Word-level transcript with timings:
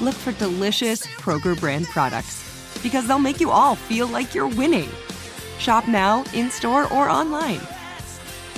look 0.00 0.14
for 0.14 0.32
delicious 0.32 1.06
Kroger 1.06 1.58
brand 1.58 1.86
products 1.86 2.44
because 2.82 3.06
they'll 3.06 3.18
make 3.18 3.40
you 3.40 3.50
all 3.50 3.74
feel 3.74 4.06
like 4.06 4.34
you're 4.34 4.48
winning. 4.48 4.88
Shop 5.58 5.88
now, 5.88 6.24
in 6.34 6.50
store, 6.50 6.84
or 6.92 7.08
online. 7.08 7.60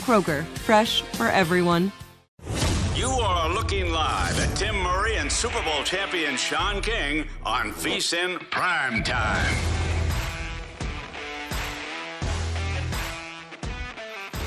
Kroger, 0.00 0.44
fresh 0.58 1.02
for 1.02 1.28
everyone. 1.28 1.92
You 2.94 3.08
are 3.08 3.48
looking 3.48 3.90
live 3.90 4.38
at 4.40 4.54
Tim 4.56 4.76
Murray 4.76 5.16
and 5.16 5.30
Super 5.30 5.62
Bowl 5.62 5.82
champion 5.84 6.36
Shaun 6.36 6.82
King 6.82 7.26
on 7.44 7.72
VSIN 7.72 8.38
Prime 8.50 9.02
Time. 9.02 9.56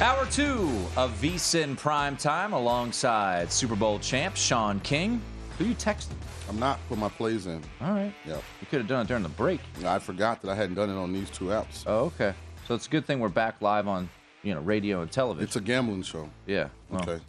Hour 0.01 0.25
two 0.25 0.69
of 0.97 1.11
VSIN 1.21 1.77
Prime 1.77 2.17
Time 2.17 2.53
alongside 2.53 3.51
Super 3.51 3.75
Bowl 3.75 3.99
champ 3.99 4.35
Shaun 4.35 4.79
King. 4.81 5.21
Who 5.57 5.65
you 5.65 5.75
texting? 5.75 6.15
I'm 6.49 6.59
not 6.59 6.79
putting 6.87 7.01
my 7.01 7.09
plays 7.09 7.45
in. 7.47 7.61
All 7.81 7.91
right. 7.93 8.13
Yeah. 8.25 8.35
You 8.61 8.67
could 8.69 8.79
have 8.79 8.87
done 8.87 9.01
it 9.05 9.07
during 9.07 9.23
the 9.23 9.29
break. 9.29 9.61
I 9.85 9.99
forgot 9.99 10.41
that 10.41 10.51
I 10.51 10.55
hadn't 10.55 10.75
done 10.75 10.89
it 10.89 10.95
on 10.95 11.13
these 11.13 11.29
two 11.29 11.45
apps. 11.45 11.83
Oh, 11.87 12.05
okay. 12.05 12.33
So 12.67 12.75
it's 12.75 12.87
a 12.87 12.89
good 12.89 13.05
thing 13.05 13.19
we're 13.19 13.29
back 13.29 13.61
live 13.61 13.87
on, 13.87 14.09
you 14.43 14.53
know, 14.53 14.61
radio 14.61 15.01
and 15.01 15.11
television. 15.11 15.43
It's 15.45 15.55
a 15.55 15.61
gambling 15.61 16.03
show. 16.03 16.29
yeah. 16.45 16.67
well, 16.89 17.01
Okay. 17.01 17.23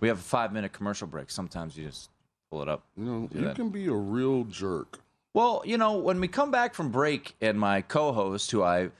We 0.00 0.08
have 0.08 0.18
a 0.18 0.22
five 0.22 0.52
minute 0.52 0.72
commercial 0.72 1.06
break. 1.06 1.30
Sometimes 1.30 1.76
you 1.76 1.86
just 1.86 2.10
pull 2.50 2.62
it 2.62 2.68
up. 2.68 2.82
You 2.96 3.04
know, 3.04 3.28
Do 3.30 3.38
you 3.38 3.44
that. 3.46 3.56
can 3.56 3.68
be 3.68 3.86
a 3.86 3.92
real 3.92 4.44
jerk. 4.44 4.98
Well, 5.34 5.62
you 5.64 5.76
know, 5.78 5.98
when 5.98 6.18
we 6.20 6.26
come 6.28 6.50
back 6.50 6.74
from 6.74 6.90
break 6.90 7.34
and 7.40 7.58
my 7.60 7.82
co-host, 7.82 8.50
who 8.50 8.62
I, 8.62 8.90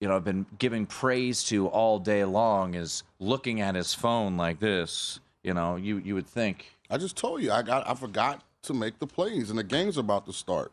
you 0.00 0.08
know, 0.08 0.16
I've 0.16 0.24
been 0.24 0.44
giving 0.58 0.86
praise 0.86 1.42
to 1.44 1.66
all 1.68 1.98
day 1.98 2.24
long, 2.24 2.74
is 2.74 3.02
looking 3.18 3.60
at 3.60 3.74
his 3.74 3.94
phone 3.94 4.36
like 4.36 4.60
this. 4.60 5.18
You 5.42 5.54
know, 5.54 5.76
you 5.76 5.96
you 5.98 6.14
would 6.14 6.26
think 6.26 6.66
I 6.90 6.98
just 6.98 7.16
told 7.16 7.42
you 7.42 7.50
I 7.50 7.62
got 7.62 7.88
I 7.88 7.94
forgot 7.94 8.42
to 8.62 8.74
make 8.74 8.98
the 8.98 9.06
plays 9.06 9.50
and 9.50 9.58
the 9.58 9.64
game's 9.64 9.96
about 9.96 10.26
to 10.26 10.32
start. 10.32 10.72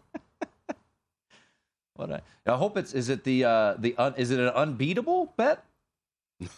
what 1.95 2.11
I, 2.11 2.21
I 2.45 2.55
hope 2.55 2.77
it's 2.77 2.93
is 2.93 3.09
it 3.09 3.23
the 3.23 3.45
uh 3.45 3.75
the 3.77 3.95
un, 3.97 4.13
is 4.17 4.31
it 4.31 4.39
an 4.39 4.49
unbeatable 4.49 5.33
bet? 5.37 5.63
No, 6.39 6.49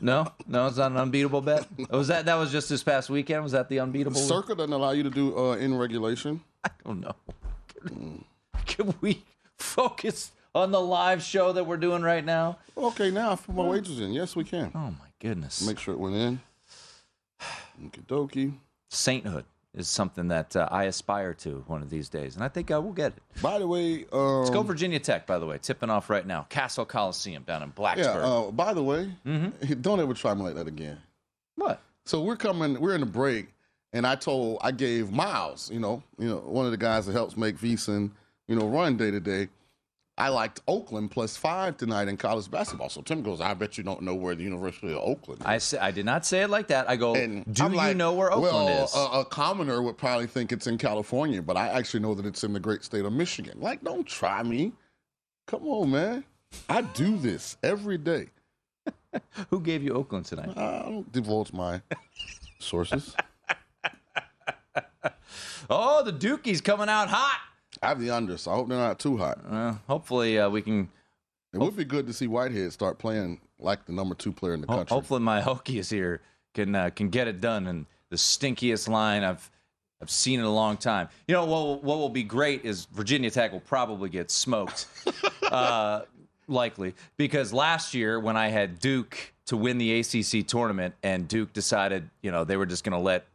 no, 0.00 0.32
no, 0.46 0.66
it's 0.66 0.78
not 0.78 0.92
an 0.92 0.96
unbeatable 0.96 1.42
bet. 1.42 1.66
Was 1.90 2.08
that 2.08 2.26
that 2.26 2.36
was 2.36 2.52
just 2.52 2.68
this 2.68 2.82
past 2.82 3.10
weekend? 3.10 3.42
Was 3.42 3.52
that 3.52 3.68
the 3.68 3.80
unbeatable? 3.80 4.20
The 4.20 4.26
Circa 4.26 4.54
doesn't 4.54 4.72
allow 4.72 4.92
you 4.92 5.02
to 5.02 5.10
do 5.10 5.36
uh, 5.36 5.56
in 5.56 5.76
regulation. 5.76 6.40
I 6.64 6.70
don't 6.84 7.00
know. 7.00 7.14
Can 8.66 8.94
we 9.00 9.22
focus 9.56 10.32
on 10.54 10.70
the 10.70 10.80
live 10.80 11.22
show 11.22 11.52
that 11.52 11.64
we're 11.64 11.76
doing 11.76 12.02
right 12.02 12.24
now? 12.24 12.58
Okay, 12.76 13.10
now 13.10 13.32
I 13.32 13.36
put 13.36 13.54
my 13.54 13.64
wagers 13.64 14.00
in. 14.00 14.12
Yes, 14.12 14.34
we 14.34 14.44
can. 14.44 14.72
Oh 14.74 14.90
my 14.90 15.08
goodness! 15.20 15.66
Make 15.66 15.78
sure 15.78 15.94
it 15.94 16.00
went 16.00 16.16
in. 16.16 16.40
Okie 17.82 18.06
dokie. 18.06 18.54
Sainthood 18.88 19.44
is 19.76 19.88
something 19.88 20.28
that 20.28 20.56
uh, 20.56 20.66
I 20.70 20.84
aspire 20.84 21.34
to 21.34 21.62
one 21.66 21.82
of 21.82 21.90
these 21.90 22.08
days, 22.08 22.34
and 22.34 22.42
I 22.42 22.48
think 22.48 22.70
I 22.70 22.78
will 22.78 22.92
get 22.92 23.12
it. 23.16 23.22
By 23.42 23.58
the 23.58 23.66
way, 23.66 24.06
um, 24.12 24.38
Let's 24.38 24.50
go 24.50 24.62
Virginia 24.62 24.98
Tech, 24.98 25.26
by 25.26 25.38
the 25.38 25.46
way, 25.46 25.58
tipping 25.60 25.90
off 25.90 26.08
right 26.10 26.26
now. 26.26 26.46
Cassell 26.48 26.86
Coliseum 26.86 27.42
down 27.42 27.62
in 27.62 27.72
Yeah. 27.76 27.94
Blacksburg. 27.94 28.48
Uh, 28.48 28.50
by 28.52 28.72
the 28.74 28.82
way, 28.82 29.10
Mm-hmm. 29.26 29.74
don't 29.82 30.00
ever 30.00 30.14
try 30.14 30.32
me 30.34 30.42
like 30.42 30.54
that 30.54 30.66
again. 30.66 30.98
what? 31.56 31.80
So 32.06 32.22
we're 32.22 32.36
coming. 32.36 32.80
We're 32.80 32.94
in 32.94 33.00
the 33.00 33.06
break, 33.06 33.48
and 33.92 34.06
I 34.06 34.14
told 34.14 34.58
I 34.62 34.70
gave 34.72 35.10
Miles, 35.12 35.70
you 35.70 35.80
know, 35.80 36.02
you 36.18 36.28
know, 36.28 36.36
one 36.38 36.64
of 36.64 36.70
the 36.70 36.78
guys 36.78 37.06
that 37.06 37.12
helps 37.12 37.36
make 37.36 37.58
VSiN, 37.58 38.10
you 38.48 38.56
know, 38.56 38.66
run 38.68 38.96
day 38.96 39.10
to 39.10 39.20
day. 39.20 39.48
I 40.18 40.28
liked 40.30 40.60
Oakland 40.66 41.10
plus 41.10 41.36
five 41.36 41.76
tonight 41.76 42.08
in 42.08 42.16
college 42.16 42.50
basketball. 42.50 42.88
So 42.88 43.02
Tim 43.02 43.22
goes, 43.22 43.40
I 43.42 43.52
bet 43.52 43.76
you 43.76 43.84
don't 43.84 44.00
know 44.00 44.14
where 44.14 44.34
the 44.34 44.44
University 44.44 44.90
of 44.92 44.98
Oakland. 45.02 45.42
Is. 45.42 45.46
I 45.46 45.58
say, 45.58 45.78
I 45.78 45.90
did 45.90 46.06
not 46.06 46.24
say 46.24 46.42
it 46.42 46.48
like 46.48 46.68
that. 46.68 46.88
I 46.88 46.96
go, 46.96 47.14
And 47.14 47.44
do 47.54 47.64
I'm 47.64 47.72
you 47.72 47.76
like, 47.76 47.96
know 47.98 48.14
where 48.14 48.32
Oakland 48.32 48.54
well, 48.54 48.84
is? 48.84 48.94
A, 48.94 49.20
a 49.20 49.24
commoner 49.26 49.82
would 49.82 49.98
probably 49.98 50.26
think 50.26 50.52
it's 50.52 50.66
in 50.66 50.78
California, 50.78 51.42
but 51.42 51.58
I 51.58 51.68
actually 51.68 52.00
know 52.00 52.14
that 52.14 52.24
it's 52.24 52.42
in 52.44 52.54
the 52.54 52.60
great 52.60 52.82
state 52.82 53.04
of 53.04 53.12
Michigan. 53.12 53.58
Like, 53.60 53.84
don't 53.84 54.06
try 54.06 54.42
me. 54.42 54.72
Come 55.46 55.66
on, 55.66 55.90
man. 55.90 56.24
I 56.68 56.80
do 56.80 57.18
this 57.18 57.58
every 57.62 57.98
day. 57.98 58.28
Who 59.50 59.60
gave 59.60 59.82
you 59.82 59.92
Oakland 59.92 60.24
tonight? 60.24 60.56
I 60.56 60.82
don't 60.82 61.12
divulge 61.12 61.52
my 61.52 61.82
sources. 62.58 63.14
Oh, 65.68 66.04
the 66.04 66.12
Dukies 66.12 66.62
coming 66.62 66.88
out 66.88 67.08
hot. 67.08 67.40
I 67.82 67.88
have 67.88 68.00
the 68.00 68.10
under, 68.10 68.36
so 68.36 68.50
I 68.52 68.54
hope 68.54 68.68
they're 68.68 68.78
not 68.78 68.98
too 68.98 69.16
hot. 69.16 69.38
Uh, 69.48 69.74
hopefully, 69.86 70.38
uh, 70.38 70.48
we 70.48 70.62
can. 70.62 70.88
It 71.52 71.58
would 71.58 71.76
be 71.76 71.84
good 71.84 72.06
to 72.06 72.12
see 72.12 72.26
Whitehead 72.26 72.72
start 72.72 72.98
playing 72.98 73.40
like 73.58 73.86
the 73.86 73.92
number 73.92 74.14
two 74.14 74.32
player 74.32 74.54
in 74.54 74.60
the 74.60 74.66
ho- 74.66 74.76
country. 74.78 74.94
hopefully, 74.94 75.20
my 75.20 75.40
Hokies 75.42 75.90
here 75.90 76.20
can 76.54 76.74
uh, 76.74 76.90
can 76.90 77.08
get 77.08 77.28
it 77.28 77.40
done. 77.40 77.66
And 77.66 77.86
the 78.10 78.16
stinkiest 78.16 78.88
line 78.88 79.24
I've 79.24 79.50
I've 80.00 80.10
seen 80.10 80.38
in 80.40 80.44
a 80.44 80.52
long 80.52 80.76
time. 80.76 81.08
You 81.26 81.34
know 81.34 81.44
what? 81.46 81.82
What 81.82 81.98
will 81.98 82.08
be 82.08 82.22
great 82.22 82.64
is 82.64 82.86
Virginia 82.86 83.30
Tech 83.30 83.52
will 83.52 83.60
probably 83.60 84.10
get 84.10 84.30
smoked, 84.30 84.86
uh, 85.50 86.02
likely 86.48 86.94
because 87.16 87.52
last 87.52 87.94
year 87.94 88.20
when 88.20 88.36
I 88.36 88.48
had 88.48 88.78
Duke 88.78 89.32
to 89.46 89.56
win 89.56 89.78
the 89.78 90.00
ACC 90.00 90.46
tournament 90.46 90.94
and 91.02 91.28
Duke 91.28 91.52
decided, 91.52 92.10
you 92.20 92.30
know, 92.32 92.44
they 92.44 92.56
were 92.56 92.66
just 92.66 92.84
going 92.84 92.92
to 92.92 92.98
let 92.98 93.26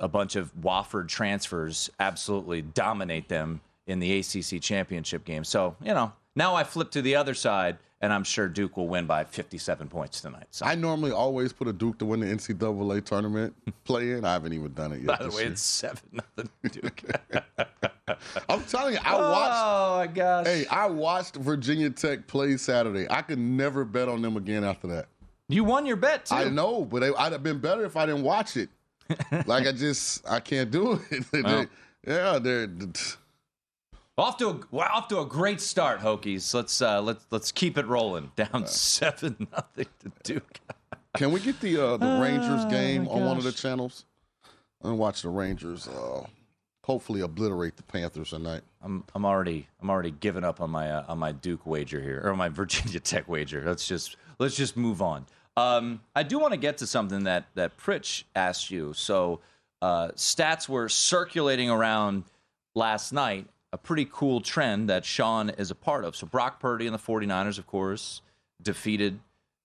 a 0.00 0.08
bunch 0.08 0.34
of 0.36 0.52
Wofford 0.60 1.08
transfers 1.08 1.90
absolutely 2.00 2.62
dominate 2.62 3.28
them 3.28 3.60
in 3.86 4.00
the 4.00 4.18
ACC 4.18 4.60
championship 4.60 5.24
game. 5.24 5.44
So, 5.44 5.76
you 5.82 5.94
know, 5.94 6.12
now 6.34 6.54
I 6.54 6.64
flip 6.64 6.90
to 6.92 7.02
the 7.02 7.16
other 7.16 7.34
side, 7.34 7.76
and 8.00 8.12
I'm 8.12 8.24
sure 8.24 8.48
Duke 8.48 8.76
will 8.76 8.88
win 8.88 9.06
by 9.06 9.24
57 9.24 9.88
points 9.88 10.20
tonight. 10.20 10.46
So, 10.50 10.64
I 10.64 10.74
normally 10.74 11.10
always 11.12 11.52
put 11.52 11.68
a 11.68 11.72
Duke 11.72 11.98
to 11.98 12.04
win 12.06 12.20
the 12.20 12.26
NCAA 12.26 13.04
tournament 13.04 13.54
play 13.84 14.12
in. 14.12 14.24
I 14.24 14.32
haven't 14.32 14.52
even 14.54 14.72
done 14.72 14.92
it 14.92 15.00
yet. 15.00 15.06
by 15.06 15.16
the 15.24 15.30
way, 15.30 15.42
year. 15.42 15.52
it's 15.52 15.62
7 15.62 16.00
nothing 16.12 16.50
Duke. 16.70 17.02
I'm 18.48 18.62
telling 18.64 18.94
you, 18.94 19.00
I 19.04 19.14
watched. 19.16 19.62
Oh 19.62 19.96
my 19.98 20.06
gosh. 20.06 20.46
Hey, 20.46 20.66
I 20.70 20.86
watched 20.86 21.36
Virginia 21.36 21.90
Tech 21.90 22.26
play 22.26 22.56
Saturday. 22.56 23.06
I 23.10 23.22
could 23.22 23.38
never 23.38 23.84
bet 23.84 24.08
on 24.08 24.22
them 24.22 24.36
again 24.36 24.64
after 24.64 24.86
that. 24.88 25.06
You 25.48 25.64
won 25.64 25.84
your 25.84 25.96
bet 25.96 26.26
too. 26.26 26.34
I 26.36 26.48
know, 26.48 26.84
but 26.84 27.02
I'd 27.02 27.32
have 27.32 27.42
been 27.42 27.58
better 27.58 27.84
if 27.84 27.96
I 27.96 28.06
didn't 28.06 28.22
watch 28.22 28.56
it. 28.56 28.68
Like 29.46 29.66
I 29.66 29.72
just, 29.72 30.28
I 30.28 30.40
can't 30.40 30.70
do 30.70 31.00
it. 31.10 31.24
They- 31.32 31.42
Well. 31.42 31.66
yeah, 32.06 32.38
they're. 32.38 32.68
Off 34.18 34.36
to 34.38 34.48
a 34.50 34.60
well, 34.70 34.88
off 34.92 35.08
to 35.08 35.20
a 35.20 35.24
great 35.26 35.60
start, 35.62 36.00
Hokies. 36.00 36.52
Let's 36.52 36.82
uh, 36.82 37.00
let's 37.00 37.24
let's 37.30 37.50
keep 37.52 37.78
it 37.78 37.86
rolling. 37.86 38.32
Down 38.36 38.66
seven 38.66 39.46
nothing 39.52 39.86
to 40.00 40.12
Duke. 40.22 40.60
Can 41.16 41.32
we 41.32 41.40
get 41.40 41.58
the 41.60 41.78
uh, 41.82 41.96
the 41.96 42.18
Rangers 42.22 42.64
Oh, 42.66 42.70
game 42.70 43.04
my 43.04 43.12
on 43.12 43.24
one 43.24 43.36
of 43.38 43.44
the 43.44 43.52
channels? 43.52 44.04
And 44.82 44.98
watch 44.98 45.22
the 45.22 45.30
Rangers. 45.30 45.88
Uh, 45.88 46.26
hopefully, 46.84 47.22
obliterate 47.22 47.76
the 47.76 47.82
Panthers 47.82 48.30
tonight. 48.30 48.60
I'm 48.82 49.04
I'm 49.14 49.24
already 49.24 49.68
I'm 49.80 49.88
already 49.88 50.10
giving 50.10 50.44
up 50.44 50.60
on 50.60 50.68
my 50.70 50.90
uh, 50.90 51.04
on 51.08 51.18
my 51.18 51.32
Duke 51.32 51.64
wager 51.64 52.00
here 52.02 52.20
or 52.22 52.36
my 52.36 52.48
Virginia 52.50 53.00
Tech 53.00 53.26
wager. 53.26 53.62
Let's 53.64 53.86
just 53.88 54.16
let's 54.38 54.54
just 54.56 54.76
move 54.76 55.00
on. 55.00 55.24
Um, 55.56 56.00
I 56.14 56.22
do 56.22 56.38
want 56.38 56.52
to 56.52 56.58
get 56.58 56.78
to 56.78 56.86
something 56.86 57.24
that 57.24 57.46
that 57.54 57.76
Pritch 57.76 58.24
asked 58.34 58.70
you. 58.70 58.92
So 58.94 59.40
uh, 59.82 60.08
stats 60.08 60.68
were 60.68 60.88
circulating 60.88 61.70
around 61.70 62.24
last 62.74 63.12
night. 63.12 63.46
A 63.72 63.78
pretty 63.78 64.08
cool 64.10 64.40
trend 64.40 64.88
that 64.88 65.04
Shaun 65.04 65.50
is 65.50 65.70
a 65.70 65.76
part 65.76 66.04
of. 66.04 66.16
So 66.16 66.26
Brock 66.26 66.58
Purdy 66.58 66.86
and 66.86 66.94
the 66.94 66.98
49ers, 66.98 67.56
of 67.58 67.66
course, 67.68 68.20
defeated 68.60 69.20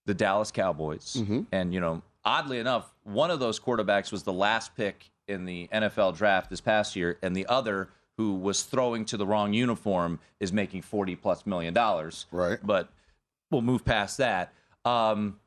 the 0.06 0.14
Dallas 0.14 0.52
Cowboys. 0.52 1.16
And, 1.52 1.74
you 1.74 1.80
know, 1.80 2.04
oddly 2.24 2.60
enough, 2.60 2.94
one 3.04 3.32
of 3.32 3.40
those 3.40 3.60
quarterbacks 3.60 4.12
was 4.12 4.22
the 4.22 4.32
last 4.34 4.76
pick 4.76 5.10
in 5.28 5.46
the 5.46 5.68
NFL 5.74 6.16
draft 6.16 6.52
this 6.52 6.62
past 6.62 6.96
year, 6.96 7.18
and 7.24 7.36
the 7.36 7.48
other 7.48 7.90
who 8.18 8.36
was 8.36 8.62
throwing 8.64 9.06
to 9.06 9.18
the 9.18 9.26
wrong 9.26 9.54
uniform 9.54 10.20
is 10.40 10.54
making 10.54 10.84
40 10.84 11.16
plus 11.16 11.46
million 11.48 11.74
dollars. 11.74 12.28
Right. 12.32 12.60
But 12.64 12.90
we'll 13.50 13.64
move 13.64 13.84
past 13.84 14.20
that. 14.20 14.54
Um, 14.86 15.40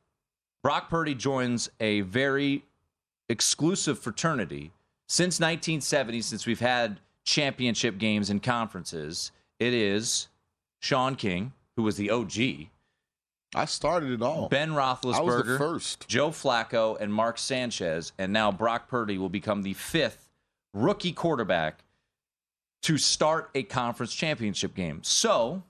Brock 0.69 0.91
Purdy 0.91 1.15
joins 1.15 1.71
a 1.81 2.03
very 2.03 2.63
exclusive 3.31 3.99
fraternity 3.99 4.71
since 5.09 5.41
1970, 5.41 6.21
since 6.21 6.47
we've 6.47 6.61
had 6.61 7.01
championship 7.25 7.97
games 7.97 8.29
and 8.29 8.43
conferences. 8.43 9.33
It 9.59 9.73
is 9.73 10.29
Shaun 10.83 11.17
King, 11.17 11.55
who 11.77 11.85
was 11.85 11.97
the 11.97 12.11
OG, 12.11 12.69
I 13.55 13.65
started 13.65 14.11
it 14.11 14.21
all. 14.21 14.51
Ben 14.51 14.73
Roethlisberger, 14.73 15.15
I 15.15 15.21
was 15.23 15.47
the 15.47 15.57
first. 15.57 16.07
Joe 16.07 16.29
Flacco, 16.29 17.01
and 17.01 17.15
Mark 17.15 17.39
Sanchez, 17.39 18.13
and 18.19 18.31
now 18.31 18.53
Brock 18.53 18.89
Purdy 18.89 19.17
will 19.17 19.31
become 19.31 19.63
the 19.63 19.73
fifth 19.73 20.29
rookie 20.75 21.13
quarterback 21.13 21.83
to 22.83 22.99
start 22.99 23.49
a 23.55 23.63
conference 23.63 24.15
championship 24.15 24.75
game. 24.75 25.03
So, 25.03 25.63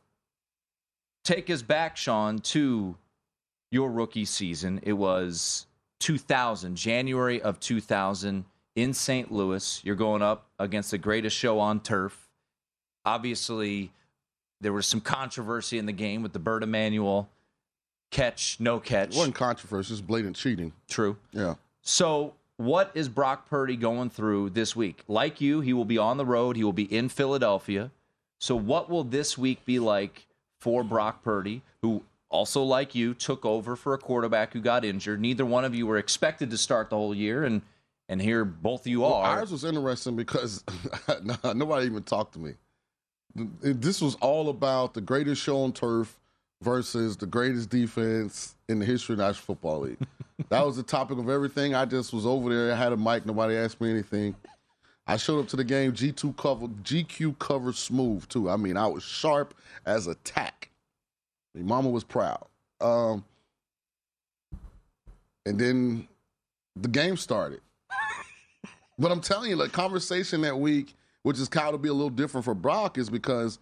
take 1.22 1.50
us 1.50 1.62
back, 1.62 1.96
Shaun, 1.96 2.40
to 2.40 2.96
your 3.70 3.90
rookie 3.90 4.24
season. 4.24 4.80
It 4.82 4.94
was 4.94 5.66
2000, 6.00 6.76
January 6.76 7.40
of 7.40 7.60
2000 7.60 8.44
in 8.76 8.94
St. 8.94 9.32
Louis. 9.32 9.80
You're 9.84 9.96
going 9.96 10.22
up 10.22 10.46
against 10.58 10.90
the 10.90 10.98
greatest 10.98 11.36
show 11.36 11.58
on 11.58 11.80
turf. 11.80 12.28
Obviously, 13.04 13.92
there 14.60 14.72
was 14.72 14.86
some 14.86 15.00
controversy 15.00 15.78
in 15.78 15.86
the 15.86 15.92
game 15.92 16.22
with 16.22 16.32
the 16.32 16.38
Bert 16.38 16.62
Emanuel 16.62 17.28
catch, 18.10 18.58
no 18.60 18.80
catch. 18.80 19.14
It 19.14 19.18
wasn't 19.18 19.36
controversial. 19.36 19.94
It's 19.94 20.00
blatant 20.00 20.36
cheating. 20.36 20.72
True. 20.88 21.16
Yeah. 21.32 21.54
So, 21.82 22.34
what 22.56 22.90
is 22.94 23.08
Brock 23.08 23.48
Purdy 23.48 23.76
going 23.76 24.10
through 24.10 24.50
this 24.50 24.74
week? 24.74 25.04
Like 25.06 25.40
you, 25.40 25.60
he 25.60 25.72
will 25.72 25.84
be 25.84 25.98
on 25.98 26.16
the 26.16 26.26
road. 26.26 26.56
He 26.56 26.64
will 26.64 26.72
be 26.72 26.92
in 26.92 27.08
Philadelphia. 27.08 27.90
So, 28.40 28.56
what 28.56 28.90
will 28.90 29.04
this 29.04 29.38
week 29.38 29.64
be 29.64 29.78
like 29.78 30.26
for 30.60 30.82
Brock 30.82 31.22
Purdy, 31.22 31.62
who 31.82 32.02
also, 32.30 32.62
like 32.62 32.94
you, 32.94 33.14
took 33.14 33.44
over 33.46 33.74
for 33.76 33.94
a 33.94 33.98
quarterback 33.98 34.52
who 34.52 34.60
got 34.60 34.84
injured? 34.84 35.20
Neither 35.20 35.46
one 35.46 35.64
of 35.64 35.74
you 35.74 35.86
were 35.86 35.98
expected 35.98 36.50
to 36.50 36.58
start 36.58 36.90
the 36.90 36.96
whole 36.96 37.14
year, 37.14 37.44
and 37.44 37.62
and 38.08 38.20
here 38.22 38.44
both 38.44 38.82
of 38.82 38.86
you 38.86 39.00
Well, 39.00 39.14
are. 39.14 39.38
ours 39.38 39.50
was 39.52 39.64
interesting 39.64 40.16
because 40.16 40.64
nobody 41.54 41.86
even 41.86 42.02
talked 42.02 42.32
to 42.34 42.38
me. 42.38 42.54
This 43.34 44.00
was 44.00 44.14
all 44.16 44.48
about 44.48 44.94
the 44.94 45.00
greatest 45.00 45.42
show 45.42 45.62
on 45.62 45.72
turf 45.72 46.18
versus 46.62 47.16
the 47.16 47.26
greatest 47.26 47.70
defense 47.70 48.56
in 48.68 48.78
the 48.78 48.84
history 48.86 49.12
of 49.12 49.18
the 49.18 49.24
National 49.26 49.44
Football 49.44 49.80
League. 49.80 49.98
that 50.48 50.64
was 50.66 50.76
the 50.76 50.82
topic 50.82 51.18
of 51.18 51.28
everything. 51.28 51.74
I 51.74 51.84
just 51.84 52.12
was 52.12 52.26
over 52.26 52.54
there. 52.54 52.72
I 52.72 52.76
had 52.76 52.92
a 52.92 52.96
mic. 52.96 53.26
Nobody 53.26 53.54
asked 53.56 53.80
me 53.80 53.90
anything. 53.90 54.34
I 55.06 55.16
showed 55.16 55.40
up 55.40 55.48
to 55.48 55.56
the 55.56 55.64
game. 55.64 55.92
G2 55.92 56.36
cover, 56.36 56.66
GQ 56.66 57.38
cover 57.38 57.72
smooth 57.72 58.28
too. 58.28 58.50
I 58.50 58.56
mean, 58.56 58.76
I 58.76 58.86
was 58.86 59.02
sharp 59.02 59.54
as 59.86 60.06
a 60.06 60.14
tack. 60.16 60.67
Mama 61.54 61.88
was 61.88 62.04
proud. 62.04 62.46
Um, 62.80 63.24
and 65.46 65.58
then 65.58 66.08
the 66.76 66.88
game 66.88 67.16
started. 67.16 67.60
But 69.00 69.12
I'm 69.12 69.20
telling 69.20 69.48
you, 69.48 69.56
the 69.56 69.68
conversation 69.68 70.40
that 70.40 70.58
week, 70.58 70.96
which 71.22 71.38
is 71.38 71.48
kind 71.48 71.72
of 71.72 71.80
be 71.80 71.88
a 71.88 71.92
little 71.92 72.10
different 72.10 72.44
for 72.44 72.52
Brock, 72.52 72.98
is 72.98 73.08
because 73.08 73.60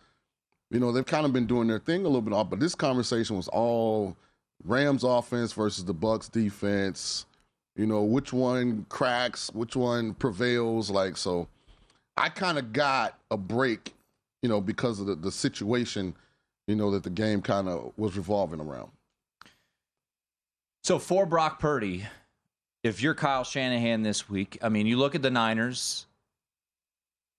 you 0.70 0.80
know 0.80 0.92
they've 0.92 1.04
kind 1.04 1.26
of 1.26 1.34
been 1.34 1.44
doing 1.44 1.68
their 1.68 1.78
thing 1.78 2.00
a 2.00 2.04
little 2.04 2.22
bit 2.22 2.32
off. 2.32 2.48
But 2.48 2.58
this 2.58 2.74
conversation 2.74 3.36
was 3.36 3.46
all 3.48 4.16
Rams 4.64 5.04
offense 5.04 5.52
versus 5.52 5.84
the 5.84 5.94
Bucs 5.94 6.32
defense. 6.32 7.26
You 7.76 7.84
know 7.84 8.02
which 8.02 8.32
one 8.32 8.86
cracks, 8.88 9.50
which 9.52 9.76
one 9.76 10.14
prevails. 10.14 10.88
Like 10.88 11.18
so, 11.18 11.48
I 12.16 12.30
kind 12.30 12.56
of 12.56 12.72
got 12.72 13.18
a 13.30 13.36
break, 13.36 13.94
you 14.42 14.48
know, 14.48 14.62
because 14.62 15.00
of 15.00 15.06
the, 15.06 15.16
the 15.16 15.30
situation, 15.30 16.14
you 16.66 16.74
know, 16.76 16.90
that 16.90 17.02
the 17.04 17.10
game 17.10 17.42
kind 17.42 17.68
of 17.68 17.92
was 17.96 18.16
revolving 18.16 18.60
around. 18.60 18.90
So 20.82 20.98
for 20.98 21.26
Brock 21.26 21.58
Purdy, 21.58 22.06
if 22.82 23.02
you're 23.02 23.14
Kyle 23.14 23.44
Shanahan 23.44 24.02
this 24.02 24.28
week, 24.28 24.58
I 24.62 24.68
mean, 24.68 24.86
you 24.86 24.96
look 24.96 25.14
at 25.14 25.22
the 25.22 25.30
Niners, 25.30 26.06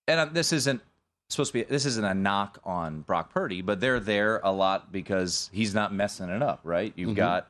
and 0.08 0.20
uh, 0.20 0.26
this 0.26 0.52
isn't 0.52 0.82
supposed 1.30 1.52
to 1.52 1.60
be 1.60 1.64
this 1.64 1.86
isn't 1.86 2.06
a 2.06 2.14
knock 2.14 2.60
on 2.64 3.02
Brock 3.02 3.34
Purdy, 3.34 3.62
but 3.62 3.80
they're 3.80 4.00
there 4.00 4.40
a 4.44 4.52
lot 4.52 4.92
because 4.92 5.50
he's 5.54 5.74
not 5.74 5.94
messing 5.94 6.30
it 6.30 6.42
up, 6.42 6.62
right? 6.64 6.94
You've 6.96 7.12
Mhm. 7.12 7.16
got 7.16 7.48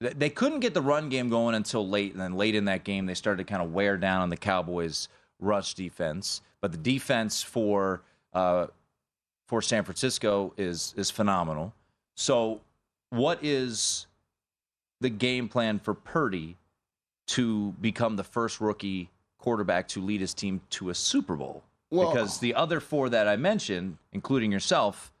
they- 0.00 0.12
they 0.12 0.30
couldn't 0.30 0.60
get 0.60 0.74
the 0.74 0.82
run 0.82 1.08
game 1.08 1.28
going 1.30 1.54
until 1.54 1.88
late, 1.88 2.12
and 2.12 2.20
then 2.20 2.34
late 2.34 2.54
in 2.54 2.64
that 2.66 2.84
game 2.84 3.06
they 3.06 3.14
started 3.14 3.46
to 3.46 3.50
kind 3.50 3.62
of 3.62 3.72
wear 3.72 3.96
down 3.96 4.20
on 4.22 4.28
the 4.28 4.36
Cowboys' 4.36 5.08
rush 5.38 5.74
defense. 5.74 6.42
But 6.60 6.72
the 6.72 6.78
defense 6.78 7.42
for 7.42 8.02
uh, 8.34 8.66
for 9.46 9.60
San 9.62 9.84
Francisco 9.84 10.52
is 10.56 10.94
is 10.96 11.10
phenomenal. 11.10 11.72
So, 12.16 12.60
what 13.10 13.38
is 13.42 14.06
the 15.00 15.10
game 15.10 15.48
plan 15.48 15.78
for 15.78 15.94
Purdy 15.94 16.56
to 17.28 17.72
become 17.80 18.16
the 18.16 18.24
first 18.24 18.60
rookie 18.60 19.10
quarterback 19.38 19.88
to 19.88 20.00
lead 20.00 20.20
his 20.20 20.34
team 20.34 20.60
to 20.70 20.90
a 20.90 20.94
Super 20.94 21.36
Bowl? 21.36 21.62
Well- 21.90 22.10
because 22.12 22.38
the 22.38 22.54
other 22.54 22.80
four 22.80 23.08
that 23.10 23.28
I 23.28 23.36
mentioned, 23.36 23.98
including 24.12 24.50
yourself, 24.52 25.12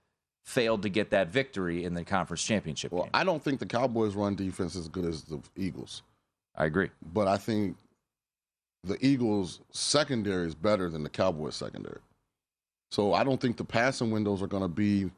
failed 0.44 0.82
to 0.82 0.88
get 0.88 1.10
that 1.10 1.28
victory 1.28 1.84
in 1.84 1.94
the 1.94 2.04
conference 2.04 2.42
championship 2.44 2.92
Well, 2.92 3.04
game. 3.04 3.10
I 3.14 3.24
don't 3.24 3.42
think 3.42 3.60
the 3.60 3.66
Cowboys' 3.66 4.14
run 4.14 4.34
defense 4.34 4.74
is 4.74 4.82
as 4.82 4.88
good 4.88 5.06
as 5.06 5.22
the 5.24 5.40
Eagles. 5.56 6.02
I 6.56 6.66
agree. 6.66 6.90
but 7.12 7.26
I 7.26 7.36
think 7.36 7.76
the 8.84 8.96
Eagles' 9.04 9.60
secondary 9.70 10.46
is 10.46 10.54
better 10.54 10.88
than 10.90 11.02
the 11.02 11.08
Cowboys' 11.08 11.56
secondary. 11.56 11.98
So 12.94 13.12
I 13.12 13.24
don't 13.24 13.40
think 13.40 13.56
the 13.56 13.64
passing 13.64 14.12
windows 14.12 14.40
are 14.40 14.46
going 14.46 14.62
to 14.62 14.68
be 14.68 15.10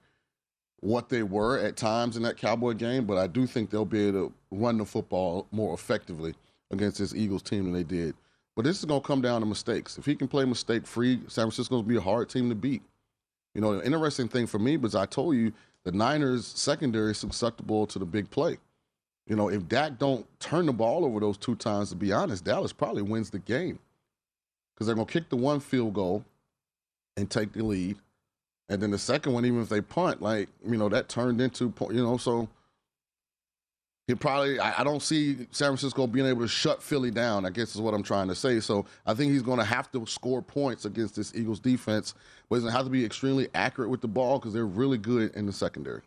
what 0.80 1.11
they 1.11 1.23
were 1.23 1.59
at 1.59 1.76
times 1.76 2.16
in 2.16 2.23
that 2.23 2.38
Cowboy 2.38 2.73
game, 2.73 3.04
but 3.04 3.18
I 3.18 3.26
do 3.26 3.47
think 3.47 3.68
they'll 3.68 3.85
be 3.85 4.09
able 4.09 4.28
to 4.28 4.33
run 4.50 4.78
the 4.78 4.87
football 4.87 5.47
more 5.50 5.75
effectively 5.75 6.35
against 6.71 6.97
this 6.97 7.14
Eagles 7.14 7.42
team 7.42 7.64
than 7.64 7.75
they 7.75 7.85
did. 7.85 8.14
But 8.54 8.64
this 8.64 8.78
is 8.78 8.87
going 8.87 9.02
to 9.02 9.06
come 9.06 9.21
down 9.21 9.42
to 9.42 9.47
mistakes. 9.47 9.99
If 9.99 10.06
he 10.06 10.14
can 10.14 10.26
play 10.26 10.47
mistake 10.47 10.87
free, 10.87 11.16
San 11.28 11.45
Francisco's 11.45 11.68
going 11.68 11.83
to 11.83 11.88
be 11.88 11.97
a 11.97 12.00
hard 12.00 12.30
team 12.30 12.49
to 12.49 12.54
beat. 12.54 12.80
You 13.54 13.61
know, 13.61 13.76
the 13.76 13.85
interesting 13.85 14.28
thing 14.28 14.47
for 14.47 14.59
me 14.59 14.78
was 14.78 14.95
I 14.95 15.04
told 15.04 15.37
you 15.37 15.52
the 15.85 15.92
Niners' 15.92 16.47
secondary 16.47 17.11
is 17.11 17.18
susceptible 17.18 17.87
to 17.88 17.99
the 17.99 18.06
big 18.06 18.30
play. 18.30 18.56
You 19.26 19.37
know, 19.37 19.50
if 19.50 19.68
Dak 19.68 19.99
don't 19.99 20.26
turn 20.40 20.64
the 20.64 20.73
ball 20.73 21.04
over 21.04 21.21
those 21.21 21.37
two 21.37 21.56
times, 21.56 21.90
to 21.90 21.97
be 21.97 22.11
honest, 22.11 22.42
Dallas 22.42 22.73
probably 22.73 23.02
wins 23.02 23.28
the 23.28 23.38
game 23.38 23.78
because 24.73 24.87
they're 24.87 24.97
gonna 24.97 25.04
kick 25.04 25.28
the 25.28 25.37
one 25.37 25.61
field 25.61 25.92
goal 25.92 26.25
and 27.16 27.30
take 27.30 27.52
the 27.52 27.62
lead, 27.62 27.96
and 28.68 28.82
then 28.82 28.90
the 28.90 28.99
second 28.99 29.32
one, 29.32 29.44
even 29.44 29.62
if 29.62 29.68
they 29.68 29.80
punt, 29.80 30.20
like 30.20 30.49
you 30.66 30.76
know, 30.76 30.88
that 30.88 31.08
turned 31.08 31.40
into 31.40 31.73
you 31.90 32.02
know, 32.02 32.16
so 32.16 32.49
he 34.06 34.14
probably 34.14 34.58
I, 34.58 34.80
I 34.80 34.85
don't 34.85 35.02
see 35.02 35.46
San 35.50 35.68
Francisco 35.68 36.06
being 36.06 36.26
able 36.26 36.42
to 36.42 36.49
shut 36.49 36.82
Philly 36.82 37.11
down. 37.11 37.44
I 37.44 37.50
guess 37.50 37.75
is 37.75 37.80
what 37.80 37.94
I'm 37.94 38.02
trying 38.02 38.28
to 38.28 38.35
say. 38.35 38.61
So 38.61 38.87
I 39.04 39.14
think 39.14 39.32
he's 39.32 39.42
going 39.42 39.58
to 39.58 39.64
have 39.64 39.90
to 39.92 40.06
score 40.06 40.42
points 40.42 40.85
against 40.85 41.16
this 41.16 41.35
Eagles 41.35 41.61
defense, 41.61 42.14
but 42.49 42.56
he's 42.56 42.62
going 42.62 42.73
to 42.73 42.76
have 42.76 42.87
to 42.87 42.90
be 42.90 43.04
extremely 43.04 43.49
accurate 43.54 43.90
with 43.90 44.00
the 44.00 44.08
ball 44.08 44.38
because 44.38 44.52
they're 44.52 44.66
really 44.66 44.99
good 44.99 45.35
in 45.35 45.46
the 45.46 45.52
secondary. 45.52 46.02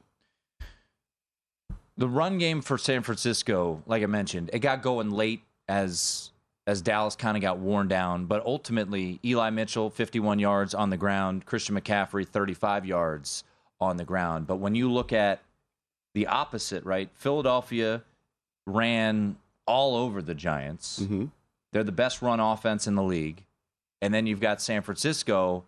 The 1.97 2.07
run 2.07 2.37
game 2.37 2.61
for 2.61 2.77
San 2.77 3.03
Francisco, 3.03 3.83
like 3.85 4.03
I 4.03 4.05
mentioned, 4.05 4.51
it 4.53 4.59
got 4.59 4.81
going 4.81 5.09
late 5.11 5.43
as 5.67 6.31
as 6.67 6.81
Dallas 6.81 7.15
kind 7.15 7.35
of 7.35 7.41
got 7.41 7.59
worn 7.59 7.87
down. 7.87 8.25
But 8.25 8.45
ultimately, 8.45 9.19
Eli 9.23 9.49
Mitchell, 9.49 9.89
51 9.89 10.39
yards 10.39 10.73
on 10.73 10.89
the 10.89 10.97
ground, 10.97 11.45
Christian 11.45 11.79
McCaffrey, 11.79 12.27
35 12.27 12.85
yards 12.85 13.43
on 13.79 13.97
the 13.97 14.05
ground. 14.05 14.47
But 14.47 14.57
when 14.57 14.75
you 14.75 14.91
look 14.91 15.13
at 15.13 15.41
the 16.13 16.27
opposite, 16.27 16.83
right? 16.83 17.09
Philadelphia 17.13 18.03
ran 18.65 19.37
all 19.65 19.95
over 19.95 20.21
the 20.21 20.35
Giants. 20.35 20.99
Mm-hmm. 20.99 21.25
They're 21.71 21.83
the 21.83 21.91
best 21.91 22.21
run 22.21 22.39
offense 22.39 22.87
in 22.87 22.95
the 22.95 23.03
league. 23.03 23.45
And 24.01 24.13
then 24.13 24.25
you've 24.25 24.39
got 24.39 24.61
San 24.61 24.81
Francisco. 24.81 25.63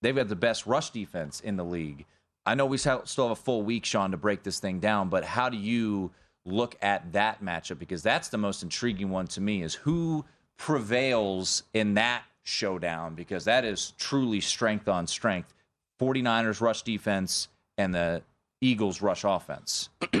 They've 0.00 0.16
got 0.16 0.28
the 0.28 0.36
best 0.36 0.66
rush 0.66 0.90
defense 0.90 1.40
in 1.40 1.56
the 1.56 1.64
league. 1.64 2.06
I 2.46 2.54
know 2.54 2.64
we 2.64 2.78
still 2.78 3.04
have 3.04 3.30
a 3.30 3.36
full 3.36 3.62
week, 3.62 3.84
Shaun, 3.84 4.12
to 4.12 4.16
break 4.16 4.42
this 4.42 4.58
thing 4.58 4.80
down, 4.80 5.10
but 5.10 5.22
how 5.22 5.50
do 5.50 5.58
you 5.58 6.10
look 6.48 6.76
at 6.82 7.12
that 7.12 7.42
matchup? 7.42 7.78
Because 7.78 8.02
that's 8.02 8.28
the 8.28 8.38
most 8.38 8.62
intriguing 8.62 9.10
one 9.10 9.26
to 9.28 9.40
me 9.40 9.62
is 9.62 9.74
who 9.74 10.24
prevails 10.56 11.62
in 11.74 11.94
that 11.94 12.22
showdown, 12.42 13.14
because 13.14 13.44
that 13.44 13.64
is 13.64 13.92
truly 13.98 14.40
strength 14.40 14.88
on 14.88 15.06
strength. 15.06 15.54
49ers 16.00 16.60
rush 16.60 16.82
defense 16.82 17.48
and 17.76 17.94
the 17.94 18.22
Eagles 18.60 19.02
rush 19.02 19.24
offense. 19.24 19.88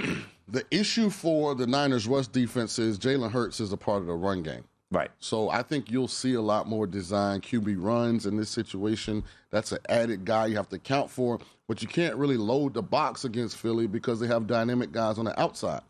The 0.50 0.64
issue 0.70 1.10
for 1.10 1.54
the 1.54 1.66
Niners 1.66 2.06
rush 2.06 2.28
defense 2.28 2.78
is 2.78 2.98
Jalen 2.98 3.32
Hurts 3.32 3.60
is 3.60 3.70
a 3.70 3.76
part 3.76 4.00
of 4.00 4.06
the 4.06 4.14
run 4.14 4.42
game. 4.42 4.64
Right. 4.90 5.10
So 5.18 5.50
I 5.50 5.62
think 5.62 5.90
you'll 5.90 6.08
see 6.08 6.32
a 6.34 6.40
lot 6.40 6.66
more 6.66 6.86
design 6.86 7.42
QB 7.42 7.76
runs 7.78 8.24
in 8.24 8.38
this 8.38 8.48
situation. 8.48 9.22
That's 9.50 9.72
an 9.72 9.80
added 9.90 10.24
guy 10.24 10.46
you 10.46 10.56
have 10.56 10.70
to 10.70 10.76
account 10.76 11.10
for, 11.10 11.38
but 11.66 11.82
you 11.82 11.88
can't 11.88 12.16
really 12.16 12.38
load 12.38 12.72
the 12.72 12.80
box 12.80 13.26
against 13.26 13.58
Philly 13.58 13.86
because 13.86 14.20
they 14.20 14.26
have 14.26 14.46
dynamic 14.46 14.90
guys 14.90 15.18
on 15.18 15.26
the 15.26 15.38
outside. 15.38 15.82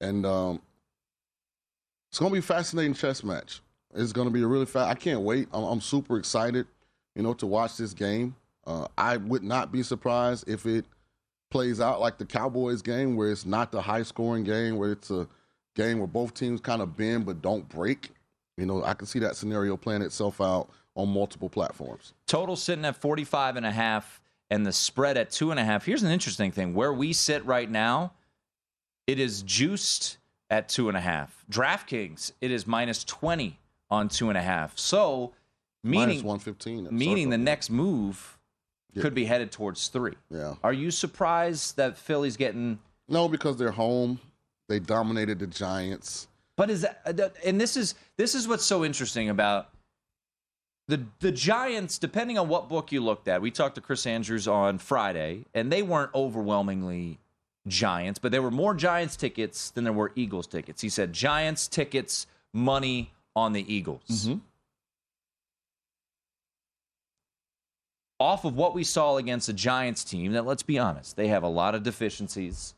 And 0.00 0.26
um, 0.26 0.60
it's 2.08 2.18
to 2.18 2.30
be 2.30 2.38
a 2.38 2.42
fascinating 2.42 2.94
chess 2.94 3.22
match. 3.24 3.60
It's 3.94 4.12
to 4.28 4.32
be 4.32 4.42
a 4.42 4.46
really 4.46 4.66
fast. 4.66 4.90
I 4.90 4.94
can't 4.94 5.22
wait. 5.22 5.48
I'm, 5.52 5.64
I'm, 5.64 5.80
super 5.80 6.18
excited, 6.18 6.66
you 7.14 7.22
know, 7.22 7.34
to 7.34 7.46
watch 7.46 7.76
this 7.76 7.94
game. 7.94 8.36
Uh, 8.66 8.86
I 8.98 9.16
would 9.16 9.42
not 9.42 9.72
be 9.72 9.82
surprised 9.82 10.48
if 10.48 10.66
it 10.66 10.84
plays 11.50 11.80
out 11.80 12.00
like 12.00 12.18
the 12.18 12.26
Cowboys 12.26 12.82
game, 12.82 13.16
where 13.16 13.30
it's 13.30 13.46
not 13.46 13.72
the 13.72 13.80
high 13.80 14.02
scoring 14.02 14.44
game, 14.44 14.76
where 14.76 14.92
it's 14.92 15.10
a 15.10 15.26
game 15.74 15.98
where 15.98 16.06
both 16.06 16.34
teams 16.34 16.60
kind 16.60 16.82
of 16.82 16.96
bend 16.96 17.24
but 17.24 17.40
don't 17.40 17.68
break. 17.68 18.10
You 18.56 18.66
know, 18.66 18.82
I 18.84 18.94
can 18.94 19.06
see 19.06 19.18
that 19.20 19.36
scenario 19.36 19.76
playing 19.76 20.02
itself 20.02 20.40
out 20.40 20.68
on 20.94 21.08
multiple 21.08 21.48
platforms. 21.48 22.14
Total 22.26 22.56
sitting 22.56 22.84
at 22.84 22.96
45 22.96 23.56
and 23.56 23.66
a 23.66 23.70
half 23.70 24.20
and 24.50 24.66
the 24.66 24.72
spread 24.72 25.16
at 25.16 25.30
two 25.30 25.50
and 25.50 25.60
a 25.60 25.64
half. 25.64 25.84
Here's 25.84 26.02
an 26.02 26.10
interesting 26.10 26.50
thing. 26.50 26.74
Where 26.74 26.92
we 26.92 27.12
sit 27.12 27.44
right 27.44 27.70
now, 27.70 28.12
it 29.06 29.18
is 29.18 29.42
juiced 29.42 30.18
at 30.50 30.68
two 30.68 30.88
and 30.88 30.96
a 30.96 31.00
half. 31.00 31.44
DraftKings, 31.50 32.32
it 32.40 32.50
is 32.50 32.66
minus 32.66 33.04
20 33.04 33.58
on 33.90 34.08
two 34.08 34.28
and 34.28 34.38
a 34.38 34.42
half. 34.42 34.76
So, 34.78 35.32
meaning, 35.82 36.08
minus 36.08 36.22
115. 36.22 36.88
Meaning 36.90 37.30
the 37.30 37.38
next 37.38 37.70
move 37.70 38.38
yeah. 38.92 39.02
could 39.02 39.14
be 39.14 39.24
headed 39.24 39.52
towards 39.52 39.88
three. 39.88 40.14
Yeah. 40.30 40.54
Are 40.62 40.72
you 40.72 40.90
surprised 40.90 41.76
that 41.76 41.96
Philly's 41.96 42.36
getting. 42.36 42.78
No, 43.08 43.28
because 43.28 43.56
they're 43.56 43.70
home. 43.70 44.18
They 44.68 44.80
dominated 44.80 45.38
the 45.38 45.46
Giants. 45.46 46.26
But 46.56 46.70
is 46.70 46.80
that, 46.82 47.36
and 47.44 47.60
this 47.60 47.76
is 47.76 47.94
this 48.16 48.34
is 48.34 48.48
what's 48.48 48.64
so 48.64 48.84
interesting 48.84 49.28
about 49.28 49.68
the 50.88 51.04
the 51.20 51.30
Giants. 51.30 51.98
Depending 51.98 52.38
on 52.38 52.48
what 52.48 52.68
book 52.68 52.90
you 52.90 53.00
looked 53.00 53.28
at, 53.28 53.42
we 53.42 53.50
talked 53.50 53.76
to 53.76 53.80
Chris 53.80 54.06
Andrews 54.06 54.48
on 54.48 54.78
Friday, 54.78 55.44
and 55.54 55.70
they 55.70 55.82
weren't 55.82 56.10
overwhelmingly 56.14 57.18
Giants, 57.66 58.18
but 58.18 58.32
there 58.32 58.42
were 58.42 58.50
more 58.50 58.74
Giants 58.74 59.16
tickets 59.16 59.70
than 59.70 59.84
there 59.84 59.92
were 59.92 60.12
Eagles 60.14 60.46
tickets. 60.46 60.82
He 60.82 60.88
said 60.88 61.12
Giants 61.12 61.68
tickets, 61.68 62.26
money 62.52 63.12
on 63.34 63.52
the 63.52 63.72
Eagles. 63.72 64.02
Mm-hmm. 64.08 64.38
Off 68.18 68.44
of 68.44 68.56
what 68.56 68.74
we 68.74 68.82
saw 68.82 69.18
against 69.18 69.48
a 69.48 69.52
Giants 69.52 70.02
team, 70.02 70.32
that 70.32 70.46
let's 70.46 70.62
be 70.62 70.78
honest, 70.78 71.16
they 71.16 71.28
have 71.28 71.42
a 71.42 71.48
lot 71.48 71.74
of 71.74 71.82
deficiencies, 71.82 72.74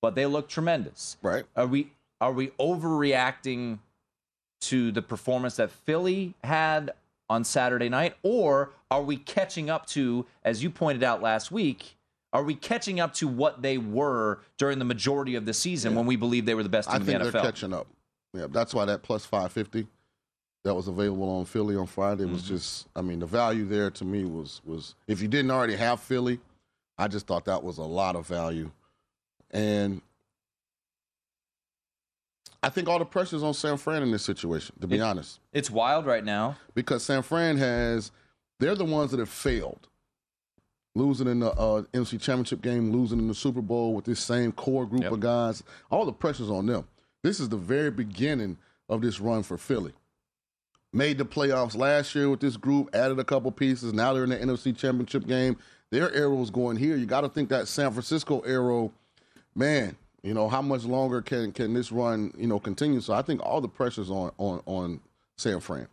but 0.00 0.14
they 0.14 0.24
look 0.24 0.48
tremendous. 0.48 1.18
Right? 1.20 1.44
Are 1.54 1.66
we 1.66 1.92
are 2.20 2.32
we 2.32 2.48
overreacting 2.58 3.80
to 4.62 4.90
the 4.90 5.02
performance 5.02 5.56
that 5.56 5.70
Philly 5.70 6.34
had 6.42 6.92
on 7.28 7.44
Saturday 7.44 7.88
night, 7.88 8.16
or 8.22 8.70
are 8.90 9.02
we 9.02 9.16
catching 9.16 9.68
up 9.68 9.86
to, 9.86 10.24
as 10.44 10.62
you 10.62 10.70
pointed 10.70 11.02
out 11.02 11.20
last 11.20 11.52
week, 11.52 11.97
are 12.32 12.42
we 12.42 12.54
catching 12.54 13.00
up 13.00 13.14
to 13.14 13.28
what 13.28 13.62
they 13.62 13.78
were 13.78 14.40
during 14.58 14.78
the 14.78 14.84
majority 14.84 15.34
of 15.34 15.46
the 15.46 15.54
season 15.54 15.92
yeah. 15.92 15.98
when 15.98 16.06
we 16.06 16.16
believe 16.16 16.44
they 16.44 16.54
were 16.54 16.62
the 16.62 16.68
best 16.68 16.88
team 16.88 17.02
I 17.02 17.04
think 17.04 17.16
in 17.16 17.22
the 17.22 17.28
NFL? 17.28 17.32
they're 17.32 17.42
catching 17.42 17.72
up. 17.72 17.86
Yeah, 18.34 18.46
that's 18.50 18.74
why 18.74 18.84
that 18.84 19.02
plus 19.02 19.24
550 19.24 19.86
that 20.64 20.74
was 20.74 20.88
available 20.88 21.28
on 21.30 21.44
Philly 21.44 21.76
on 21.76 21.86
Friday 21.86 22.24
was 22.24 22.42
mm-hmm. 22.42 22.54
just 22.56 22.88
I 22.94 23.00
mean 23.00 23.20
the 23.20 23.26
value 23.26 23.64
there 23.64 23.90
to 23.90 24.04
me 24.04 24.24
was 24.24 24.60
was 24.64 24.94
if 25.06 25.22
you 25.22 25.28
didn't 25.28 25.50
already 25.50 25.76
have 25.76 26.00
Philly, 26.00 26.40
I 26.98 27.08
just 27.08 27.26
thought 27.26 27.44
that 27.46 27.62
was 27.62 27.78
a 27.78 27.84
lot 27.84 28.16
of 28.16 28.26
value. 28.26 28.70
And 29.50 30.02
I 32.62 32.68
think 32.70 32.88
all 32.88 32.98
the 32.98 33.04
pressure's 33.04 33.42
on 33.42 33.54
San 33.54 33.76
Fran 33.76 34.02
in 34.02 34.10
this 34.10 34.24
situation, 34.24 34.76
to 34.80 34.86
be 34.86 34.96
it, 34.96 35.00
honest. 35.00 35.38
It's 35.52 35.70
wild 35.70 36.06
right 36.06 36.24
now. 36.24 36.56
Because 36.74 37.04
San 37.04 37.22
Fran 37.22 37.56
has, 37.56 38.10
they're 38.58 38.74
the 38.74 38.84
ones 38.84 39.12
that 39.12 39.20
have 39.20 39.28
failed. 39.28 39.88
Losing 40.98 41.28
in 41.28 41.40
the 41.40 41.52
uh, 41.52 41.82
NFC 41.92 42.20
Championship 42.20 42.60
game, 42.60 42.90
losing 42.92 43.20
in 43.20 43.28
the 43.28 43.34
Super 43.34 43.62
Bowl 43.62 43.94
with 43.94 44.04
this 44.04 44.18
same 44.18 44.50
core 44.52 44.84
group 44.84 45.02
yep. 45.02 45.12
of 45.12 45.20
guys. 45.20 45.62
All 45.90 46.04
the 46.04 46.12
pressure's 46.12 46.50
on 46.50 46.66
them. 46.66 46.86
This 47.22 47.38
is 47.38 47.48
the 47.48 47.56
very 47.56 47.90
beginning 47.90 48.58
of 48.88 49.00
this 49.00 49.20
run 49.20 49.42
for 49.42 49.56
Philly. 49.56 49.92
Made 50.92 51.18
the 51.18 51.24
playoffs 51.24 51.76
last 51.76 52.14
year 52.14 52.28
with 52.28 52.40
this 52.40 52.56
group, 52.56 52.94
added 52.94 53.18
a 53.18 53.24
couple 53.24 53.52
pieces. 53.52 53.92
Now 53.92 54.12
they're 54.12 54.24
in 54.24 54.30
the 54.30 54.38
NFC 54.38 54.76
Championship 54.76 55.26
game. 55.26 55.56
Their 55.90 56.12
arrow's 56.12 56.50
going 56.50 56.76
here. 56.76 56.96
You 56.96 57.06
got 57.06 57.20
to 57.20 57.28
think 57.28 57.48
that 57.50 57.68
San 57.68 57.92
Francisco 57.92 58.40
arrow, 58.40 58.92
man, 59.54 59.96
you 60.22 60.34
know, 60.34 60.48
how 60.48 60.62
much 60.62 60.84
longer 60.84 61.22
can 61.22 61.52
can 61.52 61.74
this 61.74 61.92
run, 61.92 62.32
you 62.36 62.46
know, 62.46 62.58
continue? 62.58 63.00
So 63.00 63.14
I 63.14 63.22
think 63.22 63.40
all 63.44 63.60
the 63.60 63.68
pressure's 63.68 64.10
on 64.10 64.32
on 64.38 64.62
on 64.66 65.00
San 65.36 65.60
Fran. 65.60 65.86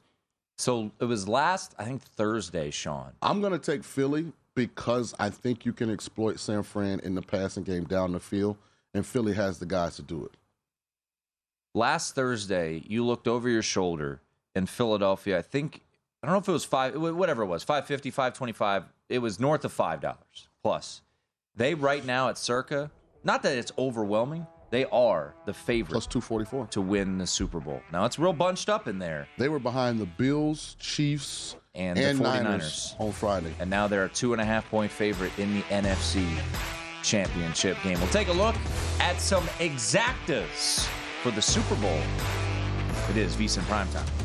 So 0.58 0.92
it 1.00 1.06
was 1.06 1.28
last, 1.28 1.76
I 1.78 1.84
think 1.84 2.02
Thursday, 2.02 2.72
Shaun. 2.72 3.12
I'm 3.22 3.42
going 3.42 3.52
to 3.52 3.60
take 3.60 3.84
Philly 3.84 4.32
because 4.56 5.14
I 5.20 5.30
think 5.30 5.66
you 5.66 5.74
can 5.74 5.92
exploit 5.92 6.40
San 6.40 6.64
Fran 6.64 7.00
in 7.02 7.16
the 7.16 7.22
passing 7.22 7.64
game 7.64 7.84
down 7.84 8.14
the 8.14 8.20
field, 8.20 8.58
and 8.94 9.06
Philly 9.06 9.34
has 9.34 9.60
the 9.60 9.66
guys 9.66 9.98
to 9.98 10.02
do 10.02 10.26
it. 10.26 10.32
Last 11.74 12.16
Thursday, 12.16 12.82
you 12.88 13.06
looked 13.06 13.28
over 13.28 13.50
your 13.50 13.62
shoulder 13.62 14.22
in 14.56 14.66
Philadelphia. 14.66 15.38
I 15.38 15.42
think 15.42 15.82
I 16.24 16.28
don't 16.28 16.34
know 16.34 16.40
if 16.40 16.48
it 16.48 16.54
was 16.54 16.66
five, 16.66 16.96
whatever 16.96 17.44
it 17.44 17.48
was, 17.48 17.64
550, 17.64 18.10
525. 18.10 18.86
It 19.10 19.20
was 19.20 19.40
north 19.40 19.66
of 19.66 19.76
$5 19.76 20.16
plus. 20.64 21.02
They 21.56 21.76
right 21.76 22.04
now 22.04 22.30
at 22.30 22.38
circa 22.38 22.90
not 23.26 23.42
that 23.42 23.58
it's 23.58 23.72
overwhelming. 23.78 24.46
They 24.70 24.86
are 24.86 25.34
the 25.46 25.54
favorite. 25.54 25.94
Plus 25.94 26.06
244. 26.06 26.68
To 26.68 26.82
win 26.82 27.18
the 27.18 27.26
Super 27.28 27.60
Bowl. 27.60 27.82
Now, 27.92 28.06
it's 28.06 28.20
real 28.20 28.34
bunched 28.34 28.70
up 28.70 28.88
in 28.88 29.00
there. 29.00 29.28
They 29.38 29.50
were 29.50 29.60
behind 29.60 30.00
the 30.00 30.06
Bills, 30.06 30.76
Chiefs, 30.80 31.56
and, 31.75 31.98
and 31.98 32.20
the 32.20 32.24
49ers 32.24 32.44
Niners 32.44 32.96
on 33.00 33.12
Friday. 33.12 33.53
And 33.60 33.70
now 33.70 33.88
they're 33.88 34.05
a 34.05 34.10
two 34.10 34.34
and 34.34 34.41
a 34.41 34.46
half 34.46 34.70
point 34.70 34.91
favorite 34.91 35.38
in 35.38 35.53
the 35.55 35.62
NFC 35.63 36.27
Championship 37.03 37.77
game. 37.84 38.00
We'll 38.00 38.10
take 38.10 38.29
a 38.29 38.34
look 38.34 38.55
at 39.00 39.22
some 39.22 39.44
exactas 39.60 40.88
for 41.22 41.32
the 41.32 41.41
Super 41.41 41.75
Bowl. 41.75 42.00
It 43.10 43.17
is 43.17 43.36
VSIN 43.36 43.62
Primetime. 43.63 44.25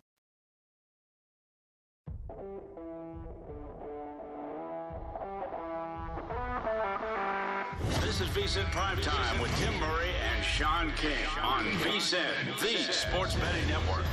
VSIN 8.33 8.63
Primetime 8.71 9.41
with 9.41 9.53
Tim 9.59 9.77
Murray 9.77 10.07
and 10.33 10.45
Shaun 10.45 10.93
King 10.95 11.11
on 11.41 11.65
VSIN, 11.65 12.23
the 12.61 12.93
Sports 12.93 13.35
Betting 13.35 13.67
Network. 13.67 14.05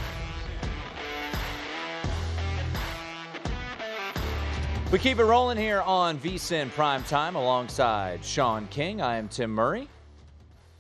We 4.91 4.99
keep 4.99 5.21
it 5.21 5.25
rolling 5.25 5.57
here 5.57 5.83
on 5.83 6.19
VSIN 6.19 6.73
Prime 6.73 7.05
Time 7.05 7.37
alongside 7.37 8.25
Shaun 8.25 8.67
King. 8.73 9.01
I 9.01 9.19
am 9.19 9.29
Tim 9.29 9.53
Murray. 9.53 9.89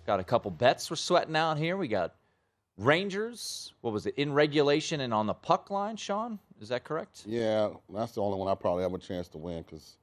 Got 0.04 0.18
a 0.18 0.24
couple 0.24 0.50
bets 0.50 0.90
we're 0.90 0.96
sweating 0.96 1.36
out 1.36 1.58
here. 1.58 1.76
We 1.76 1.86
got 1.86 2.16
Rangers. 2.76 3.72
What 3.82 3.92
was 3.92 4.06
it? 4.06 4.16
In 4.16 4.32
regulation 4.32 5.02
and 5.02 5.14
on 5.14 5.28
the 5.28 5.34
puck 5.34 5.70
line, 5.70 5.94
Shaun? 5.94 6.40
Is 6.60 6.70
that 6.70 6.82
correct? 6.82 7.22
Yeah, 7.24 7.68
that's 7.88 8.12
the 8.12 8.20
only 8.20 8.36
one 8.36 8.48
I 8.48 8.56
probably 8.56 8.82
have 8.82 8.94
a 8.94 8.98
chance 8.98 9.28
to 9.28 9.38
win 9.38 9.62
because 9.62 9.96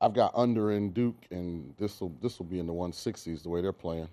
I've 0.00 0.14
got 0.14 0.32
under 0.34 0.72
in 0.72 0.90
Duke, 0.90 1.26
and 1.30 1.74
this 1.76 2.00
will 2.00 2.12
this 2.22 2.38
will 2.38 2.46
be 2.46 2.58
in 2.60 2.66
the 2.66 2.72
160s 2.72 3.42
the 3.42 3.48
way 3.48 3.60
they're 3.60 3.72
playing. 3.72 4.08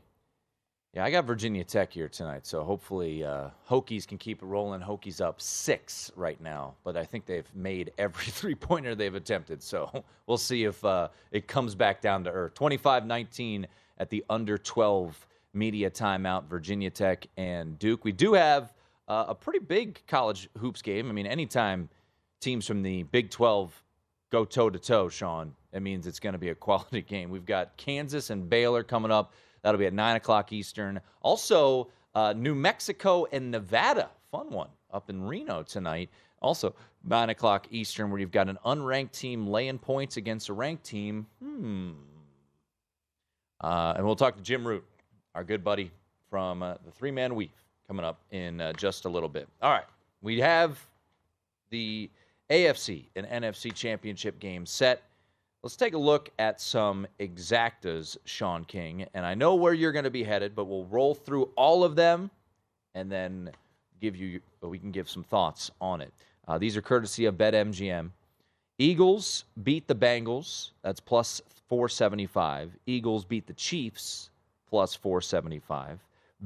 Yeah, 0.94 1.04
I 1.04 1.12
got 1.12 1.26
Virginia 1.26 1.64
Tech 1.66 1.92
here 1.92 2.08
tonight, 2.08 2.46
so 2.48 2.64
hopefully 2.64 3.24
uh, 3.24 3.50
Hokies 3.70 4.08
can 4.08 4.18
keep 4.18 4.42
it 4.42 4.46
rolling. 4.46 4.80
Hokies 4.80 5.20
up 5.20 5.42
six 5.42 6.10
right 6.16 6.40
now, 6.40 6.76
but 6.86 6.96
I 6.96 7.04
think 7.04 7.26
they've 7.26 7.54
made 7.54 7.92
every 7.98 8.26
three 8.32 8.56
pointer 8.56 8.96
they've 8.96 9.14
attempted, 9.14 9.62
so 9.62 10.06
we'll 10.28 10.38
see 10.38 10.64
if 10.64 10.84
uh, 10.86 11.10
it 11.32 11.48
comes 11.48 11.76
back 11.76 12.02
down 12.02 12.24
to 12.24 12.32
earth. 12.32 12.54
25 12.54 13.06
19 13.06 13.68
at 13.98 14.10
the 14.10 14.24
under 14.30 14.58
12 14.58 15.28
media 15.54 15.90
timeout, 15.90 16.48
Virginia 16.48 16.90
Tech 16.90 17.28
and 17.38 17.78
Duke. 17.78 18.04
We 18.04 18.12
do 18.12 18.34
have 18.34 18.74
uh, 19.08 19.26
a 19.30 19.36
pretty 19.36 19.60
big 19.60 20.02
college 20.08 20.50
hoops 20.58 20.82
game. 20.82 21.10
I 21.10 21.14
mean, 21.14 21.28
anytime 21.28 21.90
teams 22.42 22.66
from 22.66 22.84
the 22.84 23.04
Big 23.04 23.30
12 23.30 23.84
go 24.32 24.46
toe 24.46 24.70
to 24.70 24.80
toe, 24.80 25.10
Shaun, 25.10 25.56
it 25.76 25.82
means 25.82 26.08
it's 26.08 26.22
going 26.22 26.34
to 26.34 26.40
be 26.40 26.50
a 26.50 26.56
quality 26.56 27.02
game. 27.08 27.30
We've 27.30 27.46
got 27.46 27.76
Kansas 27.78 28.30
and 28.30 28.50
Baylor 28.50 28.82
coming 28.82 29.12
up. 29.12 29.34
That'll 29.62 29.78
be 29.78 29.86
at 29.86 29.94
9 29.94 30.16
o'clock 30.16 30.54
Eastern. 30.54 31.02
Also, 31.22 31.90
uh, 32.16 32.34
New 32.36 32.56
Mexico 32.56 33.28
and 33.32 33.52
Nevada. 33.52 34.10
Fun 34.32 34.50
one 34.50 34.70
up 34.92 35.10
in 35.10 35.22
Reno 35.22 35.64
tonight. 35.64 36.10
Also, 36.42 36.74
9 37.04 37.30
o'clock 37.30 37.68
Eastern, 37.72 38.10
where 38.10 38.20
you've 38.20 38.32
got 38.32 38.48
an 38.48 38.58
unranked 38.66 39.12
team 39.12 39.48
laying 39.48 39.78
points 39.78 40.16
against 40.16 40.48
a 40.50 40.54
ranked 40.54 40.86
team. 40.86 41.28
Hmm. 41.44 41.92
Uh, 43.60 43.96
and 43.98 44.06
we'll 44.06 44.16
talk 44.16 44.38
to 44.38 44.44
Jim 44.44 44.66
Root, 44.66 44.84
our 45.34 45.44
good 45.44 45.64
buddy 45.64 45.92
from 46.30 46.64
uh, 46.64 46.76
the 46.86 46.92
Three 46.92 47.12
Man 47.12 47.36
Weave, 47.36 47.50
coming 47.88 48.06
up 48.06 48.22
in 48.32 48.62
uh, 48.62 48.72
just 48.74 49.06
a 49.06 49.10
little 49.10 49.30
bit. 49.30 49.50
All 49.62 49.72
right. 49.72 49.86
We 50.22 50.40
have 50.40 50.80
the 51.70 52.10
AFC 52.50 53.08
and 53.16 53.26
NFC 53.26 53.74
championship 53.74 54.40
game 54.40 54.66
set. 54.66 55.04
Let's 55.66 55.76
take 55.76 55.96
a 55.96 55.98
look 55.98 56.30
at 56.38 56.62
some 56.62 57.08
exactas, 57.20 58.18
Shaun 58.26 58.66
King. 58.66 59.08
And 59.16 59.26
I 59.26 59.34
know 59.34 59.56
where 59.56 59.74
you're 59.74 59.92
going 59.92 60.06
to 60.06 60.12
be 60.12 60.24
headed, 60.24 60.54
but 60.54 60.66
we'll 60.66 60.86
roll 60.86 61.16
through 61.16 61.50
all 61.56 61.84
of 61.84 61.96
them 61.96 62.30
and 62.94 63.12
then 63.12 63.50
give 64.00 64.16
you, 64.16 64.42
we 64.62 64.78
can 64.78 64.92
give 64.92 65.10
some 65.10 65.24
thoughts 65.24 65.72
on 65.82 66.02
it. 66.02 66.14
Uh, 66.48 66.60
these 66.60 66.78
are 66.78 66.84
courtesy 66.84 67.26
of 67.26 67.34
BetMGM. 67.34 68.12
Eagles 68.78 69.46
beat 69.64 69.88
the 69.88 69.96
Bengals. 69.96 70.70
That's 70.84 71.00
plus 71.00 71.42
475. 71.68 72.78
Eagles 72.86 73.26
beat 73.26 73.48
the 73.48 73.54
Chiefs 73.54 74.30
plus 74.70 74.94
475. 74.94 75.98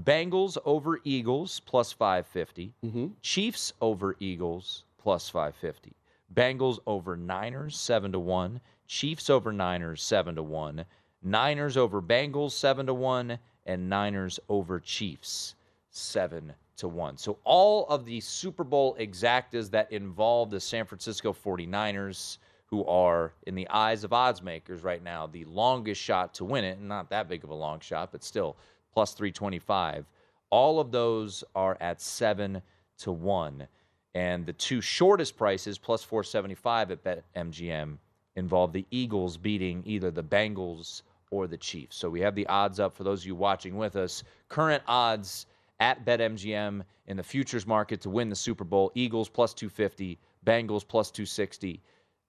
Bengals 0.01 0.57
over 0.63 1.01
Eagles 1.03 1.59
plus 1.65 1.91
550. 1.91 2.73
Chiefs 3.21 3.73
over 3.81 4.15
Eagles 4.21 4.85
plus 4.97 5.27
550. 5.27 5.91
Bengals 6.33 6.79
over 6.87 7.17
Niners 7.17 7.77
7 7.77 8.13
to 8.13 8.19
1. 8.19 8.61
Chiefs 8.89 9.29
over 9.29 9.53
Niners 9.53 10.01
7 10.01 10.35
to 10.35 10.41
1. 10.41 10.83
Niners 11.21 11.77
over 11.77 12.01
Bengals 12.01 12.53
7 12.53 12.87
to 12.87 12.93
1 12.95 13.37
and 13.67 13.87
Niners 13.87 14.39
over 14.49 14.79
Chiefs 14.79 15.53
7 15.91 16.51
to 16.77 16.87
1. 16.87 17.17
So 17.17 17.37
all 17.43 17.85
of 17.85 18.03
the 18.03 18.19
Super 18.19 18.63
Bowl 18.63 18.97
exactas 18.99 19.69
that 19.69 19.91
involve 19.91 20.49
the 20.49 20.59
San 20.59 20.85
Francisco 20.85 21.31
49ers 21.31 22.39
who 22.65 22.83
are 22.85 23.33
in 23.45 23.53
the 23.53 23.69
eyes 23.69 24.03
of 24.03 24.11
odds 24.11 24.41
makers 24.41 24.81
right 24.81 25.03
now 25.03 25.27
the 25.27 25.45
longest 25.45 26.01
shot 26.01 26.33
to 26.33 26.43
win 26.43 26.63
it, 26.63 26.81
not 26.81 27.11
that 27.11 27.29
big 27.29 27.43
of 27.43 27.51
a 27.51 27.55
long 27.55 27.79
shot, 27.79 28.11
but 28.11 28.23
still 28.23 28.57
plus 28.91 29.13
325. 29.13 30.07
All 30.49 30.79
of 30.79 30.91
those 30.91 31.43
are 31.53 31.77
at 31.79 32.01
7 32.01 32.59
to 32.97 33.11
1. 33.11 33.67
And 34.15 34.47
the 34.47 34.53
two 34.53 34.81
shortest 34.81 35.37
prices, 35.37 35.77
plus 35.77 36.03
475 36.03 36.89
at 36.89 37.03
BetMGM, 37.03 37.99
involve 38.39 38.73
the 38.73 38.85
Eagles 38.89 39.37
beating 39.37 39.83
either 39.85 40.09
the 40.09 40.23
Bengals 40.23 41.03
or 41.31 41.45
the 41.45 41.57
Chiefs. 41.57 41.95
So 41.95 42.09
we 42.09 42.21
have 42.21 42.33
the 42.33 42.47
odds 42.47 42.79
up 42.79 42.95
for 42.95 43.03
those 43.03 43.21
of 43.21 43.27
you 43.27 43.35
watching 43.35 43.77
with 43.77 43.95
us. 43.95 44.23
Current 44.47 44.81
odds 44.87 45.45
at 45.79 46.05
BetMGM 46.05 46.81
in 47.07 47.17
the 47.17 47.23
futures 47.23 47.67
market 47.67 48.01
to 48.01 48.09
win 48.09 48.29
the 48.29 48.35
Super 48.35 48.63
Bowl 48.63 48.91
Eagles 48.95 49.29
plus 49.29 49.53
250, 49.53 50.17
Bengals 50.45 50.87
plus 50.87 51.11
260, 51.11 51.81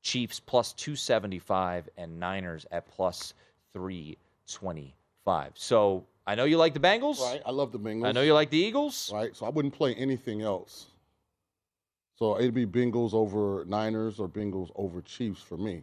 Chiefs 0.02 0.40
plus 0.40 0.72
275, 0.74 1.88
and 1.96 2.18
Niners 2.20 2.66
at 2.70 2.86
plus 2.88 3.34
325. 3.72 5.52
So 5.54 6.04
I 6.26 6.34
know 6.34 6.44
you 6.44 6.58
like 6.58 6.74
the 6.74 6.80
Bengals. 6.80 7.20
Right. 7.20 7.42
I 7.46 7.50
love 7.50 7.72
the 7.72 7.78
Bengals. 7.78 8.06
I 8.06 8.12
know 8.12 8.22
you 8.22 8.34
like 8.34 8.50
the 8.50 8.58
Eagles. 8.58 9.10
Right. 9.12 9.34
So 9.34 9.46
I 9.46 9.48
wouldn't 9.48 9.74
play 9.74 9.94
anything 9.94 10.42
else. 10.42 10.86
So 12.16 12.38
it'd 12.38 12.54
be 12.54 12.66
Bengals 12.66 13.14
over 13.14 13.64
Niners 13.66 14.20
or 14.20 14.28
Bengals 14.28 14.70
over 14.76 15.00
Chiefs 15.00 15.40
for 15.40 15.56
me. 15.56 15.82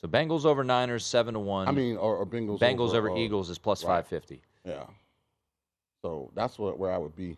So 0.00 0.08
Bengals 0.08 0.44
over 0.44 0.62
Niners, 0.62 1.04
seven 1.04 1.34
to 1.34 1.40
one. 1.40 1.68
I 1.68 1.72
mean, 1.72 1.96
or, 1.96 2.16
or 2.16 2.26
Bengals. 2.26 2.60
Bengals 2.60 2.94
over, 2.94 3.10
uh, 3.10 3.16
Eagles 3.16 3.48
is 3.48 3.58
plus 3.58 3.82
right. 3.82 3.96
five 3.96 4.06
fifty. 4.06 4.42
Yeah. 4.64 4.84
So 6.02 6.30
that's 6.34 6.58
what 6.58 6.78
where 6.78 6.92
I 6.92 6.98
would 6.98 7.16
be. 7.16 7.36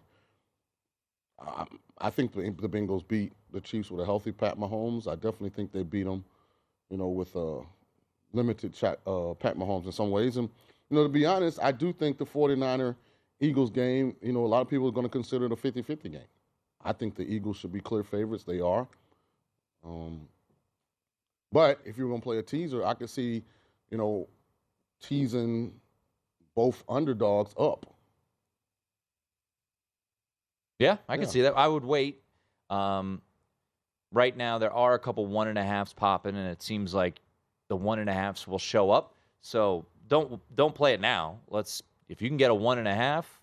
I, 1.41 1.65
I 1.99 2.11
think 2.11 2.33
the, 2.33 2.43
the 2.61 2.69
Bengals 2.69 3.07
beat 3.07 3.33
the 3.53 3.61
Chiefs 3.61 3.91
with 3.91 4.01
a 4.01 4.05
healthy 4.05 4.33
Pat 4.33 4.59
Mahomes. 4.59 5.07
I 5.07 5.15
definitely 5.15 5.51
think 5.51 5.73
they 5.73 5.83
beat 5.83 6.05
them, 6.05 6.25
you 6.91 6.97
know, 6.97 7.09
with 7.09 7.35
a 7.37 7.61
limited 8.33 8.75
chat, 8.75 8.99
uh, 9.07 9.35
Pat 9.35 9.57
Mahomes 9.57 9.87
in 9.87 9.93
some 9.93 10.11
ways. 10.11 10.37
And, 10.37 10.49
you 10.91 10.97
know, 10.97 11.03
to 11.05 11.09
be 11.09 11.27
honest, 11.27 11.59
I 11.63 11.73
do 11.73 11.93
think 11.93 12.19
the 12.19 12.27
49er 12.27 12.97
Eagles 13.41 13.71
game, 13.71 14.17
you 14.21 14.33
know, 14.33 14.45
a 14.45 14.49
lot 14.49 14.63
of 14.63 14.69
people 14.69 14.89
are 14.89 14.93
going 14.93 15.07
to 15.07 15.11
consider 15.11 15.47
it 15.47 15.53
a 15.53 15.57
50 15.57 15.83
50 15.83 16.09
game. 16.09 16.21
I 16.85 16.93
think 16.93 17.15
the 17.15 17.23
Eagles 17.23 17.57
should 17.57 17.73
be 17.73 17.81
clear 17.81 18.03
favorites. 18.03 18.45
They 18.45 18.61
are. 18.61 18.87
Um, 19.85 20.23
but 21.53 21.81
if 21.85 21.97
you're 21.97 22.09
going 22.09 22.21
to 22.21 22.25
play 22.25 22.39
a 22.39 22.43
teaser, 22.43 22.85
I 22.85 22.95
could 22.95 23.11
see, 23.11 23.43
you 23.91 23.99
know, 23.99 24.29
teasing 25.03 25.73
both 26.55 26.83
underdogs 26.89 27.55
up. 27.59 27.87
Yeah, 30.79 30.99
I 31.09 31.17
can 31.17 31.27
see 31.27 31.43
that. 31.43 31.57
I 31.57 31.67
would 31.67 31.85
wait. 31.85 32.23
Um, 32.71 33.21
right 34.13 34.37
now, 34.37 34.59
there 34.59 34.73
are 34.73 34.95
a 34.95 34.99
couple 34.99 35.27
one 35.27 35.49
and 35.49 35.59
a 35.59 35.65
halves 35.65 35.93
popping, 35.93 36.37
and 36.37 36.49
it 36.49 36.63
seems 36.63 36.95
like 36.95 37.21
the 37.69 37.77
one 37.77 37.99
and 37.99 38.09
a 38.09 38.13
halves 38.13 38.47
will 38.47 38.59
show 38.59 38.91
up. 38.91 39.15
So 39.41 39.87
don't 40.09 40.41
don't 40.57 40.75
play 40.75 40.95
it 40.95 41.01
now. 41.01 41.39
Let's 41.49 41.83
if 42.09 42.23
you 42.23 42.29
can 42.29 42.37
get 42.37 42.51
a 42.51 42.55
one 42.55 42.79
and 42.79 42.89
a 42.89 42.95
half. 42.95 43.41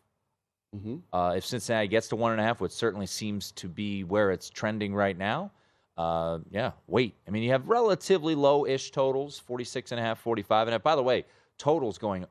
Mm-hmm. 0.75 0.97
Uh, 1.13 1.33
if 1.37 1.45
Cincinnati 1.45 1.87
gets 1.87 2.09
to 2.09 2.15
one 2.15 2.33
and 2.33 2.41
a 2.41 2.43
half, 2.43 2.59
which 2.59 2.73
certainly 2.73 3.05
seems 3.05 3.51
to 3.53 3.69
be 3.69 4.03
where 4.03 4.31
it's 4.31 4.49
trending 4.49 4.93
right 4.93 5.17
now, 5.17 5.51
uh, 5.97 6.39
yeah, 6.49 6.71
wait. 6.87 7.15
I 7.27 7.31
mean, 7.31 7.43
you 7.43 7.51
have 7.51 7.67
relatively 7.67 8.35
low-ish 8.35 8.91
totals, 8.91 9.39
46 9.39 9.91
and 9.91 9.99
a 9.99 10.03
half, 10.03 10.19
45 10.19 10.67
and 10.67 10.73
a 10.73 10.75
half. 10.75 10.83
By 10.83 10.95
the 10.95 11.03
way, 11.03 11.25
totals 11.57 11.97
going 11.97 12.25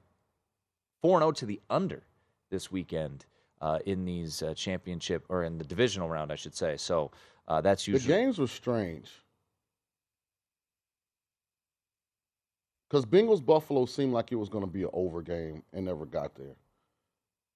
4 1.03 1.21
0 1.21 1.33
to 1.33 1.47
the 1.47 1.61
under 1.71 2.03
this 2.51 2.71
weekend 2.71 3.27
uh, 3.61 3.79
in 3.87 4.05
these 4.05 4.43
uh, 4.43 4.55
championship 4.55 5.25
or 5.29 5.45
in 5.45 5.59
the 5.59 5.65
divisional 5.65 6.09
round, 6.09 6.31
I 6.31 6.37
should 6.37 6.55
say. 6.55 6.77
So 6.77 7.11
uh, 7.49 7.61
that's 7.61 7.87
The 7.87 7.93
usually 7.93 8.15
games 8.15 8.39
were 8.39 8.47
strange. 8.47 9.11
Because 12.89 13.07
Bengals 13.07 13.45
Buffalo 13.45 13.87
seemed 13.87 14.13
like 14.13 14.31
it 14.31 14.37
was 14.37 14.49
going 14.49 14.65
to 14.65 14.71
be 14.71 14.83
an 14.85 14.91
over 14.93 15.23
game 15.23 15.63
and 15.73 15.87
never 15.87 16.05
got 16.07 16.35
there. 16.37 16.55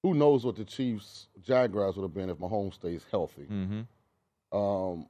Who 0.03 0.13
knows 0.13 0.45
what 0.45 0.55
the 0.55 0.65
Chiefs 0.65 1.27
Jaguars 1.41 1.95
would 1.95 2.03
have 2.03 2.13
been 2.13 2.29
if 2.29 2.37
Mahomes 2.37 2.73
stays 2.73 3.05
healthy? 3.11 3.45
Mhm. 3.45 3.85
Um, 4.51 5.07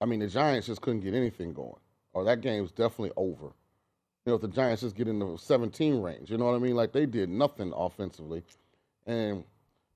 I 0.00 0.06
mean, 0.06 0.20
the 0.20 0.26
Giants 0.28 0.66
just 0.66 0.80
couldn't 0.80 1.00
get 1.00 1.14
anything 1.14 1.52
going, 1.52 1.80
or 2.12 2.24
that 2.24 2.40
game's 2.40 2.70
definitely 2.70 3.12
over. 3.16 3.46
You 4.24 4.32
know, 4.32 4.34
if 4.34 4.42
the 4.42 4.48
Giants 4.48 4.82
just 4.82 4.96
get 4.96 5.08
in 5.08 5.18
the 5.18 5.36
17 5.36 6.00
range, 6.00 6.30
you 6.30 6.38
know 6.38 6.46
what 6.46 6.54
I 6.54 6.58
mean? 6.58 6.74
Like 6.74 6.92
they 6.92 7.06
did 7.06 7.28
nothing 7.28 7.72
offensively, 7.74 8.42
and 9.06 9.44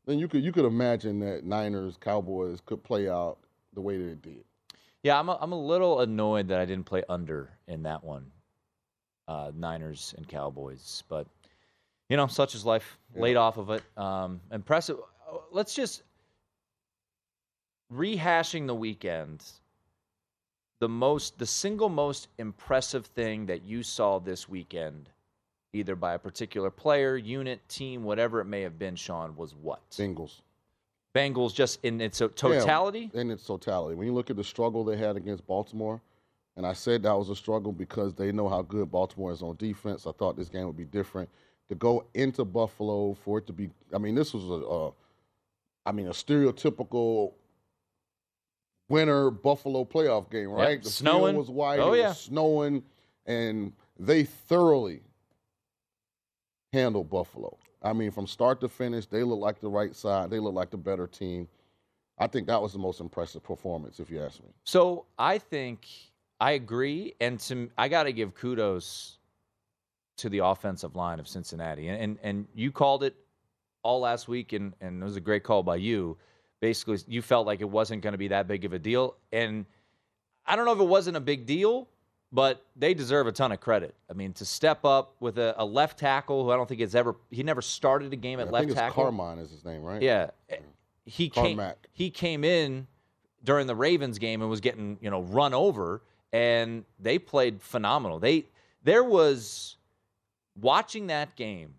then 0.06 0.18
you 0.18 0.28
could 0.28 0.42
you 0.44 0.52
could 0.52 0.64
imagine 0.64 1.20
that 1.20 1.44
Niners 1.44 1.96
Cowboys 2.00 2.60
could 2.64 2.82
play 2.82 3.08
out 3.08 3.38
the 3.74 3.80
way 3.80 3.98
that 3.98 4.08
it 4.08 4.22
did. 4.22 4.44
Yeah, 5.02 5.18
I'm 5.18 5.28
a, 5.28 5.38
I'm 5.40 5.52
a 5.52 5.60
little 5.60 6.00
annoyed 6.00 6.48
that 6.48 6.60
I 6.60 6.64
didn't 6.64 6.86
play 6.86 7.02
under 7.08 7.50
in 7.68 7.82
that 7.82 8.02
one, 8.02 8.30
uh, 9.28 9.52
Niners 9.54 10.14
and 10.16 10.26
Cowboys. 10.26 11.02
But 11.08 11.26
you 12.08 12.16
know, 12.16 12.26
such 12.26 12.54
is 12.54 12.64
life. 12.64 12.98
Laid 13.14 13.36
off 13.36 13.56
of 13.58 13.70
it. 13.70 13.82
Um, 13.96 14.40
impressive. 14.50 14.98
Uh, 15.30 15.38
Let's 15.52 15.74
just 15.74 16.02
rehashing 17.92 18.66
the 18.66 18.74
weekend. 18.74 19.44
The 20.84 20.88
most, 20.90 21.38
the 21.38 21.46
single 21.46 21.88
most 21.88 22.28
impressive 22.36 23.06
thing 23.06 23.46
that 23.46 23.62
you 23.62 23.82
saw 23.82 24.18
this 24.18 24.50
weekend, 24.50 25.08
either 25.72 25.96
by 25.96 26.12
a 26.12 26.18
particular 26.18 26.68
player, 26.68 27.16
unit, 27.16 27.66
team, 27.70 28.04
whatever 28.04 28.38
it 28.42 28.44
may 28.44 28.60
have 28.60 28.78
been, 28.78 28.94
Shaun, 28.94 29.34
was 29.34 29.54
what? 29.54 29.80
Bengals. 29.92 30.42
Bengals, 31.14 31.54
just 31.54 31.82
in 31.82 32.02
its 32.02 32.18
totality. 32.18 33.10
Yeah, 33.14 33.22
in 33.22 33.30
its 33.30 33.46
totality. 33.46 33.94
When 33.94 34.06
you 34.06 34.12
look 34.12 34.28
at 34.28 34.36
the 34.36 34.44
struggle 34.44 34.84
they 34.84 34.98
had 34.98 35.16
against 35.16 35.46
Baltimore, 35.46 36.02
and 36.54 36.66
I 36.66 36.74
said 36.74 37.02
that 37.04 37.16
was 37.16 37.30
a 37.30 37.36
struggle 37.36 37.72
because 37.72 38.12
they 38.12 38.30
know 38.30 38.50
how 38.50 38.60
good 38.60 38.90
Baltimore 38.90 39.32
is 39.32 39.40
on 39.40 39.56
defense. 39.56 40.06
I 40.06 40.12
thought 40.12 40.36
this 40.36 40.50
game 40.50 40.66
would 40.66 40.76
be 40.76 40.84
different. 40.84 41.30
To 41.70 41.74
go 41.74 42.04
into 42.12 42.44
Buffalo 42.44 43.14
for 43.14 43.38
it 43.38 43.46
to 43.46 43.54
be, 43.54 43.70
I 43.94 43.96
mean, 43.96 44.14
this 44.14 44.34
was 44.34 44.44
a, 44.50 44.66
a 44.66 44.92
I 45.86 45.92
mean, 45.92 46.08
a 46.08 46.10
stereotypical 46.10 47.32
winter 48.88 49.30
Buffalo 49.30 49.84
playoff 49.84 50.30
game, 50.30 50.50
Yep, 50.50 50.58
right? 50.58 50.82
The 50.82 50.90
snowing. 50.90 51.34
field 51.34 51.36
was 51.36 51.50
white, 51.50 51.80
Oh, 51.80 51.92
it 51.94 51.98
yeah. 52.00 52.08
was 52.08 52.20
snowing, 52.20 52.82
and 53.26 53.72
they 53.98 54.24
thoroughly 54.24 55.02
handled 56.72 57.08
Buffalo. 57.10 57.56
I 57.82 57.92
mean, 57.92 58.10
from 58.10 58.26
start 58.26 58.60
to 58.62 58.68
finish, 58.68 59.06
they 59.06 59.22
look 59.22 59.40
like 59.40 59.60
the 59.60 59.68
right 59.68 59.94
side. 59.94 60.30
They 60.30 60.38
look 60.38 60.54
like 60.54 60.70
the 60.70 60.76
better 60.76 61.06
team. 61.06 61.48
I 62.18 62.26
think 62.26 62.46
that 62.46 62.60
was 62.60 62.72
the 62.72 62.78
most 62.78 63.00
impressive 63.00 63.42
performance, 63.42 64.00
if 64.00 64.10
you 64.10 64.22
ask 64.22 64.40
me. 64.42 64.48
So 64.64 65.04
I 65.18 65.38
think 65.38 65.86
I 66.40 66.52
agree, 66.52 67.14
and 67.20 67.38
to 67.40 67.70
I 67.76 67.88
got 67.88 68.04
to 68.04 68.12
give 68.12 68.34
kudos 68.34 69.18
to 70.18 70.28
the 70.28 70.38
offensive 70.38 70.94
line 70.94 71.18
of 71.18 71.26
Cincinnati, 71.28 71.88
and 71.88 72.00
and, 72.00 72.18
and 72.22 72.46
you 72.54 72.70
called 72.70 73.02
it 73.02 73.16
all 73.82 74.00
last 74.00 74.28
week, 74.28 74.52
and 74.52 74.74
and 74.80 75.02
it 75.02 75.04
was 75.04 75.16
a 75.16 75.20
great 75.20 75.42
call 75.42 75.62
by 75.62 75.76
you. 75.76 76.16
Basically, 76.64 76.96
you 77.08 77.20
felt 77.20 77.46
like 77.46 77.60
it 77.60 77.68
wasn't 77.68 78.00
going 78.00 78.12
to 78.12 78.18
be 78.18 78.28
that 78.28 78.48
big 78.48 78.64
of 78.64 78.72
a 78.72 78.78
deal, 78.78 79.16
and 79.30 79.66
I 80.46 80.56
don't 80.56 80.64
know 80.64 80.72
if 80.72 80.80
it 80.80 80.88
wasn't 80.88 81.18
a 81.18 81.20
big 81.20 81.44
deal, 81.44 81.88
but 82.32 82.64
they 82.74 82.94
deserve 82.94 83.26
a 83.26 83.32
ton 83.32 83.52
of 83.52 83.60
credit. 83.60 83.94
I 84.10 84.14
mean, 84.14 84.32
to 84.32 84.46
step 84.46 84.82
up 84.82 85.14
with 85.20 85.36
a, 85.36 85.54
a 85.58 85.64
left 85.66 85.98
tackle 85.98 86.42
who 86.42 86.50
I 86.50 86.56
don't 86.56 86.66
think 86.66 86.80
has 86.80 86.94
ever 86.94 87.16
he 87.30 87.42
never 87.42 87.60
started 87.60 88.14
a 88.14 88.16
game 88.16 88.40
at 88.40 88.48
I 88.48 88.50
left 88.50 88.62
think 88.62 88.70
it's 88.70 88.80
tackle. 88.80 89.04
Carman 89.04 89.38
is 89.40 89.50
his 89.50 89.62
name, 89.62 89.82
right? 89.82 90.00
Yeah. 90.00 90.30
He 91.04 91.28
came 91.28 91.60
he 91.92 92.08
came 92.08 92.44
in 92.44 92.86
during 93.44 93.66
the 93.66 93.76
Ravens 93.76 94.18
game 94.18 94.40
and 94.40 94.48
was 94.48 94.62
getting, 94.62 94.96
you 95.02 95.10
know, 95.10 95.20
run 95.20 95.52
over 95.52 96.00
and 96.32 96.86
they 96.98 97.18
played 97.18 97.60
phenomenal. 97.60 98.18
They 98.18 98.46
there 98.82 99.04
was 99.04 99.76
watching 100.58 101.08
that 101.08 101.36
game, 101.36 101.74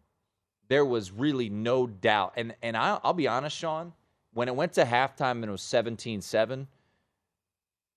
there 0.68 0.86
was 0.86 1.12
really 1.12 1.50
no 1.50 1.88
doubt. 1.88 2.34
And 2.38 2.54
and 2.62 2.78
I 2.78 3.00
I'll 3.04 3.14
be 3.14 3.28
honest, 3.28 3.58
Shaun, 3.58 3.94
when 4.36 4.50
it 4.50 4.56
went 4.56 4.74
to 4.74 4.84
halftime 4.84 5.32
and 5.32 5.46
it 5.46 5.52
was 5.52 5.62
17-7, 5.62 6.68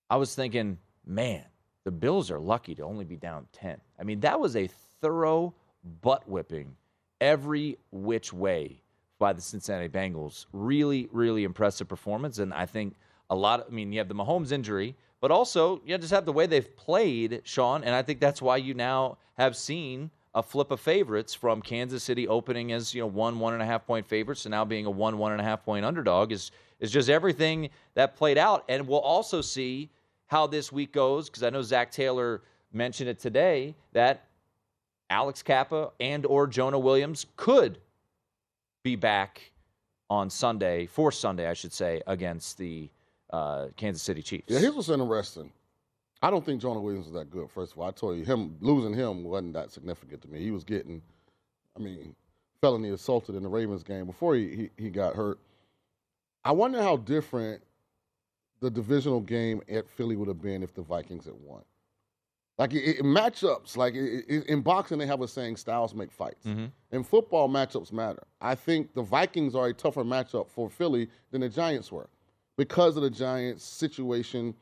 I 0.09 0.17
was 0.17 0.37
thinking, 0.37 0.79
man, 1.05 1.45
the 1.85 1.91
Bills 1.91 2.31
are 2.31 2.39
lucky 2.39 2.77
to 2.77 2.85
only 2.85 3.05
be 3.05 3.17
down 3.17 3.49
10. 3.53 3.77
I 3.99 4.05
mean, 4.05 4.21
that 4.21 4.39
was 4.39 4.55
a 4.55 4.69
thorough 5.03 5.53
butt 6.01 6.29
whipping 6.29 6.77
every 7.21 7.77
which 7.91 8.33
way 8.33 8.81
by 9.19 9.33
the 9.33 9.41
Cincinnati 9.41 9.89
Bengals. 9.89 10.47
Really, 10.53 11.09
really 11.11 11.43
impressive 11.43 11.89
performance. 11.89 12.39
And 12.39 12.55
I 12.55 12.67
think 12.67 12.95
a 13.31 13.35
lot 13.35 13.61
of, 13.61 13.67
I 13.67 13.75
mean, 13.75 13.91
you 13.91 13.99
have 13.99 14.09
the 14.09 14.15
Mahomes 14.15 14.53
injury, 14.53 14.95
but 15.21 15.33
also 15.33 15.83
you 15.85 15.99
just 15.99 16.13
have 16.13 16.25
the 16.25 16.33
way 16.33 16.47
they've 16.47 16.77
played, 16.77 17.41
Shaun. 17.43 17.83
And 17.83 17.97
I 17.97 18.03
think 18.03 18.21
that's 18.21 18.41
why 18.41 18.59
you 18.59 18.75
now 18.75 19.19
have 19.37 19.57
seen 19.57 20.13
a 20.35 20.43
flip 20.43 20.71
of 20.71 20.81
favorites 20.81 21.35
from 21.35 21.63
Kansas 21.63 22.03
City 22.03 22.29
opening 22.29 22.73
as, 22.73 22.95
you 22.95 23.01
know, 23.01 23.07
one, 23.07 23.39
one 23.39 23.55
and 23.55 23.63
a 23.63 23.67
half 23.67 23.87
point 23.87 24.07
favorites 24.07 24.43
to 24.43 24.49
now 24.49 24.65
being 24.65 24.87
a 24.87 24.91
one, 24.91 25.19
one 25.19 25.33
and 25.33 25.41
a 25.41 25.45
half 25.45 25.65
point 25.65 25.85
underdog 25.85 26.33
is 26.33 26.51
is 26.81 26.93
just 26.93 27.09
everything 27.09 27.71
that 27.95 28.15
played 28.15 28.39
out. 28.39 28.65
And 28.69 28.87
we'll 28.87 29.01
also 29.01 29.41
see 29.41 29.91
how 30.27 30.47
this 30.47 30.71
week 30.71 30.93
goes, 30.93 31.29
because 31.29 31.43
I 31.43 31.51
know 31.51 31.63
Zac 31.63 31.91
Taylor 31.91 32.43
mentioned 32.73 33.09
it 33.09 33.19
today 33.19 33.75
that 33.93 34.27
Alex 35.11 35.43
Cappa 35.43 35.91
and 35.99 36.25
or 36.27 36.47
Jonah 36.47 36.79
Williams 36.79 37.27
could 37.37 37.79
be 38.85 38.95
back 38.95 39.51
on 40.11 40.31
Sunday, 40.31 40.87
for 40.87 41.11
Sunday, 41.11 41.49
I 41.49 41.55
should 41.55 41.73
say, 41.73 42.01
against 42.07 42.59
the 42.59 42.89
uh, 43.31 43.67
Kansas 43.77 44.03
City 44.03 44.23
Chiefs. 44.23 44.45
Yeah, 44.49 44.59
here's 44.61 44.75
what's 44.75 44.89
interesting. 44.89 45.51
I 46.21 46.31
don't 46.31 46.45
think 46.45 46.61
Jonah 46.61 46.81
Williams 46.81 47.07
is 47.07 47.13
that 47.13 47.31
good. 47.31 47.49
First 47.51 47.73
of 47.73 47.79
all, 47.79 47.89
I 47.89 47.93
told 47.93 48.19
you 48.19 48.25
him 48.25 48.57
losing 48.61 48.93
him 48.95 49.25
wasn't 49.25 49.53
that 49.55 49.71
significant 49.71 50.23
to 50.23 50.29
me. 50.29 50.41
He 50.41 50.51
was 50.51 50.65
getting, 50.65 51.01
I 51.77 51.81
mean, 51.81 52.15
felony 52.61 52.91
assaulted 52.91 53.37
in 53.37 53.43
the 53.43 53.49
Ravens 53.49 53.83
game 53.85 54.07
before 54.07 54.35
he 54.35 54.71
he, 54.77 54.85
he 54.85 54.91
got 54.91 55.15
hurt. 55.15 55.39
I 56.45 56.53
wonder 56.53 56.83
how 56.83 56.97
different 56.97 57.63
the 58.61 58.71
divisional 58.71 59.21
game 59.21 59.63
at 59.69 59.89
Philly 59.89 60.17
would 60.17 60.29
have 60.29 60.43
been 60.43 60.63
if 60.63 60.75
the 60.75 60.83
Vikings 60.83 61.27
had 61.27 61.35
won. 61.41 61.63
Like 62.59 62.75
it, 62.75 62.99
it, 62.99 63.03
matchups, 63.05 63.77
like 63.77 63.95
it, 63.95 64.25
it- 64.29 64.47
in 64.47 64.63
boxing, 64.63 64.99
they 64.99 65.07
have 65.07 65.21
a 65.21 65.29
saying: 65.29 65.57
"Styles 65.57 65.95
make 65.95 66.11
fights." 66.11 66.45
Mm-hmm. 66.45 66.67
In 66.91 67.05
football, 67.05 67.49
matchups 67.49 67.93
matter. 67.93 68.25
I 68.41 68.57
think 68.57 68.93
the 68.95 69.03
Vikings 69.03 69.55
are 69.55 69.69
a 69.69 69.73
tougher 69.73 70.03
matchup 70.03 70.49
for 70.49 70.69
Philly 70.69 71.09
than 71.31 71.43
the 71.43 71.49
Giants 71.49 71.93
were 71.93 72.09
because 72.57 72.97
of 72.97 73.05
the 73.05 73.11
Giants' 73.11 73.63
situation 73.63 74.53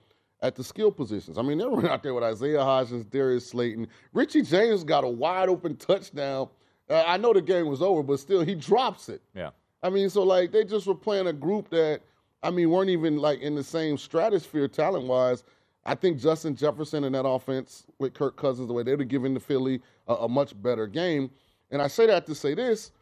at 0.42 0.54
the 0.54 0.64
skill 0.64 0.92
positions. 0.92 1.38
I 1.38 1.42
mean, 1.42 1.58
they 1.58 1.64
were 1.66 1.88
out 1.90 2.02
there 2.02 2.14
with 2.14 2.24
Isaiah 2.24 2.58
Hodgins, 2.58 3.08
Darius 3.10 3.48
Slayton. 3.48 3.88
Richie 4.12 4.42
James 4.42 4.84
got 4.84 5.04
a 5.04 5.08
wide 5.08 5.48
open 5.48 5.76
touchdown 5.76 6.48
Uh, 6.88 7.02
I 7.06 7.16
know 7.16 7.32
the 7.32 7.42
game 7.42 7.66
was 7.66 7.82
over, 7.82 8.02
but 8.02 8.20
still, 8.20 8.42
he 8.42 8.54
drops 8.54 9.08
it. 9.08 9.22
Yeah. 9.34 9.50
I 9.82 9.90
mean, 9.90 10.10
so 10.10 10.22
like 10.22 10.52
they 10.52 10.64
just 10.64 10.86
were 10.86 10.94
playing 10.94 11.26
a 11.28 11.32
group 11.32 11.68
that 11.70 12.00
I 12.42 12.50
mean 12.50 12.70
weren't 12.70 12.90
even 12.90 13.18
like 13.18 13.40
in 13.40 13.54
the 13.54 13.64
same 13.64 13.98
stratosphere 13.98 14.68
talent 14.68 15.06
wise. 15.06 15.44
I 15.84 15.94
think 15.94 16.18
Justin 16.18 16.56
Jefferson 16.56 17.04
in 17.04 17.12
that 17.12 17.26
offense 17.26 17.86
with 17.98 18.14
Kirk 18.14 18.36
Cousins, 18.36 18.68
the 18.68 18.74
way 18.74 18.82
they 18.82 18.92
would 18.92 19.00
have 19.00 19.08
given 19.08 19.34
the 19.34 19.40
Philly 19.40 19.80
a, 20.08 20.14
a 20.14 20.28
much 20.28 20.60
better 20.62 20.86
game. 20.86 21.30
And 21.70 21.80
I 21.82 21.88
say 21.88 22.06
that 22.06 22.26
to 22.26 22.34
say 22.34 22.54
this: 22.54 22.92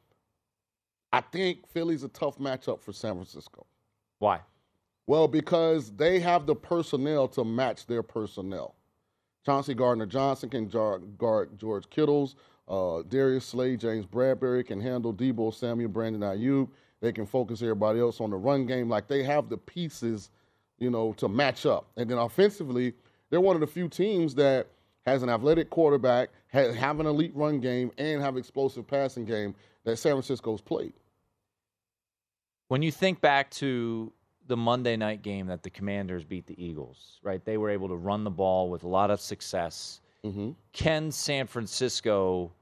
I 1.12 1.20
think 1.20 1.66
Philly's 1.68 2.05
a 2.05 2.09
tough 2.09 2.38
matchup 2.38 2.81
for 2.81 2.92
San 2.92 3.14
Francisco. 3.14 3.66
Why? 4.18 4.40
Well, 5.07 5.29
because 5.29 5.90
they 5.90 6.19
have 6.21 6.47
the 6.47 6.55
personnel 6.55 7.29
to 7.29 7.45
match 7.45 7.87
their 7.87 8.03
personnel. 8.03 8.75
Chauncey 9.45 9.75
Gardner 9.75 10.07
Johnson 10.07 10.49
can 10.49 10.69
guard 11.19 11.59
George 11.59 11.90
Kittles. 11.90 12.37
Uh, 12.67 13.03
Darius 13.09 13.45
Slade, 13.45 13.81
James 13.81 14.07
Bradberry 14.07 14.67
can 14.67 14.81
handle 14.81 15.12
Deebo 15.12 15.53
Samuel, 15.53 15.90
Brandon 15.90 16.23
Aiyuk. 16.23 16.69
They 17.03 17.12
can 17.12 17.27
focus 17.27 17.61
everybody 17.61 18.01
else 18.01 18.21
on 18.23 18.31
the 18.31 18.37
run 18.37 18.64
game. 18.64 18.88
Like 18.88 19.07
they 19.07 19.23
have 19.23 19.51
the 19.51 19.59
pieces, 19.59 20.31
you 20.79 20.88
know, 20.88 21.12
to 21.19 21.29
match 21.29 21.67
up. 21.67 21.87
And 21.99 22.11
then 22.11 22.17
offensively, 22.17 22.95
they're 23.29 23.43
one 23.43 23.57
of 23.57 23.61
the 23.61 23.67
few 23.67 23.88
teams 23.88 24.35
that 24.37 24.69
has 25.05 25.23
an 25.23 25.29
athletic 25.29 25.69
quarterback, 25.69 26.31
ha- 26.51 26.73
have 26.73 27.01
an 27.01 27.07
elite 27.07 27.33
run 27.35 27.61
game, 27.61 27.90
and 27.99 28.23
have 28.23 28.38
explosive 28.38 28.87
passing 28.87 29.27
game 29.27 29.55
that 29.85 29.99
San 29.99 30.12
Francisco's 30.12 30.62
played. 30.62 30.95
When 32.69 32.81
you 32.81 32.90
think 32.90 33.21
back 33.21 33.51
to 33.53 34.11
the 34.46 34.57
Monday 34.57 34.96
night 34.96 35.22
game 35.22 35.46
that 35.46 35.62
the 35.62 35.70
Commanders 35.70 36.24
beat 36.24 36.46
the 36.46 36.62
Eagles, 36.62 37.18
right? 37.22 37.44
They 37.44 37.57
were 37.57 37.70
able 37.70 37.88
to 37.88 37.96
run 37.96 38.24
the 38.24 38.30
ball 38.30 38.70
with 38.70 38.85
a 38.85 38.88
lot 38.88 39.11
of 39.11 39.20
success. 39.20 40.00
Mm-hmm. 40.24 40.50
Can 40.72 41.11
San 41.11 41.46
Francisco 41.46 42.52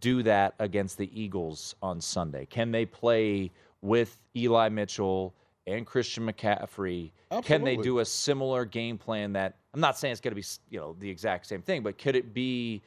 do 0.00 0.22
that 0.24 0.54
against 0.58 0.98
the 0.98 1.10
Eagles 1.18 1.74
on 1.82 2.00
Sunday? 2.00 2.46
Can 2.46 2.70
they 2.70 2.84
play 2.84 3.50
with 3.82 4.18
Eli 4.34 4.68
Mitchell 4.68 5.34
and 5.66 5.86
Christian 5.86 6.26
McCaffrey? 6.26 7.12
Can 7.42 7.64
they 7.64 7.76
do 7.76 8.00
a 8.00 8.04
similar 8.04 8.64
game 8.64 8.98
plan 8.98 9.32
that 9.34 9.56
I'm 9.74 9.80
not 9.80 9.98
saying 9.98 10.12
it's 10.12 10.20
going 10.20 10.34
to 10.34 10.40
be, 10.40 10.46
you 10.70 10.80
know, 10.80 10.96
the 10.98 11.10
exact 11.10 11.46
same 11.46 11.60
thing, 11.60 11.82
but 11.82 11.98
could 11.98 12.16
it 12.16 12.32
be 12.32 12.82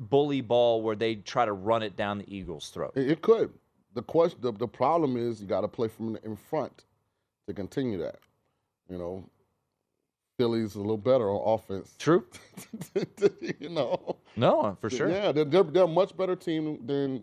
bully 0.00 0.40
ball 0.40 0.82
where 0.82 0.96
they 0.96 1.14
try 1.14 1.44
to 1.44 1.52
run 1.52 1.82
it 1.82 1.96
down 1.96 2.18
the 2.18 2.34
Eagles' 2.34 2.70
throat? 2.70 2.92
It, 2.96 3.10
it 3.10 3.22
could. 3.22 3.52
The 3.94 4.02
question, 4.02 4.40
the, 4.42 4.52
the 4.52 4.66
problem 4.66 5.16
is 5.16 5.40
you 5.40 5.46
got 5.46 5.60
to 5.60 5.68
play 5.68 5.88
from 5.88 6.18
in 6.24 6.36
front 6.36 6.85
to 7.48 7.54
continue 7.54 7.98
that. 7.98 8.16
You 8.90 8.98
know, 8.98 9.24
Philly's 10.38 10.74
a 10.76 10.80
little 10.80 10.98
better 10.98 11.30
on 11.30 11.54
offense. 11.60 11.94
True. 11.98 12.24
you 13.60 13.68
know. 13.70 14.16
No, 14.36 14.76
for 14.80 14.90
sure. 14.90 15.10
Yeah, 15.10 15.32
they're, 15.32 15.44
they're, 15.46 15.62
they're 15.64 15.84
a 15.84 15.88
much 15.88 16.16
better 16.16 16.36
team 16.36 16.86
than 16.86 17.22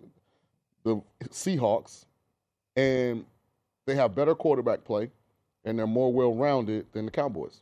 the 0.83 1.01
Seahawks, 1.25 2.05
and 2.75 3.25
they 3.87 3.95
have 3.95 4.15
better 4.15 4.35
quarterback 4.35 4.83
play, 4.85 5.11
and 5.65 5.77
they're 5.79 5.87
more 5.87 6.13
well-rounded 6.13 6.87
than 6.93 7.05
the 7.05 7.11
Cowboys. 7.11 7.61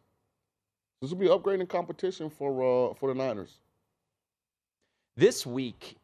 This 1.01 1.11
will 1.11 1.17
be 1.19 1.27
upgrading 1.27 1.69
competition 1.69 2.29
for 2.29 2.91
uh, 2.91 2.93
for 2.95 3.09
the 3.09 3.15
Niners. 3.15 3.55
this 5.17 5.45
week 5.45 5.97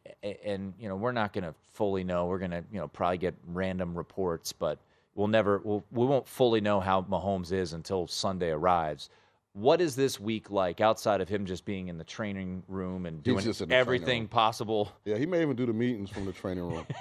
and 0.44 0.74
you 0.78 0.88
know 0.88 0.96
we're 0.96 1.12
not 1.12 1.32
going 1.32 1.44
to 1.44 1.54
fully 1.72 2.04
know 2.04 2.26
we're 2.26 2.38
going 2.38 2.50
to 2.50 2.64
you 2.72 2.78
know 2.80 2.88
probably 2.88 3.18
get 3.18 3.34
random 3.48 3.96
reports 3.96 4.52
but 4.52 4.78
we'll 5.18 5.28
never 5.28 5.60
we'll, 5.64 5.84
we 5.90 6.06
won't 6.06 6.26
fully 6.26 6.60
know 6.60 6.80
how 6.80 7.02
Mahomes 7.02 7.52
is 7.52 7.72
until 7.72 8.06
Sunday 8.06 8.50
arrives 8.50 9.10
what 9.52 9.80
is 9.80 9.96
this 9.96 10.20
week 10.20 10.50
like 10.50 10.80
outside 10.80 11.20
of 11.20 11.28
him 11.28 11.44
just 11.44 11.64
being 11.64 11.88
in 11.88 11.98
the 11.98 12.04
training 12.04 12.62
room 12.68 13.06
and 13.06 13.22
doing 13.24 13.44
everything 13.70 14.22
room. 14.22 14.28
possible 14.28 14.92
Yeah, 15.04 15.16
he 15.16 15.26
may 15.26 15.42
even 15.42 15.56
do 15.56 15.66
the 15.66 15.72
meetings 15.72 16.08
from 16.10 16.24
the 16.24 16.32
training 16.32 16.64
room. 16.64 16.86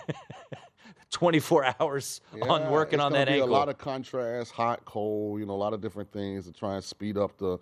24 1.12 1.76
hours 1.80 2.20
on 2.42 2.70
working 2.70 3.00
on 3.00 3.14
that 3.14 3.28
be 3.28 3.36
ankle 3.36 3.50
A 3.50 3.52
lot 3.52 3.70
of 3.70 3.78
contrast, 3.78 4.52
hot, 4.52 4.84
cold, 4.84 5.40
you 5.40 5.46
know, 5.46 5.54
a 5.54 5.56
lot 5.56 5.74
of 5.74 5.80
different 5.80 6.12
things 6.12 6.46
to 6.48 6.52
try 6.52 6.76
and 6.76 6.84
speed 6.84 7.18
up 7.18 7.38
the, 7.38 7.58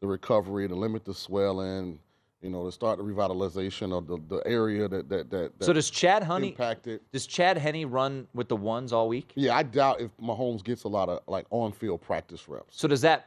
the 0.00 0.06
recovery, 0.06 0.68
to 0.68 0.74
limit 0.74 1.04
the 1.06 1.14
swelling, 1.14 1.98
you 2.42 2.48
know, 2.50 2.64
to 2.64 2.72
start 2.72 2.98
the 2.98 3.04
revitalization 3.04 3.96
of 3.96 4.06
the, 4.06 4.18
the 4.34 4.42
area 4.46 4.88
that 4.88 5.08
that 5.08 5.30
that. 5.30 5.52
so 5.60 5.72
does 5.72 5.90
Chad 5.90 6.22
Henne 6.22 6.44
impacted? 6.44 7.00
does 7.12 7.26
Chad 7.26 7.58
Henne 7.58 7.84
run 7.90 8.26
with 8.34 8.48
the 8.48 8.56
ones 8.56 8.92
all 8.92 9.08
week 9.08 9.32
Yeah, 9.34 9.56
I 9.56 9.62
doubt 9.62 10.00
if 10.00 10.10
Mahomes 10.18 10.64
gets 10.64 10.84
a 10.84 10.88
lot 10.88 11.08
of 11.08 11.20
like 11.26 11.46
on-field 11.50 12.00
practice 12.00 12.48
reps. 12.48 12.80
So 12.80 12.88
does 12.88 13.02
that 13.02 13.26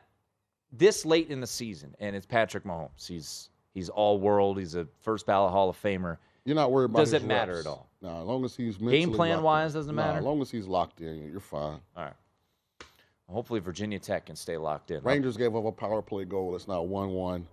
this 0.71 1.05
late 1.05 1.29
in 1.29 1.39
the 1.39 1.47
season, 1.47 1.95
and 1.99 2.15
it's 2.15 2.25
Patrick 2.25 2.63
Mahomes. 2.63 3.07
He's 3.07 3.49
he's 3.73 3.89
all 3.89 4.19
world. 4.19 4.57
He's 4.57 4.73
a 4.75 4.87
first 5.01 5.25
ballot 5.27 5.51
Hall 5.51 5.69
of 5.69 5.79
Famer. 5.81 6.17
You're 6.45 6.55
not 6.55 6.71
worried 6.71 6.85
about. 6.85 6.99
Does 6.99 7.13
it 7.13 7.23
matter 7.23 7.53
reps. 7.53 7.65
at 7.67 7.69
all? 7.69 7.87
No, 8.01 8.19
as 8.21 8.25
long 8.25 8.43
as 8.43 8.55
he's 8.55 8.75
Game 8.77 9.13
plan 9.13 9.29
locked 9.29 9.39
in. 9.39 9.43
wise 9.43 9.73
doesn't 9.73 9.95
No, 9.95 10.01
matter. 10.01 10.17
as 10.17 10.25
long 10.25 10.41
as 10.41 10.49
he's 10.51 10.67
locked 10.67 10.99
in, 10.99 11.29
you're 11.31 11.39
fine. 11.39 11.79
All 11.95 12.03
right. 12.03 12.13
Hopefully 13.31 13.59
Virginia 13.61 13.97
Tech 13.97 14.25
can 14.25 14.35
stay 14.35 14.57
locked 14.57 14.91
in. 14.91 15.01
Rangers 15.03 15.37
gave 15.37 15.55
up 15.55 15.63
a 15.65 15.71
power 15.71 16.01
play 16.01 16.25
goal. 16.25 16.53
It's 16.55 16.67
now 16.67 16.81
one-one. 16.81 17.47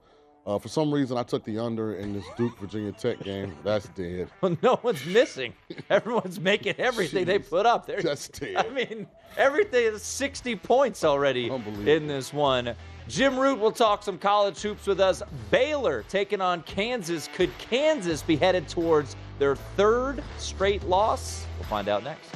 Uh, 0.46 0.58
for 0.58 0.68
some 0.68 0.92
reason, 0.92 1.18
I 1.18 1.22
took 1.22 1.44
the 1.44 1.58
under 1.58 1.94
in 1.94 2.14
this 2.14 2.24
Duke 2.36 2.58
Virginia 2.58 2.92
Tech 2.92 3.20
game. 3.20 3.54
That's 3.62 3.88
dead. 3.88 4.28
Well, 4.40 4.56
no 4.62 4.80
one's 4.82 5.04
missing. 5.04 5.52
Everyone's 5.90 6.40
making 6.40 6.74
everything 6.78 7.26
they 7.26 7.38
put 7.38 7.66
up. 7.66 7.86
They're, 7.86 8.02
That's 8.02 8.28
dead. 8.40 8.56
I 8.56 8.68
mean, 8.70 9.06
everything 9.36 9.84
is 9.84 10.02
60 10.02 10.56
points 10.56 11.04
already 11.04 11.48
in 11.86 12.06
this 12.06 12.32
one. 12.32 12.74
Jim 13.06 13.38
Root 13.38 13.58
will 13.58 13.72
talk 13.72 14.02
some 14.02 14.18
college 14.18 14.60
hoops 14.60 14.86
with 14.86 15.00
us. 15.00 15.22
Baylor 15.50 16.04
taking 16.08 16.40
on 16.40 16.62
Kansas. 16.62 17.28
Could 17.34 17.50
Kansas 17.58 18.22
be 18.22 18.36
headed 18.36 18.68
towards 18.68 19.16
their 19.38 19.56
third 19.56 20.22
straight 20.38 20.84
loss? 20.84 21.44
We'll 21.58 21.68
find 21.68 21.88
out 21.88 22.04
next. 22.04 22.30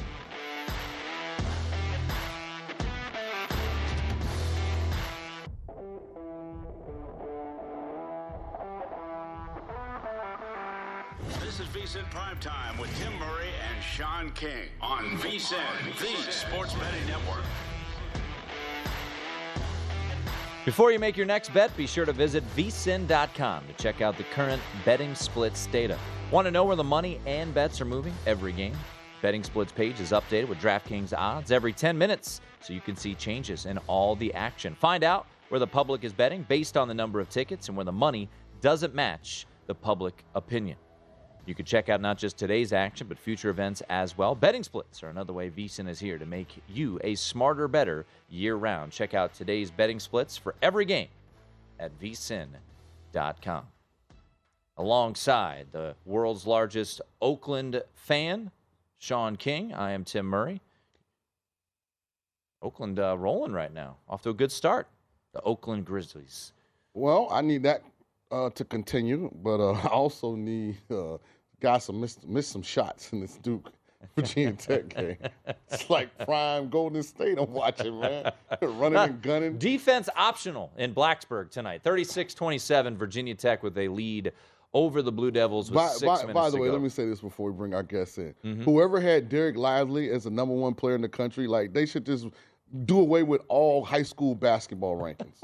Primetime 12.14 12.79
with 12.79 12.96
Tim 12.96 13.12
Murray 13.18 13.48
and 13.68 13.83
Shaun 13.83 14.31
King 14.37 14.68
on 14.81 15.18
VSIN, 15.18 15.59
the 15.98 16.31
Sports 16.31 16.72
Betting 16.74 17.07
Network. 17.09 17.42
Before 20.64 20.92
you 20.92 21.00
make 21.00 21.16
your 21.16 21.27
next 21.27 21.53
bet, 21.53 21.77
be 21.77 21.88
sure 21.88 22.05
to 22.05 22.12
visit 22.12 22.44
vsin.com 22.55 23.64
to 23.66 23.83
check 23.83 24.00
out 24.00 24.16
the 24.16 24.22
current 24.33 24.62
betting 24.85 25.12
splits 25.16 25.66
data. 25.66 25.98
Want 26.31 26.46
to 26.46 26.53
know 26.53 26.64
where 26.64 26.77
the 26.77 26.85
money 26.85 27.20
and 27.27 27.53
bets 27.53 27.81
are 27.81 27.85
moving 27.85 28.14
every 28.29 28.53
game? 28.53 28.79
Betting 29.20 29.42
splits 29.42 29.72
page 29.72 29.98
is 29.98 30.12
updated 30.12 30.46
with 30.46 30.59
DraftKings 30.59 31.12
odds 31.18 31.50
every 31.50 31.72
10 31.72 31.98
minutes 31.98 32.40
so 32.61 32.72
you 32.72 32.81
can 32.81 32.94
see 32.94 33.16
changes 33.16 33.66
in 33.66 33.77
all 33.88 34.14
the 34.14 34.33
action. 34.35 34.77
Find 34.77 35.03
out 35.03 35.27
where 35.48 35.59
the 35.59 35.66
public 35.66 36.05
is 36.05 36.12
betting 36.12 36.46
based 36.48 36.77
on 36.77 36.87
the 36.87 36.94
number 36.94 37.18
of 37.18 37.29
tickets 37.29 37.66
and 37.66 37.77
where 37.77 37.85
the 37.85 37.90
money 37.90 38.29
doesn't 38.61 38.94
match 38.94 39.48
the 39.66 39.74
public 39.74 40.22
opinion. 40.37 40.77
You 41.46 41.54
can 41.54 41.66
check 41.66 41.88
out 41.90 42.00
not 42.00 42.16
just 42.16 42.38
today's 42.38 42.72
action, 42.72 43.07
but 43.07 43.18
future 43.18 43.50
events 43.50 43.83
as 43.90 44.16
well. 44.16 44.35
Betting 44.35 44.62
splits 44.62 45.02
are 45.02 45.09
another 45.09 45.33
way 45.33 45.50
VSIN 45.50 45.88
is 45.88 46.00
here 46.00 46.18
to 46.18 46.24
make 46.24 46.48
you 46.68 46.98
a 47.04 47.14
smarter, 47.14 47.68
better 47.68 48.07
year 48.30 48.57
round. 48.57 48.92
Check 48.92 49.12
out 49.12 49.35
today's 49.35 49.70
betting 49.70 50.00
splits 50.00 50.38
for 50.38 50.54
every 50.62 50.87
game 50.87 51.09
at 51.78 51.98
vsin.com. 52.00 53.66
Alongside 54.76 55.66
the 55.70 55.94
world's 56.07 56.46
largest 56.46 57.00
Oakland 57.20 57.83
fan, 57.92 58.50
Shaun 58.98 59.37
King, 59.37 59.74
I 59.74 59.92
am 59.92 60.04
Tim 60.04 60.26
Murray. 60.26 60.62
Oakland 62.62 62.98
uh, 62.98 63.16
rolling 63.18 63.52
right 63.52 63.72
now, 63.72 63.96
off 64.09 64.22
to 64.22 64.30
a 64.30 64.35
good 64.35 64.50
start. 64.50 64.88
The 65.35 65.42
Oakland 65.42 65.85
Grizzlies. 65.85 66.52
Well, 66.94 67.28
I 67.30 67.42
need 67.42 67.64
that 67.64 67.83
uh, 68.31 68.51
to 68.51 68.65
continue, 68.65 69.31
but 69.43 69.61
uh, 69.61 69.73
I 69.85 69.89
also 69.89 70.35
need 70.35 70.77
uh, 70.91 71.19
guys 71.61 71.87
to 71.87 71.93
miss 71.93 72.19
miss 72.27 72.47
some 72.49 72.63
shots 72.63 73.13
in 73.13 73.21
this 73.21 73.37
Duke 73.37 73.73
Virginia 74.17 74.53
Tech 74.53 74.89
game. 74.89 75.17
It's 75.71 75.89
like 75.89 76.17
prime 76.27 76.69
Golden 76.69 77.03
State 77.03 77.39
I'm 77.39 77.53
watching, 77.53 78.01
man. 78.01 78.33
Running 78.63 78.99
and 78.99 79.23
gunning. 79.23 79.59
Defense 79.59 80.09
optional 80.17 80.73
in 80.77 80.95
Blacksburg 80.95 81.51
tonight. 81.51 81.83
36 81.83 82.35
27, 82.35 82.97
Virginia 82.97 83.35
Tech 83.35 83.63
with 83.63 83.77
a 83.79 83.89
lead 83.89 84.33
over 84.75 85.03
the 85.03 85.13
Blue 85.13 85.31
Devils 85.31 85.71
with 85.71 85.77
By, 85.77 85.87
six 85.89 86.03
by, 86.03 86.17
minutes 86.19 86.35
by 86.35 86.51
the 86.51 86.57
way, 86.59 86.67
go. 86.67 86.73
let 86.73 86.83
me 86.83 86.89
say 86.89 87.07
this 87.07 87.21
before 87.21 87.51
we 87.53 87.57
bring 87.57 87.75
our 87.75 87.85
guests 87.85 88.19
in. 88.19 88.35
Mhm. 88.45 88.65
Whoever 88.65 89.01
had 89.01 89.31
Dereck 89.31 89.57
Lively 89.57 90.11
as 90.11 90.25
the 90.25 90.31
number 90.31 90.53
one 90.53 90.75
player 90.75 90.97
in 90.97 91.01
the 91.01 91.09
country, 91.09 91.47
like 91.47 91.73
they 91.73 91.87
should 91.87 92.05
just 92.05 92.27
do 92.85 92.99
away 92.99 93.23
with 93.23 93.41
all 93.47 93.85
high 93.85 94.03
school 94.03 94.35
basketball 94.35 94.97
rankings. 94.97 95.41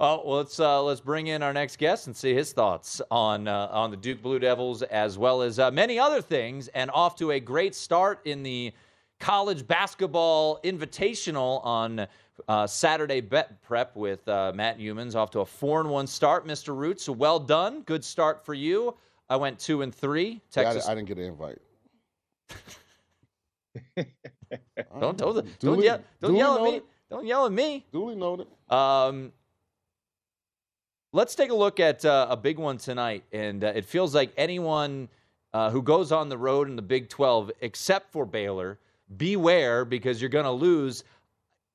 Oh, 0.00 0.22
well, 0.24 0.36
let's 0.36 0.60
uh, 0.60 0.80
let's 0.80 1.00
bring 1.00 1.26
in 1.26 1.42
our 1.42 1.52
next 1.52 1.76
guest 1.76 2.06
and 2.06 2.16
see 2.16 2.32
his 2.32 2.52
thoughts 2.52 3.02
on 3.10 3.48
uh, 3.48 3.68
on 3.72 3.90
the 3.90 3.96
Duke 3.96 4.22
Blue 4.22 4.38
Devils 4.38 4.82
as 4.82 5.18
well 5.18 5.42
as 5.42 5.58
uh, 5.58 5.72
many 5.72 5.98
other 5.98 6.22
things. 6.22 6.68
And 6.68 6.88
off 6.92 7.16
to 7.16 7.32
a 7.32 7.40
great 7.40 7.74
start 7.74 8.20
in 8.24 8.44
the 8.44 8.72
college 9.18 9.66
basketball 9.66 10.60
invitational 10.62 11.64
on 11.66 12.06
uh, 12.46 12.66
Saturday 12.68 13.20
bet 13.20 13.60
prep 13.62 13.96
with 13.96 14.26
uh, 14.28 14.52
Matt 14.54 14.78
Youmans. 14.78 15.16
Off 15.16 15.32
to 15.32 15.40
a 15.40 15.44
four 15.44 15.80
and 15.80 15.90
one 15.90 16.06
start, 16.06 16.46
Mr. 16.46 16.76
Roots. 16.76 17.02
So 17.02 17.12
well 17.12 17.40
done, 17.40 17.82
good 17.82 18.04
start 18.04 18.44
for 18.44 18.54
you. 18.54 18.94
I 19.28 19.34
went 19.34 19.58
two 19.58 19.82
and 19.82 19.92
three. 19.92 20.40
Yeah, 20.56 20.62
Texas. 20.62 20.86
I, 20.86 20.92
I 20.92 20.94
didn't 20.94 21.08
get 21.08 21.18
an 21.18 21.24
invite. 21.24 21.58
don't 25.00 25.18
don't 25.18 25.58
don't, 25.58 25.82
yell, 25.82 26.00
don't 26.20 26.36
yell 26.36 26.56
at 26.56 26.62
me. 26.72 26.82
Don't 27.10 27.26
yell 27.26 27.46
at 27.46 27.52
me. 27.52 27.84
Duly 27.90 28.14
noted. 28.14 28.46
Um, 28.70 29.32
let's 31.12 31.34
take 31.34 31.50
a 31.50 31.54
look 31.54 31.80
at 31.80 32.04
uh, 32.04 32.26
a 32.30 32.36
big 32.36 32.58
one 32.58 32.78
tonight, 32.78 33.24
and 33.32 33.64
uh, 33.64 33.72
it 33.74 33.84
feels 33.84 34.14
like 34.14 34.32
anyone 34.36 35.08
uh, 35.52 35.70
who 35.70 35.82
goes 35.82 36.12
on 36.12 36.28
the 36.28 36.38
road 36.38 36.68
in 36.68 36.76
the 36.76 36.82
Big 36.82 37.08
12, 37.08 37.50
except 37.60 38.12
for 38.12 38.26
Baylor, 38.26 38.78
beware 39.16 39.84
because 39.84 40.20
you're 40.20 40.28
going 40.28 40.44
to 40.44 40.50
lose. 40.50 41.04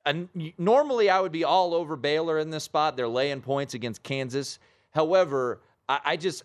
And 0.06 0.30
normally, 0.58 1.10
I 1.10 1.20
would 1.20 1.32
be 1.32 1.44
all 1.44 1.74
over 1.74 1.96
Baylor 1.96 2.40
in 2.40 2.50
this 2.50 2.64
spot. 2.64 2.96
They're 2.96 3.08
laying 3.08 3.42
points 3.42 3.74
against 3.74 4.04
Kansas. 4.04 4.60
However, 4.92 5.62
I, 5.90 6.00
I 6.06 6.18
just, 6.18 6.44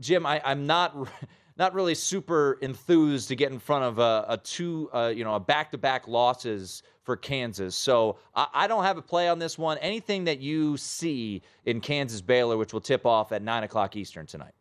Jim, 0.00 0.26
I, 0.26 0.40
I'm 0.44 0.66
not. 0.66 0.94
Not 1.56 1.72
really 1.72 1.94
super 1.94 2.58
enthused 2.60 3.28
to 3.28 3.36
get 3.36 3.50
in 3.50 3.58
front 3.58 3.84
of 3.84 3.98
a, 3.98 4.26
a 4.28 4.36
two, 4.36 4.90
uh, 4.92 5.12
you 5.14 5.24
know, 5.24 5.34
a 5.34 5.40
back-to-back 5.40 6.06
losses 6.06 6.82
for 7.02 7.16
Kansas. 7.16 7.74
So 7.74 8.18
I, 8.34 8.46
I 8.52 8.66
don't 8.66 8.84
have 8.84 8.98
a 8.98 9.02
play 9.02 9.28
on 9.28 9.38
this 9.38 9.56
one. 9.56 9.78
Anything 9.78 10.24
that 10.24 10.40
you 10.40 10.76
see 10.76 11.42
in 11.64 11.80
Kansas 11.80 12.20
Baylor, 12.20 12.56
which 12.56 12.72
will 12.72 12.80
tip 12.80 13.06
off 13.06 13.32
at 13.32 13.42
nine 13.42 13.62
o'clock 13.62 13.96
Eastern 13.96 14.26
tonight. 14.26 14.52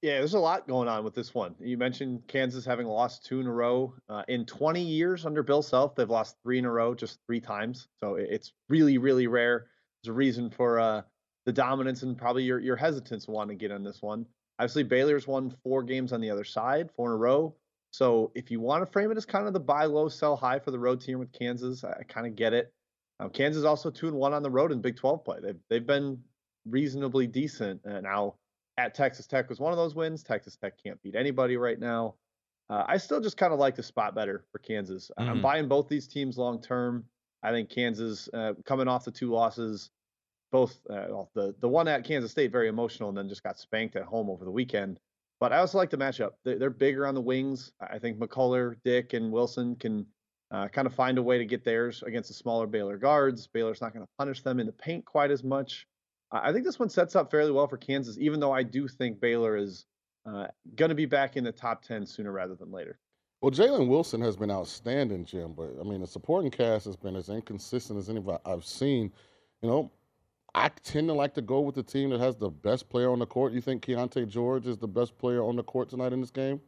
Yeah, 0.00 0.18
there's 0.18 0.34
a 0.34 0.38
lot 0.38 0.68
going 0.68 0.86
on 0.86 1.02
with 1.02 1.14
this 1.14 1.34
one. 1.34 1.56
You 1.58 1.76
mentioned 1.76 2.22
Kansas 2.28 2.64
having 2.64 2.86
lost 2.86 3.26
two 3.26 3.40
in 3.40 3.46
a 3.48 3.52
row. 3.52 3.94
Uh, 4.08 4.22
in 4.28 4.46
20 4.46 4.80
years 4.80 5.26
under 5.26 5.42
Bill 5.42 5.62
Self, 5.62 5.96
they've 5.96 6.08
lost 6.08 6.36
three 6.42 6.58
in 6.58 6.64
a 6.64 6.70
row, 6.70 6.94
just 6.94 7.18
three 7.26 7.40
times. 7.40 7.88
So 7.98 8.14
it's 8.14 8.52
really, 8.68 8.98
really 8.98 9.26
rare. 9.26 9.66
There's 10.02 10.10
a 10.10 10.16
reason 10.16 10.50
for 10.50 10.78
uh, 10.78 11.02
the 11.46 11.52
dominance 11.52 12.04
and 12.04 12.16
probably 12.16 12.44
your, 12.44 12.60
your 12.60 12.76
hesitance 12.76 13.24
to 13.24 13.32
want 13.32 13.50
to 13.50 13.56
get 13.56 13.72
on 13.72 13.82
this 13.82 14.00
one. 14.00 14.24
Obviously, 14.58 14.82
Baylor's 14.82 15.26
won 15.26 15.54
four 15.62 15.82
games 15.82 16.12
on 16.12 16.20
the 16.20 16.30
other 16.30 16.44
side, 16.44 16.90
four 16.96 17.10
in 17.10 17.14
a 17.14 17.16
row. 17.16 17.54
So 17.90 18.32
if 18.34 18.50
you 18.50 18.60
want 18.60 18.82
to 18.84 18.90
frame 18.92 19.10
it 19.10 19.16
as 19.16 19.24
kind 19.24 19.46
of 19.46 19.52
the 19.52 19.60
buy 19.60 19.84
low, 19.84 20.08
sell 20.08 20.36
high 20.36 20.58
for 20.58 20.70
the 20.70 20.78
road 20.78 21.00
team 21.00 21.18
with 21.18 21.32
Kansas, 21.32 21.84
I, 21.84 21.90
I 22.00 22.02
kind 22.02 22.26
of 22.26 22.34
get 22.36 22.52
it. 22.52 22.72
Um, 23.20 23.30
Kansas 23.30 23.64
also 23.64 23.90
two 23.90 24.08
and 24.08 24.16
one 24.16 24.34
on 24.34 24.42
the 24.42 24.50
road 24.50 24.72
in 24.72 24.80
Big 24.80 24.96
12 24.96 25.24
play. 25.24 25.38
They've 25.42 25.56
they've 25.70 25.86
been 25.86 26.20
reasonably 26.66 27.26
decent. 27.26 27.80
Uh, 27.86 28.00
now 28.00 28.34
at 28.76 28.94
Texas 28.94 29.26
Tech 29.26 29.48
was 29.48 29.58
one 29.58 29.72
of 29.72 29.76
those 29.78 29.94
wins. 29.94 30.22
Texas 30.22 30.56
Tech 30.56 30.74
can't 30.82 31.02
beat 31.02 31.14
anybody 31.16 31.56
right 31.56 31.78
now. 31.80 32.14
Uh, 32.70 32.84
I 32.86 32.98
still 32.98 33.20
just 33.20 33.36
kind 33.38 33.52
of 33.52 33.58
like 33.58 33.74
the 33.74 33.82
spot 33.82 34.14
better 34.14 34.44
for 34.52 34.58
Kansas. 34.58 35.10
I- 35.16 35.24
I'm 35.30 35.42
buying 35.42 35.68
both 35.68 35.88
these 35.88 36.06
teams 36.06 36.36
long 36.36 36.60
term. 36.60 37.04
I 37.42 37.50
think 37.52 37.70
Kansas 37.70 38.28
uh, 38.34 38.52
coming 38.64 38.86
off 38.88 39.04
the 39.04 39.10
two 39.12 39.30
losses, 39.30 39.90
both 40.50 40.78
uh, 40.90 41.06
well, 41.08 41.30
the 41.34 41.54
the 41.60 41.68
one 41.68 41.88
at 41.88 42.04
Kansas 42.04 42.30
State 42.30 42.52
very 42.52 42.68
emotional 42.68 43.08
and 43.08 43.18
then 43.18 43.28
just 43.28 43.42
got 43.42 43.58
spanked 43.58 43.96
at 43.96 44.04
home 44.04 44.30
over 44.30 44.44
the 44.44 44.50
weekend. 44.50 44.98
But 45.40 45.52
I 45.52 45.58
also 45.58 45.78
like 45.78 45.90
the 45.90 45.96
matchup. 45.96 46.32
They're, 46.44 46.70
bigger 46.70 47.06
on 47.06 47.14
the 47.14 47.20
wings. 47.20 47.70
I 47.80 48.00
think 48.00 48.18
McCullar, 48.18 48.74
Dick, 48.84 49.12
and 49.12 49.30
Wilson 49.30 49.76
can 49.76 50.04
uh, 50.50 50.66
kind 50.66 50.86
of 50.86 50.94
find 50.94 51.16
a 51.16 51.22
way 51.22 51.38
to 51.38 51.44
get 51.44 51.64
theirs 51.64 52.02
against 52.04 52.28
the 52.28 52.34
smaller 52.34 52.66
Baylor 52.66 52.98
guards. 52.98 53.46
Baylor's 53.46 53.80
not 53.80 53.92
going 53.92 54.04
to 54.04 54.10
punish 54.18 54.42
them 54.42 54.58
in 54.58 54.66
the 54.66 54.72
paint 54.72 55.04
quite 55.04 55.30
as 55.30 55.44
much. 55.44 55.86
I 56.32 56.48
I 56.48 56.52
think 56.52 56.64
this 56.64 56.78
one 56.78 56.88
sets 56.88 57.14
up 57.14 57.30
fairly 57.30 57.52
well 57.52 57.68
for 57.68 57.76
Kansas, 57.76 58.18
even 58.18 58.40
though 58.40 58.52
I 58.52 58.62
do 58.62 58.88
think 58.88 59.20
Baylor 59.20 59.56
is 59.56 59.86
uh, 60.26 60.48
going 60.74 60.88
to 60.88 60.94
be 60.94 61.06
back 61.06 61.36
in 61.36 61.44
the 61.44 61.52
top 61.52 61.82
10 61.82 62.04
sooner 62.06 62.32
rather 62.32 62.54
than 62.54 62.70
later. 62.70 62.98
Well, 63.40 63.52
Jalen 63.52 63.88
Wilson 63.88 64.20
has 64.22 64.36
been 64.36 64.50
outstanding, 64.50 65.24
Jim. 65.24 65.52
But 65.56 65.74
I 65.80 65.84
mean, 65.84 66.00
the 66.00 66.06
supporting 66.06 66.50
cast 66.50 66.86
has 66.86 66.96
been 66.96 67.14
as 67.14 67.28
inconsistent 67.28 67.98
as 67.98 68.10
anybody 68.10 68.38
I've 68.44 68.64
seen. 68.64 69.12
You 69.62 69.68
know, 69.68 69.90
I 70.58 70.70
tend 70.82 71.06
to 71.06 71.14
like 71.14 71.34
to 71.34 71.42
go 71.42 71.60
with 71.60 71.76
the 71.76 71.84
team 71.84 72.10
that 72.10 72.18
has 72.18 72.36
the 72.36 72.50
best 72.50 72.88
player 72.88 73.10
on 73.10 73.20
the 73.20 73.26
court. 73.26 73.52
You 73.52 73.60
think 73.60 73.86
Keyonte 73.86 74.26
George 74.28 74.66
is 74.66 74.76
the 74.76 74.88
best 74.88 75.16
player 75.16 75.40
on 75.42 75.54
the 75.54 75.62
court 75.62 75.88
tonight 75.88 76.12
in 76.12 76.20
this 76.20 76.32
game? 76.32 76.60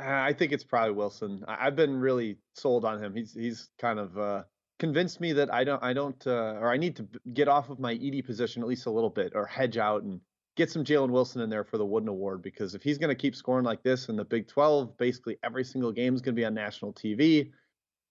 Uh, 0.00 0.08
I 0.08 0.32
think 0.32 0.52
it's 0.52 0.64
probably 0.64 0.92
Wilson. 0.92 1.44
I've 1.46 1.76
been 1.76 2.00
really 2.00 2.38
sold 2.54 2.86
on 2.86 3.02
him. 3.02 3.14
He's 3.14 3.34
he's 3.34 3.68
kind 3.78 3.98
of 3.98 4.18
uh, 4.18 4.42
convinced 4.78 5.20
me 5.20 5.34
that 5.34 5.52
I 5.52 5.64
don't 5.64 5.82
I 5.82 5.92
don't 5.92 6.26
uh, 6.26 6.56
or 6.58 6.72
I 6.72 6.78
need 6.78 6.96
to 6.96 7.06
get 7.34 7.46
off 7.46 7.68
of 7.68 7.78
my 7.78 7.94
Edey 7.94 8.24
position 8.24 8.62
at 8.62 8.68
least 8.68 8.86
a 8.86 8.90
little 8.90 9.10
bit 9.10 9.32
or 9.34 9.44
hedge 9.44 9.76
out 9.76 10.02
and 10.02 10.18
get 10.56 10.70
some 10.70 10.82
Jalen 10.82 11.10
Wilson 11.10 11.42
in 11.42 11.50
there 11.50 11.64
for 11.64 11.76
the 11.76 11.84
Wooden 11.84 12.08
Award 12.08 12.40
because 12.40 12.74
if 12.74 12.82
he's 12.82 12.96
going 12.96 13.10
to 13.10 13.14
keep 13.14 13.36
scoring 13.36 13.66
like 13.66 13.82
this 13.82 14.08
in 14.08 14.16
the 14.16 14.24
Big 14.24 14.48
12, 14.48 14.96
basically 14.96 15.36
every 15.44 15.64
single 15.64 15.92
game 15.92 16.14
is 16.14 16.22
going 16.22 16.34
to 16.34 16.40
be 16.40 16.46
on 16.46 16.54
national 16.54 16.94
TV. 16.94 17.50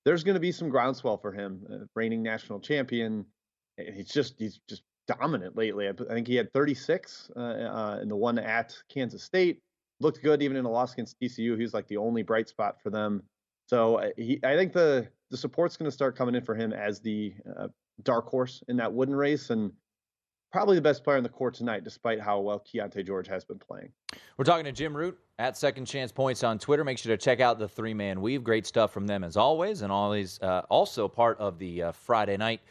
There's 0.06 0.24
going 0.24 0.36
to 0.36 0.42
be 0.42 0.52
some 0.52 0.70
groundswell 0.70 1.18
for 1.18 1.32
him, 1.32 1.66
uh, 1.72 1.78
reigning 1.96 2.22
national 2.22 2.60
champion. 2.60 3.26
He's 3.78 4.10
just 4.10 4.36
he's 4.38 4.60
just 4.70 4.84
dominant 5.08 5.58
lately. 5.58 5.90
I 5.90 5.94
think 6.14 6.28
he 6.28 6.36
had 6.36 6.52
36 6.54 7.32
uh, 7.36 7.40
uh, 7.40 8.00
in 8.02 8.08
the 8.08 8.16
one 8.16 8.40
at 8.40 8.76
Kansas 8.90 9.24
State 9.24 9.62
looked 10.00 10.22
good 10.22 10.42
even 10.42 10.58
in 10.58 10.66
a 10.66 10.70
loss 10.70 10.94
against 10.94 11.20
TCU. 11.20 11.56
He 11.56 11.64
was 11.64 11.74
like 11.74 11.88
the 11.88 11.98
only 11.98 12.24
bright 12.24 12.48
spot 12.50 12.76
for 12.82 12.90
them. 12.90 13.24
So 13.68 13.96
uh, 13.96 14.10
he, 14.18 14.40
I 14.44 14.56
think 14.56 14.74
the 14.74 15.08
the 15.32 15.38
support's 15.38 15.78
going 15.78 15.88
to 15.90 15.92
start 15.92 16.16
coming 16.16 16.36
in 16.36 16.44
for 16.44 16.54
him 16.54 16.74
as 16.74 17.00
the 17.00 17.34
uh, 17.58 17.70
dark 18.04 18.28
horse 18.28 18.62
in 18.68 18.78
that 18.78 18.94
wooden 18.94 19.16
race, 19.16 19.50
and 19.50 19.72
probably 20.52 20.76
the 20.76 20.82
best 20.82 21.04
player 21.04 21.18
on 21.18 21.24
the 21.24 21.30
court 21.30 21.56
tonight, 21.56 21.84
despite 21.84 22.20
how 22.20 22.40
well 22.40 22.60
Keyonte 22.60 23.04
George 23.06 23.28
has 23.28 23.44
been 23.44 23.58
playing. 23.58 23.90
We're 24.38 24.46
talking 24.46 24.66
to 24.66 24.72
Jim 24.72 24.96
Root 24.96 25.18
at 25.40 25.58
Second 25.58 25.86
Chance 25.86 26.12
Points 26.12 26.44
on 26.44 26.60
Twitter. 26.60 26.84
Make 26.84 27.00
sure 27.00 27.16
to 27.16 27.24
check 27.24 27.40
out 27.40 27.58
the 27.58 27.68
Three 27.68 27.94
Man 27.94 28.22
Weave. 28.22 28.44
Great 28.44 28.68
stuff 28.68 28.94
from 28.94 29.08
them 29.08 29.24
as 29.24 29.38
always, 29.38 29.82
and 29.82 29.92
always 29.92 30.40
uh, 30.42 30.62
also 30.70 31.08
part 31.08 31.40
of 31.40 31.58
the 31.58 31.84
uh, 31.84 31.92
Friday 31.94 32.38
night 32.38 32.62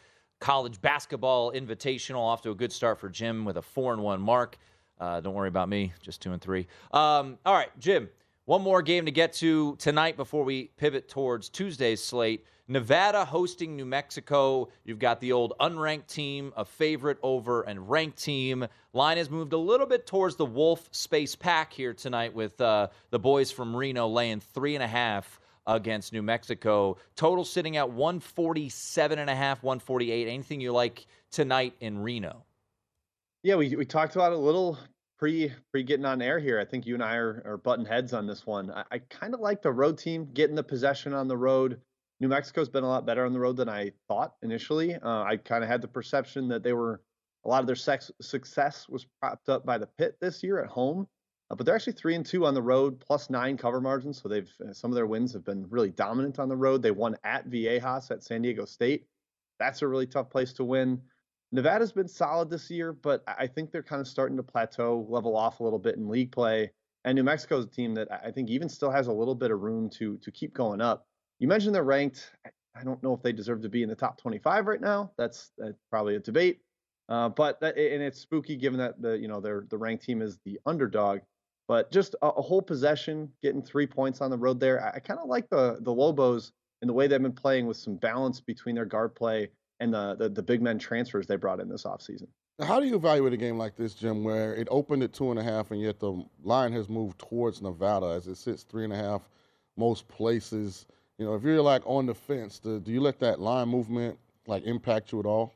college 0.43 0.81
basketball 0.81 1.53
invitational. 1.53 2.19
Off 2.19 2.41
to 2.41 2.51
a 2.51 2.55
good 2.55 2.73
start 2.73 2.99
for 2.99 3.07
Jim 3.07 3.45
with 3.45 3.55
a 3.55 3.61
four 3.61 3.93
and 3.93 4.03
one 4.03 4.19
mark. 4.19 4.57
Uh, 4.99 5.21
don't 5.21 5.33
worry 5.33 5.47
about 5.47 5.69
me, 5.69 5.93
just 6.01 6.21
two 6.21 6.33
and 6.33 6.41
three. 6.41 6.67
Um, 6.91 7.37
all 7.45 7.53
right, 7.53 7.69
Jim. 7.79 8.09
One 8.43 8.61
more 8.61 8.81
game 8.81 9.05
to 9.05 9.11
get 9.11 9.31
to 9.35 9.77
tonight 9.77 10.17
before 10.17 10.43
we 10.43 10.65
pivot 10.75 11.07
towards 11.07 11.47
Tuesday's 11.47 12.03
slate. 12.03 12.45
Nevada 12.67 13.23
hosting 13.23 13.77
New 13.77 13.85
Mexico. 13.85 14.67
You've 14.83 14.99
got 14.99 15.21
the 15.21 15.31
old 15.31 15.53
unranked 15.61 16.07
team, 16.07 16.51
a 16.57 16.65
favorite 16.65 17.19
over 17.23 17.61
and 17.61 17.89
ranked 17.89 18.21
team. 18.21 18.67
Line 18.91 19.15
has 19.15 19.29
moved 19.29 19.53
a 19.53 19.57
little 19.57 19.87
bit 19.87 20.05
towards 20.05 20.35
the 20.35 20.45
Wolf 20.45 20.89
Space 20.91 21.37
Pack 21.37 21.71
here 21.71 21.93
tonight 21.93 22.33
with 22.33 22.59
uh, 22.59 22.89
the 23.11 23.19
boys 23.19 23.49
from 23.49 23.73
Reno 23.73 24.09
laying 24.09 24.41
three 24.41 24.75
and 24.75 24.83
a 24.83 24.87
half 24.87 25.39
against 25.67 26.13
New 26.13 26.21
Mexico. 26.21 26.97
Total 27.15 27.45
sitting 27.45 27.77
at 27.77 27.89
147 27.89 29.19
and 29.19 29.29
a 29.29 29.35
half, 29.35 29.63
148. 29.63 30.27
Anything 30.27 30.61
you 30.61 30.71
like 30.71 31.05
tonight 31.31 31.73
in 31.79 31.99
Reno? 31.99 32.43
Yeah, 33.43 33.55
we 33.55 33.75
we 33.75 33.85
talked 33.85 34.15
about 34.15 34.31
a 34.31 34.37
little 34.37 34.77
pre 35.17 35.51
pre 35.71 35.83
getting 35.83 36.05
on 36.05 36.21
air 36.21 36.39
here. 36.39 36.59
I 36.59 36.65
think 36.65 36.85
you 36.85 36.93
and 36.93 37.03
I 37.03 37.15
are, 37.15 37.41
are 37.45 37.57
button 37.57 37.85
heads 37.85 38.13
on 38.13 38.27
this 38.27 38.45
one. 38.45 38.71
I, 38.71 38.83
I 38.91 38.99
kind 38.99 39.33
of 39.33 39.39
like 39.39 39.61
the 39.61 39.71
road 39.71 39.97
team 39.97 40.29
getting 40.33 40.55
the 40.55 40.63
possession 40.63 41.13
on 41.13 41.27
the 41.27 41.37
road. 41.37 41.79
New 42.19 42.29
Mexico's 42.29 42.69
been 42.69 42.83
a 42.83 42.87
lot 42.87 43.05
better 43.05 43.25
on 43.25 43.33
the 43.33 43.39
road 43.39 43.57
than 43.57 43.67
I 43.67 43.91
thought 44.07 44.35
initially. 44.43 44.95
Uh, 44.95 45.23
I 45.23 45.37
kind 45.37 45.63
of 45.63 45.69
had 45.69 45.81
the 45.81 45.87
perception 45.87 46.47
that 46.49 46.63
they 46.63 46.73
were 46.73 47.01
a 47.45 47.49
lot 47.49 47.59
of 47.59 47.67
their 47.67 47.75
sex, 47.75 48.11
success 48.21 48.87
was 48.87 49.05
propped 49.19 49.49
up 49.49 49.65
by 49.65 49.77
the 49.77 49.87
pit 49.87 50.15
this 50.21 50.43
year 50.43 50.63
at 50.63 50.69
home, 50.69 51.07
uh, 51.53 51.55
but 51.55 51.67
they're 51.67 51.75
actually 51.75 51.93
three 51.93 52.15
and 52.15 52.25
two 52.25 52.47
on 52.47 52.55
the 52.55 52.61
road, 52.61 52.99
plus 52.99 53.29
nine 53.29 53.57
cover 53.57 53.79
margins. 53.79 54.19
So 54.19 54.27
they've 54.27 54.51
uh, 54.67 54.73
some 54.73 54.89
of 54.89 54.95
their 54.95 55.05
wins 55.05 55.31
have 55.33 55.45
been 55.45 55.67
really 55.69 55.91
dominant 55.91 56.39
on 56.39 56.49
the 56.49 56.55
road. 56.55 56.81
They 56.81 56.89
won 56.89 57.15
at 57.23 57.47
Viejas 57.47 58.09
at 58.09 58.23
San 58.23 58.41
Diego 58.41 58.65
State. 58.65 59.05
That's 59.59 59.83
a 59.83 59.87
really 59.87 60.07
tough 60.07 60.31
place 60.31 60.51
to 60.53 60.63
win. 60.63 60.99
Nevada's 61.51 61.91
been 61.91 62.07
solid 62.07 62.49
this 62.49 62.71
year, 62.71 62.91
but 62.91 63.23
I 63.27 63.45
think 63.45 63.71
they're 63.71 63.83
kind 63.83 64.01
of 64.01 64.07
starting 64.07 64.35
to 64.37 64.43
plateau, 64.43 65.05
level 65.07 65.37
off 65.37 65.59
a 65.59 65.63
little 65.63 65.77
bit 65.77 65.97
in 65.97 66.09
league 66.09 66.31
play. 66.31 66.71
And 67.05 67.15
New 67.15 67.23
Mexico's 67.23 67.65
a 67.65 67.69
team 67.69 67.93
that 67.93 68.07
I 68.11 68.31
think 68.31 68.49
even 68.49 68.67
still 68.67 68.89
has 68.89 69.05
a 69.05 69.13
little 69.13 69.35
bit 69.35 69.51
of 69.51 69.61
room 69.61 69.91
to 69.91 70.17
to 70.17 70.31
keep 70.31 70.55
going 70.55 70.81
up. 70.81 71.05
You 71.37 71.47
mentioned 71.47 71.75
they're 71.75 71.83
ranked. 71.83 72.31
I- 72.45 72.49
don't 72.83 73.01
know 73.03 73.13
if 73.13 73.21
they 73.21 73.31
deserve 73.31 73.61
to 73.61 73.69
be 73.69 73.83
in 73.83 73.87
the 73.87 73.95
top 73.95 74.17
25 74.17 74.65
right 74.65 74.81
now. 74.81 75.11
That's, 75.15 75.51
that's 75.59 75.77
probably 75.91 76.15
a 76.15 76.19
debate. 76.19 76.59
Uh, 77.07 77.29
but 77.29 77.59
that, 77.59 77.77
and 77.77 78.01
it's 78.01 78.19
spooky 78.19 78.55
given 78.55 78.79
that 78.79 79.01
the 79.01 79.17
you 79.17 79.27
know 79.27 79.41
their 79.41 79.65
the 79.69 79.77
ranked 79.77 80.03
team 80.03 80.21
is 80.21 80.39
the 80.45 80.59
underdog. 80.65 81.19
But 81.67 81.91
just 81.91 82.15
a, 82.21 82.27
a 82.27 82.41
whole 82.41 82.61
possession, 82.61 83.31
getting 83.41 83.61
three 83.61 83.87
points 83.87 84.21
on 84.21 84.29
the 84.29 84.37
road 84.37 84.59
there. 84.59 84.83
I, 84.83 84.97
I 84.97 84.99
kind 84.99 85.19
of 85.19 85.27
like 85.27 85.49
the 85.49 85.77
the 85.81 85.93
Lobos 85.93 86.51
and 86.81 86.89
the 86.89 86.93
way 86.93 87.07
they've 87.07 87.21
been 87.21 87.31
playing 87.31 87.65
with 87.65 87.77
some 87.77 87.95
balance 87.95 88.41
between 88.41 88.75
their 88.75 88.85
guard 88.85 89.15
play 89.15 89.49
and 89.79 89.93
the 89.93 90.15
the, 90.15 90.29
the 90.29 90.43
big 90.43 90.61
men 90.61 90.77
transfers 90.77 91.27
they 91.27 91.35
brought 91.35 91.59
in 91.59 91.69
this 91.69 91.83
offseason. 91.83 92.27
How 92.61 92.79
do 92.79 92.85
you 92.85 92.95
evaluate 92.95 93.33
a 93.33 93.37
game 93.37 93.57
like 93.57 93.75
this, 93.75 93.95
Jim, 93.95 94.23
where 94.23 94.53
it 94.53 94.67
opened 94.69 95.01
at 95.01 95.11
two 95.11 95.31
and 95.31 95.39
a 95.39 95.43
half, 95.43 95.71
and 95.71 95.81
yet 95.81 95.99
the 95.99 96.23
line 96.43 96.71
has 96.73 96.87
moved 96.87 97.17
towards 97.17 97.61
Nevada 97.61 98.07
as 98.07 98.27
it 98.27 98.35
sits 98.35 98.63
three 98.63 98.83
and 98.83 98.93
a 98.93 98.95
half 98.95 99.27
most 99.75 100.07
places? 100.07 100.85
You 101.17 101.25
know, 101.25 101.33
if 101.33 101.43
you're 101.43 101.61
like 101.61 101.81
on 101.85 102.05
the 102.05 102.13
fence, 102.13 102.59
do, 102.59 102.79
do 102.79 102.91
you 102.91 103.01
let 103.01 103.19
that 103.19 103.39
line 103.39 103.69
movement 103.69 104.19
like 104.45 104.63
impact 104.65 105.11
you 105.11 105.19
at 105.19 105.25
all? 105.25 105.53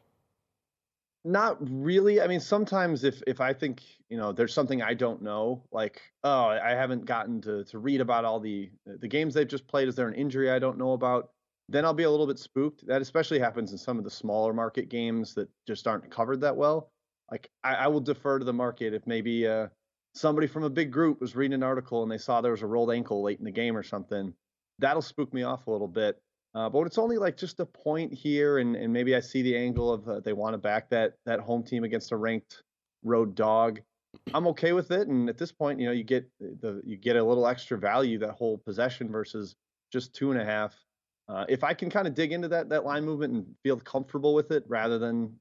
Not 1.28 1.58
really. 1.60 2.22
I 2.22 2.28
mean, 2.28 2.40
sometimes 2.40 3.04
if 3.04 3.22
if 3.28 3.42
I 3.42 3.52
think 3.52 3.84
you 4.08 4.16
know 4.16 4.32
there's 4.32 4.54
something 4.54 4.82
I 4.82 4.94
don't 4.94 5.22
know, 5.22 5.62
like 5.74 6.02
oh 6.24 6.46
I 6.46 6.70
haven't 6.70 7.04
gotten 7.04 7.42
to 7.42 7.66
to 7.66 7.80
read 7.80 8.00
about 8.00 8.24
all 8.24 8.40
the 8.40 8.72
the 8.86 9.10
games 9.10 9.34
they've 9.34 9.46
just 9.46 9.68
played. 9.68 9.90
Is 9.90 9.96
there 9.96 10.08
an 10.08 10.14
injury 10.14 10.50
I 10.50 10.58
don't 10.58 10.78
know 10.78 10.94
about? 10.94 11.32
Then 11.68 11.84
I'll 11.84 11.94
be 11.94 12.04
a 12.04 12.10
little 12.10 12.28
bit 12.28 12.40
spooked. 12.40 12.88
That 12.88 13.02
especially 13.02 13.40
happens 13.40 13.74
in 13.74 13.78
some 13.78 13.98
of 13.98 14.06
the 14.06 14.10
smaller 14.10 14.54
market 14.54 14.88
games 14.88 15.34
that 15.34 15.50
just 15.68 15.86
aren't 15.86 16.10
covered 16.10 16.40
that 16.42 16.56
well. 16.56 16.92
Like 17.30 17.50
I, 17.62 17.74
I 17.74 17.88
will 17.88 18.00
defer 18.00 18.40
to 18.40 18.46
the 18.46 18.54
market 18.54 18.94
if 18.94 19.06
maybe 19.06 19.46
uh, 19.46 19.68
somebody 20.14 20.48
from 20.48 20.64
a 20.64 20.70
big 20.70 20.92
group 20.92 21.20
was 21.20 21.36
reading 21.36 21.56
an 21.56 21.64
article 21.64 22.04
and 22.04 22.12
they 22.12 22.18
saw 22.18 22.40
there 22.40 22.52
was 22.52 22.62
a 22.62 22.68
rolled 22.68 22.94
ankle 22.94 23.22
late 23.22 23.40
in 23.40 23.44
the 23.44 23.52
game 23.52 23.76
or 23.76 23.84
something, 23.84 24.34
that'll 24.80 25.02
spook 25.02 25.34
me 25.34 25.44
off 25.44 25.68
a 25.68 25.72
little 25.72 25.90
bit. 25.90 26.22
Uh, 26.56 26.70
but 26.70 26.84
it's 26.84 26.98
only 26.98 27.18
like 27.18 27.38
just 27.38 27.60
a 27.60 27.66
point 27.66 28.14
here, 28.14 28.58
and, 28.58 28.76
and 28.76 28.92
maybe 28.92 29.16
I 29.16 29.20
see 29.20 29.42
the 29.42 29.56
angle 29.56 29.92
of 29.92 30.08
uh, 30.08 30.20
they 30.22 30.34
want 30.34 30.54
to 30.54 30.58
back 30.58 30.90
that 30.90 31.14
that 31.26 31.40
home 31.40 31.64
team 31.64 31.84
against 31.84 32.12
a 32.12 32.18
ranked 32.18 32.64
road 33.04 33.36
dog. 33.36 33.80
I'm 34.34 34.48
okay 34.48 34.72
with 34.72 34.92
it, 34.92 35.08
and 35.08 35.30
at 35.30 35.38
this 35.38 35.52
point, 35.52 35.80
you 35.80 35.86
know, 35.86 35.92
you 35.92 36.04
get 36.04 36.28
the 36.40 36.82
you 36.86 36.98
get 36.98 37.16
a 37.16 37.24
little 37.24 37.48
extra 37.48 37.78
value 37.78 38.18
that 38.20 38.32
whole 38.32 38.58
possession 38.58 39.12
versus 39.12 39.56
just 39.92 40.14
two 40.16 40.32
and 40.32 40.42
a 40.42 40.46
half. 40.46 40.76
Uh, 41.30 41.46
if 41.50 41.64
I 41.64 41.74
can 41.74 41.90
kind 41.90 42.08
of 42.08 42.16
dig 42.16 42.32
into 42.32 42.48
that 42.48 42.70
that 42.70 42.86
line 42.86 43.06
movement 43.06 43.34
and 43.34 43.46
feel 43.64 43.78
comfortable 43.78 44.34
with 44.34 44.52
it, 44.52 44.64
rather 44.68 44.98
than 44.98 45.34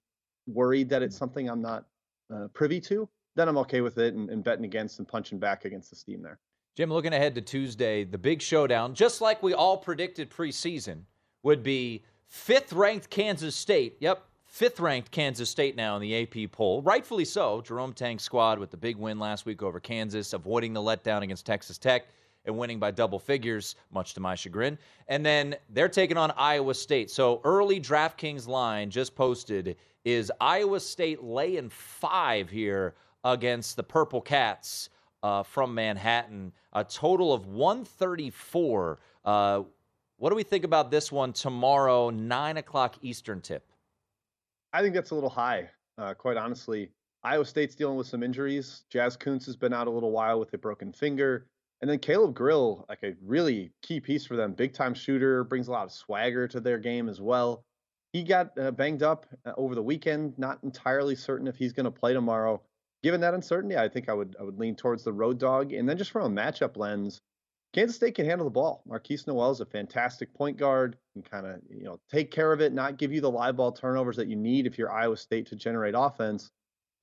worried 0.46 0.88
that 0.90 1.02
it's 1.02 1.16
something 1.16 1.48
I'm 1.48 1.62
not 1.62 1.86
uh, 2.32 2.48
privy 2.52 2.80
to, 2.82 3.08
then 3.36 3.48
I'm 3.48 3.58
okay 3.58 3.80
with 3.80 3.98
it 3.98 4.14
and, 4.14 4.28
and 4.30 4.42
betting 4.44 4.64
against 4.64 4.98
and 4.98 5.08
punching 5.08 5.38
back 5.38 5.64
against 5.64 5.90
the 5.90 5.96
steam 5.96 6.22
there. 6.22 6.38
Jim, 6.76 6.92
looking 6.92 7.14
ahead 7.14 7.34
to 7.34 7.40
Tuesday, 7.40 8.04
the 8.04 8.18
big 8.18 8.42
showdown, 8.42 8.92
just 8.92 9.22
like 9.22 9.42
we 9.42 9.54
all 9.54 9.78
predicted 9.78 10.30
preseason, 10.30 11.04
would 11.42 11.62
be 11.62 12.04
fifth 12.26 12.70
ranked 12.70 13.08
Kansas 13.08 13.56
State. 13.56 13.96
Yep, 14.00 14.22
fifth 14.44 14.78
ranked 14.78 15.10
Kansas 15.10 15.48
State 15.48 15.74
now 15.74 15.96
in 15.96 16.02
the 16.02 16.22
AP 16.22 16.52
poll. 16.52 16.82
Rightfully 16.82 17.24
so. 17.24 17.62
Jerome 17.62 17.94
Tang's 17.94 18.24
squad 18.24 18.58
with 18.58 18.70
the 18.70 18.76
big 18.76 18.96
win 18.96 19.18
last 19.18 19.46
week 19.46 19.62
over 19.62 19.80
Kansas, 19.80 20.34
avoiding 20.34 20.74
the 20.74 20.80
letdown 20.82 21.22
against 21.22 21.46
Texas 21.46 21.78
Tech 21.78 22.08
and 22.44 22.58
winning 22.58 22.78
by 22.78 22.90
double 22.90 23.18
figures, 23.18 23.76
much 23.90 24.12
to 24.12 24.20
my 24.20 24.34
chagrin. 24.34 24.76
And 25.08 25.24
then 25.24 25.56
they're 25.70 25.88
taking 25.88 26.18
on 26.18 26.30
Iowa 26.36 26.74
State. 26.74 27.10
So 27.10 27.40
early 27.42 27.80
DraftKings 27.80 28.46
line 28.46 28.90
just 28.90 29.16
posted 29.16 29.76
is 30.04 30.30
Iowa 30.42 30.80
State 30.80 31.24
laying 31.24 31.70
five 31.70 32.50
here 32.50 32.96
against 33.24 33.76
the 33.76 33.82
Purple 33.82 34.20
Cats 34.20 34.90
uh, 35.26 35.42
from 35.42 35.74
Manhattan. 35.74 36.52
A 36.72 36.84
total 36.84 37.32
of 37.32 37.46
134. 37.46 38.98
Uh, 39.24 39.62
what 40.18 40.30
do 40.30 40.36
we 40.36 40.44
think 40.44 40.64
about 40.64 40.92
this 40.92 41.10
one 41.10 41.32
tomorrow, 41.32 42.10
9 42.10 42.56
o'clock 42.58 42.94
Eastern 43.02 43.40
tip? 43.40 43.66
I 44.72 44.82
think 44.82 44.94
that's 44.94 45.10
a 45.10 45.14
little 45.16 45.30
high, 45.30 45.68
uh, 45.98 46.14
quite 46.14 46.36
honestly. 46.36 46.90
Iowa 47.24 47.44
State's 47.44 47.74
dealing 47.74 47.96
with 47.96 48.06
some 48.06 48.22
injuries. 48.22 48.84
Jazz 48.88 49.16
Kunc 49.16 49.44
has 49.46 49.56
been 49.56 49.72
out 49.72 49.88
a 49.88 49.90
little 49.90 50.12
while 50.12 50.38
with 50.38 50.54
a 50.54 50.58
broken 50.58 50.92
finger. 50.92 51.48
And 51.80 51.90
then 51.90 51.98
Caleb 51.98 52.34
Grill, 52.34 52.86
like 52.88 53.02
a 53.02 53.14
really 53.20 53.72
key 53.82 53.98
piece 53.98 54.24
for 54.24 54.36
them, 54.36 54.52
big 54.52 54.74
time 54.74 54.94
shooter, 54.94 55.42
brings 55.42 55.66
a 55.66 55.72
lot 55.72 55.86
of 55.86 55.92
swagger 55.92 56.46
to 56.46 56.60
their 56.60 56.78
game 56.78 57.08
as 57.08 57.20
well. 57.20 57.64
He 58.12 58.22
got 58.22 58.56
uh, 58.56 58.70
banged 58.70 59.02
up 59.02 59.26
uh, 59.44 59.52
over 59.56 59.74
the 59.74 59.82
weekend. 59.82 60.38
Not 60.38 60.60
entirely 60.62 61.16
certain 61.16 61.48
if 61.48 61.56
he's 61.56 61.72
going 61.72 61.84
to 61.84 61.90
play 61.90 62.12
tomorrow. 62.12 62.62
Given 63.06 63.20
that 63.20 63.34
uncertainty, 63.34 63.76
I 63.76 63.88
think 63.88 64.08
I 64.08 64.14
would 64.14 64.34
I 64.40 64.42
would 64.42 64.58
lean 64.58 64.74
towards 64.74 65.04
the 65.04 65.12
road 65.12 65.38
dog. 65.38 65.72
And 65.72 65.88
then 65.88 65.96
just 65.96 66.10
from 66.10 66.36
a 66.36 66.42
matchup 66.42 66.76
lens, 66.76 67.20
Kansas 67.72 67.94
State 67.94 68.16
can 68.16 68.26
handle 68.26 68.44
the 68.44 68.50
ball. 68.50 68.82
Markquis 68.84 69.28
Nowell 69.28 69.52
is 69.52 69.60
a 69.60 69.64
fantastic 69.64 70.34
point 70.34 70.56
guard, 70.56 70.96
and 71.14 71.24
kind 71.24 71.46
of 71.46 71.60
you 71.70 71.84
know 71.84 72.00
take 72.10 72.32
care 72.32 72.52
of 72.52 72.60
it, 72.60 72.72
not 72.72 72.98
give 72.98 73.12
you 73.12 73.20
the 73.20 73.30
live 73.30 73.58
ball 73.58 73.70
turnovers 73.70 74.16
that 74.16 74.26
you 74.26 74.34
need 74.34 74.66
if 74.66 74.76
you're 74.76 74.90
Iowa 74.90 75.16
State 75.16 75.46
to 75.46 75.54
generate 75.54 75.94
offense. 75.96 76.50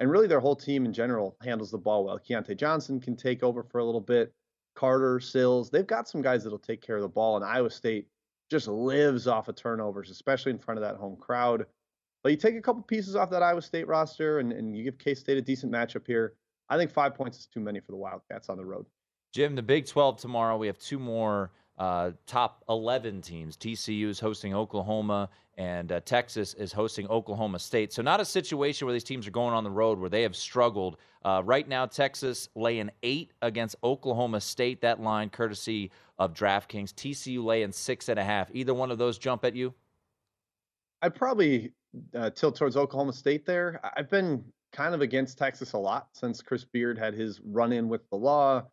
And 0.02 0.12
really, 0.12 0.28
their 0.28 0.42
whole 0.42 0.58
team 0.58 0.84
in 0.84 0.92
general 0.92 1.38
handles 1.42 1.72
the 1.72 1.78
ball 1.78 2.04
well. 2.04 2.20
Keyontae 2.20 2.58
Johnson 2.58 3.00
can 3.00 3.16
take 3.16 3.42
over 3.42 3.64
for 3.64 3.78
a 3.78 3.86
little 3.86 4.02
bit. 4.02 4.34
Carter, 4.76 5.22
Sills, 5.22 5.70
they've 5.70 5.88
got 5.88 6.10
some 6.10 6.22
guys 6.22 6.44
that'll 6.44 6.60
take 6.60 6.82
care 6.82 6.98
of 6.98 7.02
the 7.02 7.08
ball. 7.08 7.38
And 7.38 7.46
Iowa 7.46 7.70
State 7.70 8.10
just 8.52 8.68
lives 8.68 9.26
off 9.26 9.48
of 9.48 9.56
turnovers, 9.56 10.10
especially 10.10 10.52
in 10.52 10.60
front 10.60 10.80
of 10.80 10.84
that 10.84 10.98
home 10.98 11.16
crowd. 11.16 11.66
But 12.24 12.32
you 12.32 12.38
take 12.38 12.56
a 12.56 12.62
couple 12.62 12.82
pieces 12.82 13.16
off 13.16 13.30
that 13.32 13.44
Iowa 13.44 13.62
State 13.62 13.88
roster 13.88 14.40
and, 14.40 14.54
and 14.54 14.76
you 14.76 14.84
give 14.84 14.98
K 14.98 15.14
State 15.14 15.38
a 15.38 15.42
decent 15.42 15.72
matchup 15.72 16.08
here. 16.08 16.34
I 16.70 16.78
think 16.78 16.90
five 16.90 17.14
points 17.14 17.38
is 17.38 17.46
too 17.46 17.60
many 17.60 17.82
for 17.82 17.92
the 17.92 17.98
Wildcats 17.98 18.50
on 18.50 18.58
the 18.58 18.66
road. 18.66 18.86
Jim, 19.34 19.56
the 19.56 19.62
Big 19.62 19.86
12 19.86 20.18
tomorrow, 20.18 20.58
we 20.58 20.68
have 20.68 20.78
two 20.78 21.00
more 21.00 21.52
uh, 21.78 22.12
top 22.26 22.64
11 22.70 23.22
teams. 23.22 23.58
TCU 23.58 24.08
is 24.08 24.20
hosting 24.20 24.54
Oklahoma, 24.54 25.30
and 25.58 25.92
uh, 25.92 26.00
Texas 26.02 26.54
is 26.54 26.72
hosting 26.72 27.08
Oklahoma 27.08 27.60
State. 27.60 27.92
So, 27.92 28.02
not 28.02 28.22
a 28.22 28.26
situation 28.26 28.86
where 28.86 28.94
these 28.94 29.04
teams 29.04 29.28
are 29.28 29.32
going 29.32 29.54
on 29.54 29.64
the 29.64 29.72
road 29.72 30.00
where 30.00 30.10
they 30.10 30.22
have 30.22 30.36
struggled. 30.36 30.98
Uh, 31.26 31.42
right 31.44 31.68
now, 31.68 31.86
Texas 31.86 32.48
laying 32.56 32.90
eight 33.02 33.34
against 33.42 33.76
Oklahoma 33.84 34.40
State. 34.40 34.82
That 34.82 35.02
line, 35.02 35.30
courtesy 35.30 35.92
of 36.20 36.34
DraftKings. 36.34 36.94
TCU 36.94 37.44
laying 37.44 37.72
six 37.72 38.08
and 38.10 38.20
a 38.20 38.24
half. 38.24 38.50
Either 38.54 38.74
one 38.74 38.92
of 38.92 38.98
those 38.98 39.18
jump 39.18 39.44
at 39.44 39.56
you? 39.56 39.74
I'd 41.02 41.16
probably 41.16 41.74
uh, 42.16 42.30
tilt 42.32 42.56
towards 42.56 42.78
Oklahoma 42.78 43.14
State 43.14 43.46
there. 43.46 43.80
I've 43.96 44.10
been 44.10 44.44
kind 44.72 44.96
of 44.96 45.02
against 45.02 45.38
Texas 45.38 45.74
a 45.74 45.78
lot 45.78 46.08
since 46.14 46.42
Chris 46.42 46.66
Beard 46.66 46.98
had 46.98 47.14
his 47.14 47.40
run 47.42 47.72
in 47.72 47.88
with 47.88 48.10
the 48.10 48.18
law. 48.18 48.64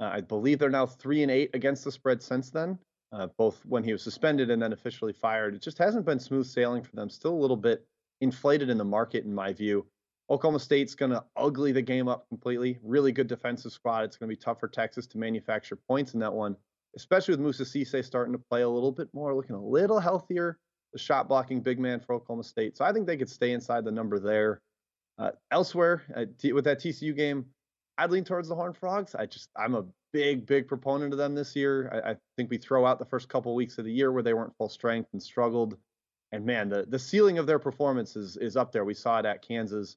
Uh, 0.00 0.10
I 0.12 0.20
believe 0.20 0.58
they're 0.58 0.70
now 0.70 0.86
three 0.86 1.22
and 1.22 1.30
eight 1.30 1.50
against 1.54 1.84
the 1.84 1.92
spread 1.92 2.22
since 2.22 2.50
then, 2.50 2.78
uh, 3.12 3.28
both 3.38 3.64
when 3.64 3.84
he 3.84 3.92
was 3.92 4.02
suspended 4.02 4.50
and 4.50 4.60
then 4.60 4.72
officially 4.72 5.12
fired. 5.12 5.54
It 5.54 5.62
just 5.62 5.78
hasn't 5.78 6.04
been 6.04 6.18
smooth 6.18 6.46
sailing 6.46 6.82
for 6.82 6.96
them. 6.96 7.08
Still 7.08 7.32
a 7.32 7.38
little 7.42 7.56
bit 7.56 7.86
inflated 8.20 8.70
in 8.70 8.78
the 8.78 8.84
market, 8.84 9.24
in 9.24 9.34
my 9.34 9.52
view. 9.52 9.86
Oklahoma 10.30 10.58
State's 10.58 10.94
going 10.94 11.12
to 11.12 11.22
ugly 11.36 11.70
the 11.70 11.82
game 11.82 12.08
up 12.08 12.26
completely. 12.28 12.78
Really 12.82 13.12
good 13.12 13.26
defensive 13.26 13.72
squad. 13.72 14.04
It's 14.04 14.16
going 14.16 14.28
to 14.28 14.34
be 14.34 14.40
tough 14.40 14.58
for 14.58 14.68
Texas 14.68 15.06
to 15.08 15.18
manufacture 15.18 15.76
points 15.76 16.14
in 16.14 16.20
that 16.20 16.32
one, 16.32 16.56
especially 16.96 17.32
with 17.32 17.40
Moussa 17.40 17.64
Cisse 17.64 18.04
starting 18.04 18.32
to 18.32 18.42
play 18.50 18.62
a 18.62 18.68
little 18.68 18.90
bit 18.90 19.08
more, 19.12 19.34
looking 19.34 19.54
a 19.54 19.64
little 19.64 20.00
healthier. 20.00 20.58
The 20.94 20.98
shot 20.98 21.28
blocking 21.28 21.60
big 21.60 21.78
man 21.78 22.00
for 22.00 22.14
Oklahoma 22.14 22.44
State. 22.44 22.76
So 22.76 22.84
I 22.84 22.92
think 22.92 23.06
they 23.06 23.16
could 23.16 23.28
stay 23.28 23.52
inside 23.52 23.84
the 23.84 23.92
number 23.92 24.18
there. 24.18 24.62
Uh, 25.18 25.32
elsewhere, 25.50 26.02
uh, 26.16 26.24
with 26.54 26.64
that 26.64 26.80
TCU 26.80 27.14
game, 27.14 27.44
I'd 27.98 28.10
lean 28.10 28.24
towards 28.24 28.48
the 28.48 28.54
Horned 28.54 28.76
Frogs. 28.76 29.14
I 29.14 29.26
just 29.26 29.50
I'm 29.56 29.74
a 29.74 29.84
big 30.12 30.46
big 30.46 30.66
proponent 30.66 31.12
of 31.12 31.18
them 31.18 31.34
this 31.34 31.54
year. 31.54 31.90
I, 31.92 32.12
I 32.12 32.16
think 32.36 32.50
we 32.50 32.58
throw 32.58 32.86
out 32.86 32.98
the 32.98 33.04
first 33.04 33.28
couple 33.28 33.54
weeks 33.54 33.78
of 33.78 33.84
the 33.84 33.92
year 33.92 34.10
where 34.12 34.22
they 34.22 34.34
weren't 34.34 34.56
full 34.56 34.68
strength 34.68 35.10
and 35.12 35.22
struggled. 35.22 35.76
And 36.32 36.44
man, 36.44 36.68
the 36.68 36.84
the 36.88 36.98
ceiling 36.98 37.38
of 37.38 37.46
their 37.46 37.58
performance 37.58 38.16
is 38.16 38.36
is 38.36 38.56
up 38.56 38.72
there. 38.72 38.84
We 38.84 38.94
saw 38.94 39.18
it 39.18 39.26
at 39.26 39.46
Kansas. 39.46 39.96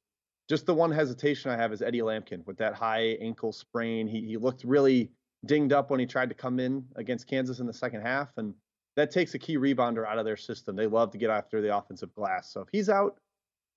Just 0.49 0.65
the 0.65 0.73
one 0.73 0.91
hesitation 0.91 1.51
I 1.51 1.57
have 1.57 1.73
is 1.73 1.81
Eddie 1.81 2.01
Lampkin 2.01 2.45
with 2.45 2.57
that 2.57 2.73
high 2.73 3.17
ankle 3.21 3.51
sprain. 3.51 4.07
He 4.07 4.21
he 4.21 4.37
looked 4.37 4.63
really 4.63 5.11
dinged 5.45 5.73
up 5.73 5.89
when 5.89 5.99
he 5.99 6.05
tried 6.05 6.29
to 6.29 6.35
come 6.35 6.59
in 6.59 6.85
against 6.95 7.27
Kansas 7.27 7.59
in 7.59 7.65
the 7.65 7.73
second 7.73 8.01
half, 8.01 8.29
and 8.37 8.53
that 8.97 9.11
takes 9.11 9.35
a 9.35 9.39
key 9.39 9.57
rebounder 9.57 10.05
out 10.07 10.17
of 10.17 10.25
their 10.25 10.35
system. 10.35 10.75
They 10.75 10.87
love 10.87 11.11
to 11.11 11.19
get 11.19 11.29
after 11.29 11.61
the 11.61 11.77
offensive 11.77 12.13
glass. 12.15 12.51
So 12.51 12.61
if 12.61 12.67
he's 12.71 12.89
out, 12.89 13.19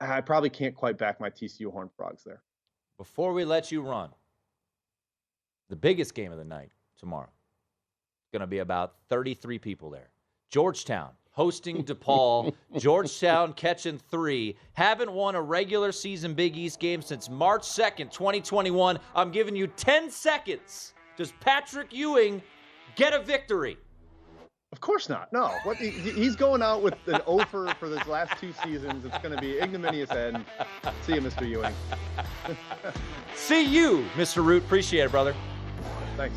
I 0.00 0.22
probably 0.22 0.48
can't 0.48 0.74
quite 0.74 0.96
back 0.96 1.20
my 1.20 1.28
TCU 1.28 1.70
Horned 1.70 1.90
Frogs 1.94 2.24
there. 2.24 2.42
Before 2.96 3.34
we 3.34 3.44
let 3.44 3.70
you 3.70 3.82
run, 3.82 4.08
the 5.68 5.76
biggest 5.76 6.14
game 6.14 6.32
of 6.32 6.38
the 6.38 6.44
night 6.44 6.70
tomorrow. 6.98 7.28
Going 8.32 8.40
to 8.40 8.46
be 8.46 8.60
about 8.60 8.94
33 9.10 9.58
people 9.58 9.90
there. 9.90 10.08
Georgetown 10.48 11.10
hosting 11.32 11.84
DePaul. 11.84 12.54
Georgetown 12.78 13.52
catching 13.52 13.98
three. 13.98 14.56
Haven't 14.72 15.12
won 15.12 15.34
a 15.34 15.42
regular 15.42 15.92
season 15.92 16.32
Big 16.32 16.56
East 16.56 16.80
game 16.80 17.02
since 17.02 17.28
March 17.28 17.62
2nd, 17.62 18.10
2021. 18.10 18.98
I'm 19.14 19.30
giving 19.30 19.54
you 19.54 19.66
10 19.66 20.10
seconds. 20.10 20.94
Does 21.18 21.32
Patrick 21.40 21.92
Ewing 21.92 22.40
get 22.96 23.12
a 23.12 23.18
victory? 23.18 23.76
Of 24.72 24.80
course 24.80 25.08
not. 25.08 25.32
No. 25.32 25.52
What 25.64 25.78
he, 25.78 25.90
he's 25.90 26.36
going 26.36 26.62
out 26.62 26.82
with 26.82 26.94
an 27.06 27.20
offer 27.26 27.74
for 27.80 27.88
his 27.88 28.06
last 28.06 28.38
two 28.40 28.52
seasons. 28.64 29.04
It's 29.04 29.18
going 29.18 29.34
to 29.34 29.40
be 29.40 29.58
ignominious 29.58 30.10
end. 30.12 30.44
See 31.02 31.14
you, 31.14 31.20
Mr. 31.20 31.48
Ewing. 31.48 31.74
See 33.34 33.64
you, 33.64 34.06
Mr. 34.14 34.44
Root. 34.44 34.62
Appreciate 34.62 35.04
it, 35.04 35.10
brother. 35.10 35.34
Thanks. 36.16 36.36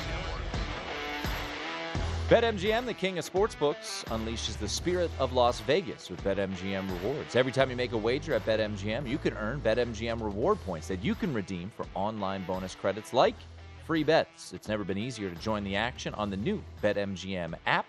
BetMGM, 2.31 2.85
the 2.85 2.93
king 2.93 3.19
of 3.19 3.29
sportsbooks, 3.29 4.05
unleashes 4.05 4.57
the 4.57 4.69
spirit 4.69 5.11
of 5.19 5.33
Las 5.33 5.59
Vegas 5.59 6.09
with 6.09 6.23
BetMGM 6.23 6.89
rewards. 6.89 7.35
Every 7.35 7.51
time 7.51 7.69
you 7.69 7.75
make 7.75 7.91
a 7.91 7.97
wager 7.97 8.33
at 8.33 8.45
BetMGM, 8.45 9.05
you 9.05 9.17
can 9.17 9.33
earn 9.33 9.59
BetMGM 9.59 10.21
reward 10.21 10.57
points 10.61 10.87
that 10.87 11.03
you 11.03 11.13
can 11.13 11.33
redeem 11.33 11.69
for 11.69 11.85
online 11.93 12.45
bonus 12.45 12.73
credits 12.73 13.11
like 13.11 13.35
free 13.85 14.05
bets. 14.05 14.53
It's 14.53 14.69
never 14.69 14.85
been 14.85 14.97
easier 14.97 15.29
to 15.29 15.35
join 15.41 15.65
the 15.65 15.75
action 15.75 16.13
on 16.13 16.29
the 16.29 16.37
new 16.37 16.63
BetMGM 16.81 17.53
app, 17.65 17.85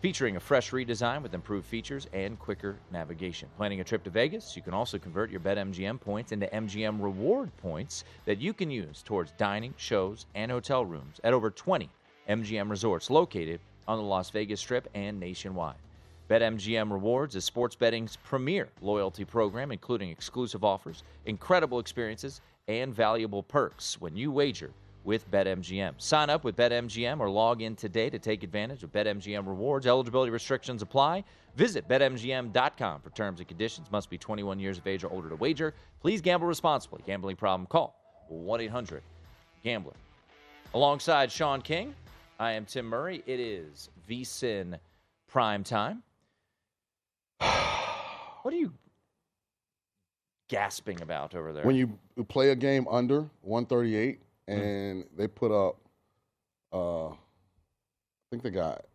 featuring 0.00 0.36
a 0.36 0.40
fresh 0.40 0.70
redesign 0.70 1.20
with 1.20 1.34
improved 1.34 1.66
features 1.66 2.06
and 2.12 2.38
quicker 2.38 2.76
navigation. 2.92 3.48
Planning 3.56 3.80
a 3.80 3.84
trip 3.84 4.04
to 4.04 4.10
Vegas, 4.10 4.54
you 4.54 4.62
can 4.62 4.74
also 4.74 4.96
convert 4.96 5.28
your 5.28 5.40
BetMGM 5.40 6.00
points 6.00 6.30
into 6.30 6.46
MGM 6.46 7.02
reward 7.02 7.50
points 7.56 8.04
that 8.26 8.40
you 8.40 8.52
can 8.52 8.70
use 8.70 9.02
towards 9.02 9.32
dining, 9.32 9.74
shows, 9.76 10.26
and 10.36 10.52
hotel 10.52 10.84
rooms 10.84 11.20
at 11.24 11.34
over 11.34 11.50
20 11.50 11.90
MGM 12.28 12.68
resorts 12.68 13.08
located 13.08 13.60
on 13.86 13.98
the 13.98 14.04
Las 14.04 14.28
Vegas 14.30 14.60
Strip 14.60 14.86
and 14.94 15.18
nationwide. 15.18 15.76
BetMGM 16.28 16.92
Rewards 16.92 17.34
is 17.36 17.44
sports 17.44 17.74
betting's 17.74 18.16
premier 18.16 18.68
loyalty 18.82 19.24
program, 19.24 19.72
including 19.72 20.10
exclusive 20.10 20.62
offers, 20.62 21.02
incredible 21.24 21.78
experiences, 21.78 22.42
and 22.68 22.94
valuable 22.94 23.42
perks 23.42 23.98
when 23.98 24.14
you 24.14 24.30
wager 24.30 24.70
with 25.04 25.30
BetMGM. 25.30 25.94
Sign 25.96 26.28
up 26.28 26.44
with 26.44 26.54
BetMGM 26.54 27.18
or 27.18 27.30
log 27.30 27.62
in 27.62 27.74
today 27.74 28.10
to 28.10 28.18
take 28.18 28.42
advantage 28.42 28.82
of 28.82 28.92
BetMGM 28.92 29.46
Rewards. 29.46 29.86
Eligibility 29.86 30.30
restrictions 30.30 30.82
apply. 30.82 31.24
Visit 31.56 31.88
BetMGM.com 31.88 33.00
for 33.00 33.08
terms 33.10 33.40
and 33.40 33.48
conditions. 33.48 33.90
Must 33.90 34.10
be 34.10 34.18
21 34.18 34.60
years 34.60 34.76
of 34.76 34.86
age 34.86 35.02
or 35.02 35.10
older 35.10 35.30
to 35.30 35.36
wager. 35.36 35.72
Please 36.02 36.20
gamble 36.20 36.46
responsibly. 36.46 37.00
Gambling 37.06 37.36
problem? 37.36 37.66
Call 37.66 37.94
1 38.28 38.60
800 38.60 39.02
Gambler. 39.64 39.94
Alongside 40.74 41.32
Shaun 41.32 41.62
King, 41.62 41.94
I 42.38 42.52
am 42.52 42.64
Tim 42.66 42.86
Murray. 42.86 43.22
It 43.26 43.40
is 43.40 43.90
VSIN 44.08 44.78
prime 45.28 45.64
time. 45.64 46.02
What 48.42 48.54
are 48.54 48.58
you 48.58 48.72
gasping 50.48 51.02
about 51.02 51.34
over 51.34 51.52
there? 51.52 51.64
When 51.64 51.74
you 51.76 51.98
play 52.28 52.50
a 52.50 52.56
game 52.56 52.86
under 52.88 53.28
138 53.42 54.20
Mm-hmm. 54.48 54.60
and 54.62 55.04
they 55.16 55.26
put 55.28 55.52
up, 55.52 55.76
uh, 56.72 57.08
I 57.08 57.16
think 58.30 58.42
they 58.42 58.48
got 58.48 58.86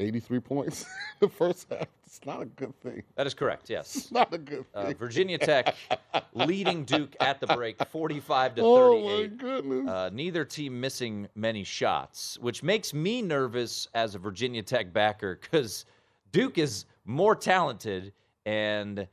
83 0.00 0.40
points 0.40 0.86
the 1.20 1.28
first 1.28 1.68
half. 1.70 1.86
It's 2.06 2.20
not 2.26 2.42
a 2.42 2.46
good 2.46 2.74
thing. 2.80 3.02
That 3.16 3.26
is 3.26 3.34
correct. 3.34 3.70
Yes. 3.70 3.94
It's 3.94 4.10
not 4.12 4.32
a 4.34 4.38
good 4.38 4.64
Uh, 4.74 4.86
thing. 4.86 4.96
Virginia 4.96 5.38
Tech 5.38 5.76
leading 6.34 6.84
Duke 6.84 7.14
at 7.20 7.40
the 7.40 7.46
break, 7.46 7.84
45 7.90 8.56
to 8.56 8.62
38. 8.62 8.64
Oh 8.64 9.00
my 9.20 9.26
goodness. 9.26 9.88
Uh, 9.88 10.10
neither 10.12 10.44
team 10.44 10.80
missing 10.80 11.28
many 11.36 11.62
shots, 11.62 12.38
which 12.40 12.62
makes 12.62 12.92
me 12.92 13.22
nervous 13.22 13.86
as 13.94 14.14
a 14.14 14.18
Virginia 14.18 14.62
Tech 14.62 14.92
backer 14.92 15.38
because 15.40 15.84
Duke 16.32 16.58
is 16.58 16.86
more 17.04 17.36
talented 17.36 18.12
and 18.46 19.06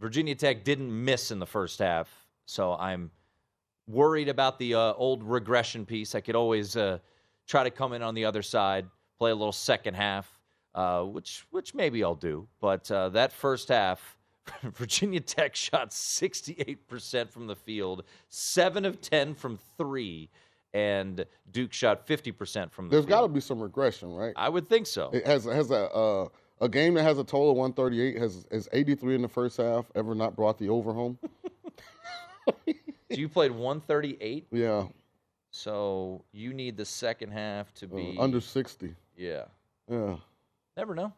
Virginia 0.00 0.34
Tech 0.34 0.62
didn't 0.62 1.04
miss 1.04 1.30
in 1.30 1.38
the 1.38 1.46
first 1.46 1.78
half. 1.78 2.08
So 2.46 2.74
I'm 2.74 3.10
worried 3.88 4.28
about 4.28 4.58
the 4.58 4.74
uh, 4.74 4.92
old 4.94 5.22
regression 5.24 5.84
piece. 5.86 6.14
I 6.14 6.20
could 6.20 6.36
always 6.36 6.76
uh, 6.76 6.98
try 7.46 7.64
to 7.64 7.70
come 7.70 7.92
in 7.94 8.02
on 8.02 8.14
the 8.14 8.24
other 8.24 8.42
side, 8.42 8.86
play 9.18 9.30
a 9.30 9.34
little 9.34 9.52
second 9.52 9.94
half, 9.94 10.33
uh, 10.74 11.02
which 11.02 11.46
which 11.50 11.74
maybe 11.74 12.02
I'll 12.02 12.14
do. 12.14 12.46
But 12.60 12.90
uh, 12.90 13.08
that 13.10 13.32
first 13.32 13.68
half, 13.68 14.16
Virginia 14.62 15.20
Tech 15.20 15.54
shot 15.54 15.90
68% 15.90 17.30
from 17.30 17.46
the 17.46 17.56
field, 17.56 18.04
seven 18.28 18.84
of 18.84 19.00
10 19.00 19.34
from 19.34 19.58
three, 19.78 20.28
and 20.72 21.24
Duke 21.52 21.72
shot 21.72 22.06
50% 22.06 22.70
from 22.72 22.86
the 22.86 22.90
There's 22.90 23.02
field. 23.04 23.08
got 23.08 23.20
to 23.22 23.28
be 23.28 23.40
some 23.40 23.60
regression, 23.62 24.12
right? 24.14 24.32
I 24.36 24.48
would 24.48 24.68
think 24.68 24.86
so. 24.86 25.10
It 25.12 25.26
has 25.26 25.44
has 25.44 25.70
a 25.70 25.90
uh, 25.92 26.28
a 26.60 26.68
game 26.68 26.94
that 26.94 27.02
has 27.02 27.18
a 27.18 27.24
total 27.24 27.50
of 27.52 27.56
138 27.56 28.16
has 28.20 28.44
is 28.50 28.68
83 28.72 29.16
in 29.16 29.22
the 29.22 29.28
first 29.28 29.56
half 29.56 29.86
ever 29.94 30.14
not 30.14 30.34
brought 30.36 30.58
the 30.58 30.68
over 30.68 30.92
home. 30.92 31.18
So 32.46 32.54
you 33.10 33.28
played 33.28 33.50
138. 33.52 34.46
Yeah, 34.50 34.86
So 35.50 36.24
you 36.32 36.52
need 36.52 36.76
the 36.76 36.84
second 36.84 37.30
half 37.32 37.72
to 37.74 37.86
uh, 37.86 37.96
be 37.96 38.16
under 38.18 38.40
60. 38.40 38.94
Yeah. 39.16 39.44
Yeah. 39.90 40.16
Never 40.76 40.94
know. 40.94 41.12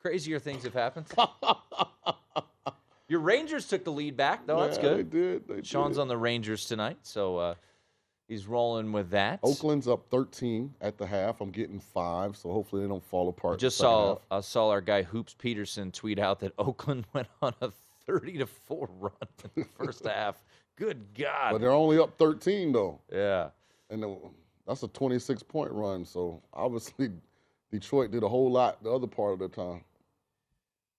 Crazier 0.00 0.38
things 0.38 0.64
have 0.64 0.74
happened. 0.74 1.06
Your 3.08 3.20
Rangers 3.20 3.68
took 3.68 3.84
the 3.84 3.92
lead 3.92 4.16
back, 4.16 4.46
though. 4.46 4.60
That's 4.60 4.78
good. 4.78 4.98
they 4.98 5.18
did, 5.18 5.48
they 5.48 5.62
Shaun's 5.62 5.96
did. 5.96 6.02
on 6.02 6.08
the 6.08 6.16
Rangers 6.16 6.64
tonight, 6.66 6.98
so 7.02 7.36
uh, 7.36 7.54
he's 8.26 8.46
rolling 8.46 8.90
with 8.90 9.10
that. 9.10 9.38
Oakland's 9.44 9.86
up 9.86 10.06
13 10.10 10.74
at 10.80 10.98
the 10.98 11.06
half. 11.06 11.40
I'm 11.40 11.50
getting 11.50 11.78
five, 11.78 12.36
so 12.36 12.50
hopefully 12.50 12.82
they 12.82 12.88
don't 12.88 13.04
fall 13.04 13.28
apart. 13.28 13.54
I 13.54 13.56
just 13.58 13.76
saw. 13.76 14.18
I 14.30 14.40
saw 14.40 14.70
our 14.70 14.80
guy 14.80 15.02
Hoops 15.02 15.34
Peterson 15.38 15.92
tweet 15.92 16.18
out 16.18 16.40
that 16.40 16.52
Oakland 16.58 17.06
went 17.12 17.28
on 17.42 17.54
a 17.60 17.70
30 18.06 18.38
to 18.38 18.46
4 18.46 18.88
run 19.00 19.12
in 19.56 19.62
the 19.62 19.68
first 19.84 20.04
half. 20.04 20.42
Good 20.76 21.06
God. 21.16 21.52
but 21.52 21.60
they're 21.60 21.70
only 21.70 21.98
up 21.98 22.18
13 22.18 22.72
though. 22.72 23.00
Yeah. 23.12 23.50
And 23.88 24.04
that's 24.66 24.82
a 24.82 24.88
26 24.88 25.44
point 25.44 25.70
run. 25.70 26.04
So 26.04 26.42
obviously, 26.52 27.10
Detroit 27.78 28.10
did 28.10 28.22
a 28.22 28.28
whole 28.28 28.50
lot 28.50 28.82
the 28.82 28.90
other 28.90 29.06
part 29.06 29.34
of 29.34 29.38
the 29.38 29.48
time. 29.48 29.84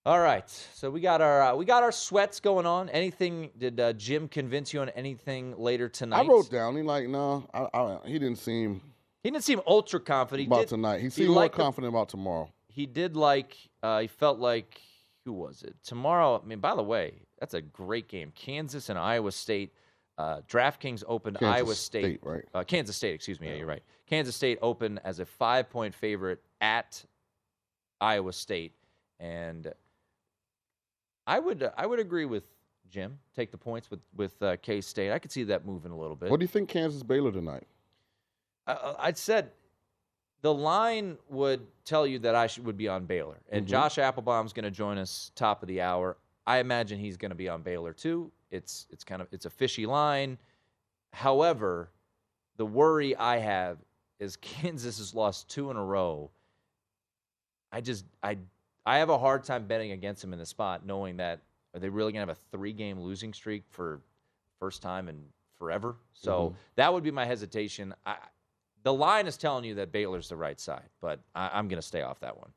All 0.06 0.20
right, 0.20 0.48
so 0.74 0.90
we 0.90 1.00
got 1.00 1.20
our 1.20 1.42
uh, 1.42 1.54
we 1.54 1.64
got 1.64 1.82
our 1.82 1.92
sweats 1.92 2.40
going 2.40 2.66
on. 2.66 2.88
Anything? 2.88 3.50
Did 3.58 3.78
uh, 3.78 3.92
Jim 3.94 4.28
convince 4.28 4.72
you 4.72 4.80
on 4.80 4.88
anything 4.90 5.58
later 5.58 5.88
tonight? 5.88 6.24
I 6.24 6.26
wrote 6.26 6.50
down. 6.50 6.76
He 6.76 6.82
like 6.82 7.08
no, 7.08 7.46
I, 7.52 7.66
I, 7.74 7.98
he 8.06 8.18
didn't 8.18 8.38
seem 8.38 8.80
He 9.22 9.30
didn't 9.30 9.44
seem 9.44 9.60
ultra 9.66 10.00
confident. 10.00 10.42
He 10.42 10.46
about 10.46 10.60
did, 10.60 10.68
tonight. 10.68 11.00
He 11.00 11.10
seemed 11.10 11.28
more 11.28 11.42
liked 11.42 11.56
the- 11.56 11.62
confident 11.62 11.92
about 11.92 12.08
tomorrow. 12.08 12.50
he 12.68 12.86
did 12.86 13.16
like 13.16 13.56
uh, 13.82 14.00
he 14.00 14.06
felt 14.06 14.38
like 14.38 14.80
who 15.24 15.32
was 15.32 15.62
it 15.62 15.74
tomorrow? 15.84 16.40
I 16.42 16.46
mean, 16.46 16.60
by 16.60 16.74
the 16.74 16.82
way, 16.82 17.26
that's 17.38 17.54
a 17.54 17.60
great 17.60 18.08
game. 18.08 18.32
Kansas 18.34 18.88
and 18.88 18.98
Iowa 18.98 19.32
State. 19.32 19.72
Uh, 20.16 20.40
DraftKings 20.48 21.04
opened 21.06 21.38
Kansas 21.38 21.56
Iowa 21.60 21.74
State, 21.74 22.04
State, 22.04 22.20
right? 22.22 22.44
Uh, 22.52 22.64
Kansas 22.64 22.96
State, 22.96 23.14
excuse 23.14 23.40
me. 23.40 23.48
Yeah, 23.48 23.54
you're 23.54 23.66
right. 23.66 23.82
Kansas 24.08 24.34
State 24.34 24.58
opened 24.62 25.00
as 25.04 25.20
a 25.20 25.24
five 25.26 25.68
point 25.68 25.94
favorite 25.94 26.42
at 26.60 27.04
Iowa 28.00 28.32
State, 28.32 28.72
and 29.20 29.72
I 31.26 31.38
would 31.38 31.70
I 31.76 31.86
would 31.86 31.98
agree 31.98 32.24
with 32.24 32.44
Jim. 32.90 33.18
Take 33.34 33.50
the 33.50 33.58
points 33.58 33.90
with 33.90 34.00
with 34.16 34.40
uh, 34.42 34.56
K 34.62 34.80
State. 34.80 35.12
I 35.12 35.18
could 35.18 35.32
see 35.32 35.44
that 35.44 35.66
moving 35.66 35.92
a 35.92 35.96
little 35.98 36.16
bit. 36.16 36.30
What 36.30 36.40
do 36.40 36.44
you 36.44 36.48
think 36.48 36.68
Kansas 36.68 37.02
Baylor 37.02 37.32
tonight? 37.32 37.66
I, 38.66 38.94
I 38.98 39.12
said 39.12 39.50
the 40.42 40.54
line 40.54 41.18
would 41.28 41.66
tell 41.84 42.06
you 42.06 42.20
that 42.20 42.34
I 42.34 42.46
should, 42.46 42.64
would 42.64 42.76
be 42.76 42.88
on 42.88 43.04
Baylor, 43.06 43.38
and 43.50 43.66
Mhm. 43.66 43.68
Josh 43.70 43.98
Applebaum's 43.98 44.52
going 44.52 44.64
to 44.64 44.70
join 44.70 44.96
us 44.98 45.32
top 45.34 45.62
of 45.62 45.68
the 45.68 45.80
hour. 45.80 46.16
I 46.46 46.58
imagine 46.58 46.98
he's 46.98 47.16
going 47.16 47.30
to 47.30 47.34
be 47.36 47.48
on 47.48 47.62
Baylor 47.62 47.92
too. 47.92 48.30
It's 48.50 48.86
it's 48.90 49.04
kind 49.04 49.20
of 49.20 49.28
it's 49.32 49.44
a 49.46 49.50
fishy 49.50 49.84
line. 49.86 50.38
However, 51.12 51.90
the 52.56 52.66
worry 52.66 53.16
I 53.16 53.38
have 53.38 53.78
is 54.18 54.36
Kansas 54.40 54.98
has 54.98 55.14
lost 55.14 55.48
two 55.50 55.70
in 55.70 55.76
a 55.76 55.84
row. 55.84 56.30
I 57.72 57.80
just 57.80 58.04
I 58.22 58.38
I 58.86 58.98
have 58.98 59.10
a 59.10 59.18
hard 59.18 59.44
time 59.44 59.66
betting 59.66 59.92
against 59.92 60.22
them 60.22 60.32
in 60.32 60.38
the 60.38 60.46
spot, 60.46 60.86
knowing 60.86 61.16
that 61.18 61.40
are 61.74 61.80
they 61.80 61.88
really 61.88 62.12
going 62.12 62.26
to 62.26 62.30
have 62.30 62.36
a 62.38 62.56
three 62.56 62.72
game 62.72 62.98
losing 63.00 63.32
streak 63.34 63.64
for 63.68 64.00
first 64.58 64.80
time 64.82 65.08
in 65.08 65.22
forever? 65.58 65.96
So 66.14 66.50
Mhm. 66.50 66.54
that 66.76 66.92
would 66.92 67.02
be 67.04 67.10
my 67.10 67.24
hesitation. 67.26 67.94
I, 68.06 68.16
the 68.84 68.94
line 68.94 69.26
is 69.26 69.36
telling 69.36 69.64
you 69.64 69.74
that 69.74 69.92
Baylor's 69.92 70.28
the 70.30 70.36
right 70.36 70.58
side, 70.58 70.88
but 71.00 71.20
I, 71.34 71.50
I'm 71.52 71.68
going 71.68 71.80
to 71.80 71.86
stay 71.86 72.00
off 72.02 72.20
that 72.20 72.38
one. 72.38 72.50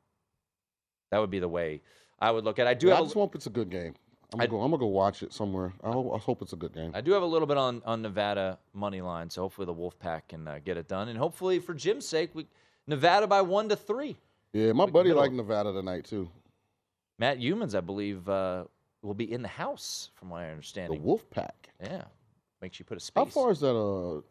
That 1.10 1.20
would 1.20 1.30
be 1.30 1.40
the 1.40 1.50
way 1.50 1.82
I 2.20 2.32
would 2.32 2.46
look 2.46 2.60
at. 2.60 2.68
it. 2.68 2.70
I 2.70 2.74
do 2.74 2.88
Yeah, 2.88 2.94
have 2.94 3.00
I 3.00 3.04
a, 3.04 3.06
just 3.08 3.16
hope 3.16 3.36
it's 3.36 3.48
a 3.48 3.52
good 3.52 3.70
game. 3.70 3.96
I'm 4.34 4.38
gonna, 4.40 4.48
go, 4.50 4.62
I'm 4.62 4.72
gonna 4.72 4.80
go 4.80 4.88
watch 4.88 5.24
it 5.24 5.34
somewhere. 5.34 5.74
I 5.84 5.92
hope, 5.92 6.14
I 6.16 6.18
hope 6.18 6.42
it's 6.42 6.54
a 6.54 6.56
good 6.56 6.74
game. 6.74 6.92
I 6.94 7.02
do 7.02 7.12
have 7.12 7.22
a 7.22 7.26
little 7.26 7.48
bit 7.48 7.58
on, 7.58 7.82
on 7.86 8.02
Nevada 8.02 8.58
money 8.74 9.02
line, 9.02 9.30
so 9.30 9.42
hopefully 9.42 9.66
the 9.66 9.74
Wolfpack 9.74 10.22
can 10.30 10.48
uh, 10.48 10.60
get 10.64 10.78
it 10.78 10.88
done, 10.88 11.10
and 11.10 11.18
hopefully 11.20 11.60
for 11.60 11.74
Jim's 11.74 12.08
sake, 12.08 12.30
we 12.34 12.48
Nevada 12.88 13.28
by 13.28 13.42
one 13.42 13.68
to 13.68 13.76
three. 13.76 14.16
Yeah, 14.54 14.74
my 14.74 14.86
buddy 14.86 15.14
liked 15.14 15.34
Nevada 15.34 15.72
tonight 15.72 16.06
too. 16.06 16.30
Matt 17.20 17.40
Youmans, 17.40 17.76
I 17.76 17.82
believe, 17.82 18.28
uh, 18.28 18.66
will 19.02 19.14
be 19.14 19.32
in 19.32 19.42
the 19.42 19.48
house, 19.48 20.10
from 20.16 20.30
my 20.30 20.50
understanding. 20.50 21.02
The 21.02 21.10
understanding. 21.10 21.46
Wolfpack. 21.46 21.92
Yeah, 21.92 22.04
makes 22.62 22.80
you 22.80 22.86
put 22.86 22.98
a 22.98 23.00
space. 23.00 23.22
How 23.24 23.26
far 23.26 23.52
is 23.52 23.60
that 23.62 23.76
uh 23.76 24.22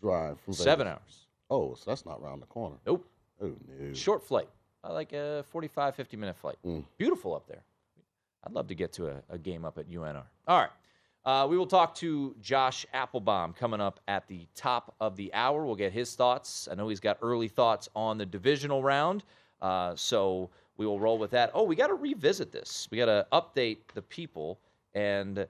drive 0.00 0.40
from 0.40 0.54
Seven 0.54 0.86
Vegas? 0.86 1.00
hours. 1.00 1.26
Oh, 1.50 1.74
so 1.74 1.90
that's 1.90 2.06
not 2.06 2.20
around 2.22 2.40
the 2.40 2.46
corner. 2.46 2.76
Nope. 2.86 3.06
Oh 3.40 3.52
no. 3.78 3.92
Short 3.92 4.22
flight, 4.24 4.48
uh, 4.84 4.92
like 4.92 5.12
a 5.12 5.44
45, 5.50 5.94
50 5.94 6.16
minute 6.16 6.36
flight. 6.36 6.56
Mm. 6.64 6.84
Beautiful 6.96 7.34
up 7.34 7.46
there. 7.46 7.62
I'd 8.44 8.52
love 8.52 8.68
to 8.68 8.74
get 8.74 8.92
to 8.94 9.08
a, 9.08 9.22
a 9.28 9.38
game 9.38 9.64
up 9.64 9.76
at 9.76 9.90
UNR. 9.90 10.22
All 10.46 10.60
right. 10.60 10.70
Uh, 11.24 11.44
we 11.48 11.58
will 11.58 11.66
talk 11.66 11.92
to 11.96 12.36
Josh 12.40 12.86
Applebaum 12.94 13.52
coming 13.52 13.80
up 13.80 13.98
at 14.06 14.28
the 14.28 14.46
top 14.54 14.94
of 15.00 15.16
the 15.16 15.34
hour. 15.34 15.66
We'll 15.66 15.74
get 15.74 15.92
his 15.92 16.14
thoughts. 16.14 16.68
I 16.70 16.76
know 16.76 16.88
he's 16.88 17.00
got 17.00 17.18
early 17.20 17.48
thoughts 17.48 17.88
on 17.96 18.16
the 18.16 18.24
divisional 18.24 18.80
round. 18.80 19.24
Uh, 19.66 19.96
so 19.96 20.50
we 20.76 20.86
will 20.86 21.00
roll 21.00 21.18
with 21.18 21.30
that. 21.32 21.50
Oh, 21.54 21.64
we 21.64 21.74
got 21.74 21.88
to 21.88 21.94
revisit 21.94 22.52
this. 22.52 22.86
We 22.90 22.98
got 22.98 23.06
to 23.06 23.26
update 23.32 23.78
the 23.94 24.02
people 24.02 24.60
and 24.94 25.46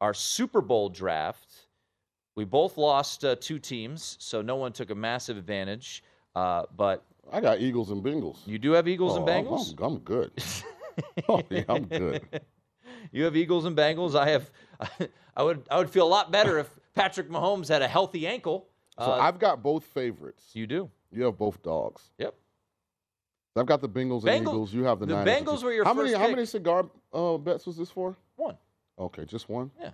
our 0.00 0.14
Super 0.14 0.60
Bowl 0.60 0.88
draft. 0.88 1.48
We 2.36 2.44
both 2.44 2.76
lost 2.76 3.24
uh, 3.24 3.34
two 3.40 3.58
teams, 3.58 4.16
so 4.20 4.42
no 4.42 4.56
one 4.56 4.72
took 4.72 4.90
a 4.90 4.94
massive 4.94 5.36
advantage. 5.36 6.04
Uh, 6.36 6.62
but 6.76 7.02
I 7.32 7.40
got 7.40 7.60
Eagles 7.60 7.90
and 7.90 8.04
Bengals. 8.04 8.38
You 8.46 8.58
do 8.58 8.72
have 8.72 8.86
Eagles 8.86 9.16
and 9.16 9.28
Oh, 9.28 9.32
I'm- 9.32 9.44
Bengals. 9.46 9.74
I'm, 9.78 9.84
I'm 9.84 9.98
good. 10.00 10.30
oh 11.28 11.42
yeah, 11.50 11.64
I'm 11.68 11.86
good. 11.86 12.22
You 13.12 13.24
have 13.24 13.36
Eagles 13.36 13.64
and 13.66 13.76
Bengals. 13.76 14.14
I 14.18 14.30
have. 14.30 14.50
I 15.36 15.42
would. 15.42 15.62
I 15.70 15.78
would 15.78 15.88
feel 15.90 16.06
a 16.06 16.12
lot 16.18 16.32
better 16.32 16.58
if 16.58 16.68
Patrick 16.94 17.28
Mahomes 17.30 17.68
had 17.68 17.80
a 17.82 17.86
healthy 17.88 18.26
ankle. 18.26 18.66
So 18.98 19.04
Uh, 19.12 19.18
I've 19.26 19.38
got 19.38 19.62
both 19.62 19.84
favorites. 19.84 20.44
You 20.54 20.66
do. 20.66 20.90
You 21.12 21.22
have 21.24 21.36
both 21.38 21.62
dogs. 21.62 22.10
Yep. 22.18 22.34
I've 23.56 23.66
got 23.66 23.80
the 23.80 23.88
Bengals 23.88 24.24
and 24.24 24.46
Bengals- 24.46 24.52
Eagles. 24.52 24.74
You 24.74 24.84
have 24.84 25.00
the, 25.00 25.06
the 25.06 25.14
Niners 25.24 25.42
Bengals 25.42 25.62
were 25.62 25.72
your 25.72 25.84
how 25.84 25.94
many? 25.94 26.10
first 26.10 26.18
How 26.20 26.26
pick. 26.26 26.36
many 26.36 26.46
cigar 26.46 26.86
uh, 27.12 27.36
bets 27.38 27.66
was 27.66 27.76
this 27.76 27.90
for? 27.90 28.16
One. 28.36 28.56
Okay, 28.98 29.24
just 29.24 29.48
one. 29.48 29.70
Yeah. 29.80 29.90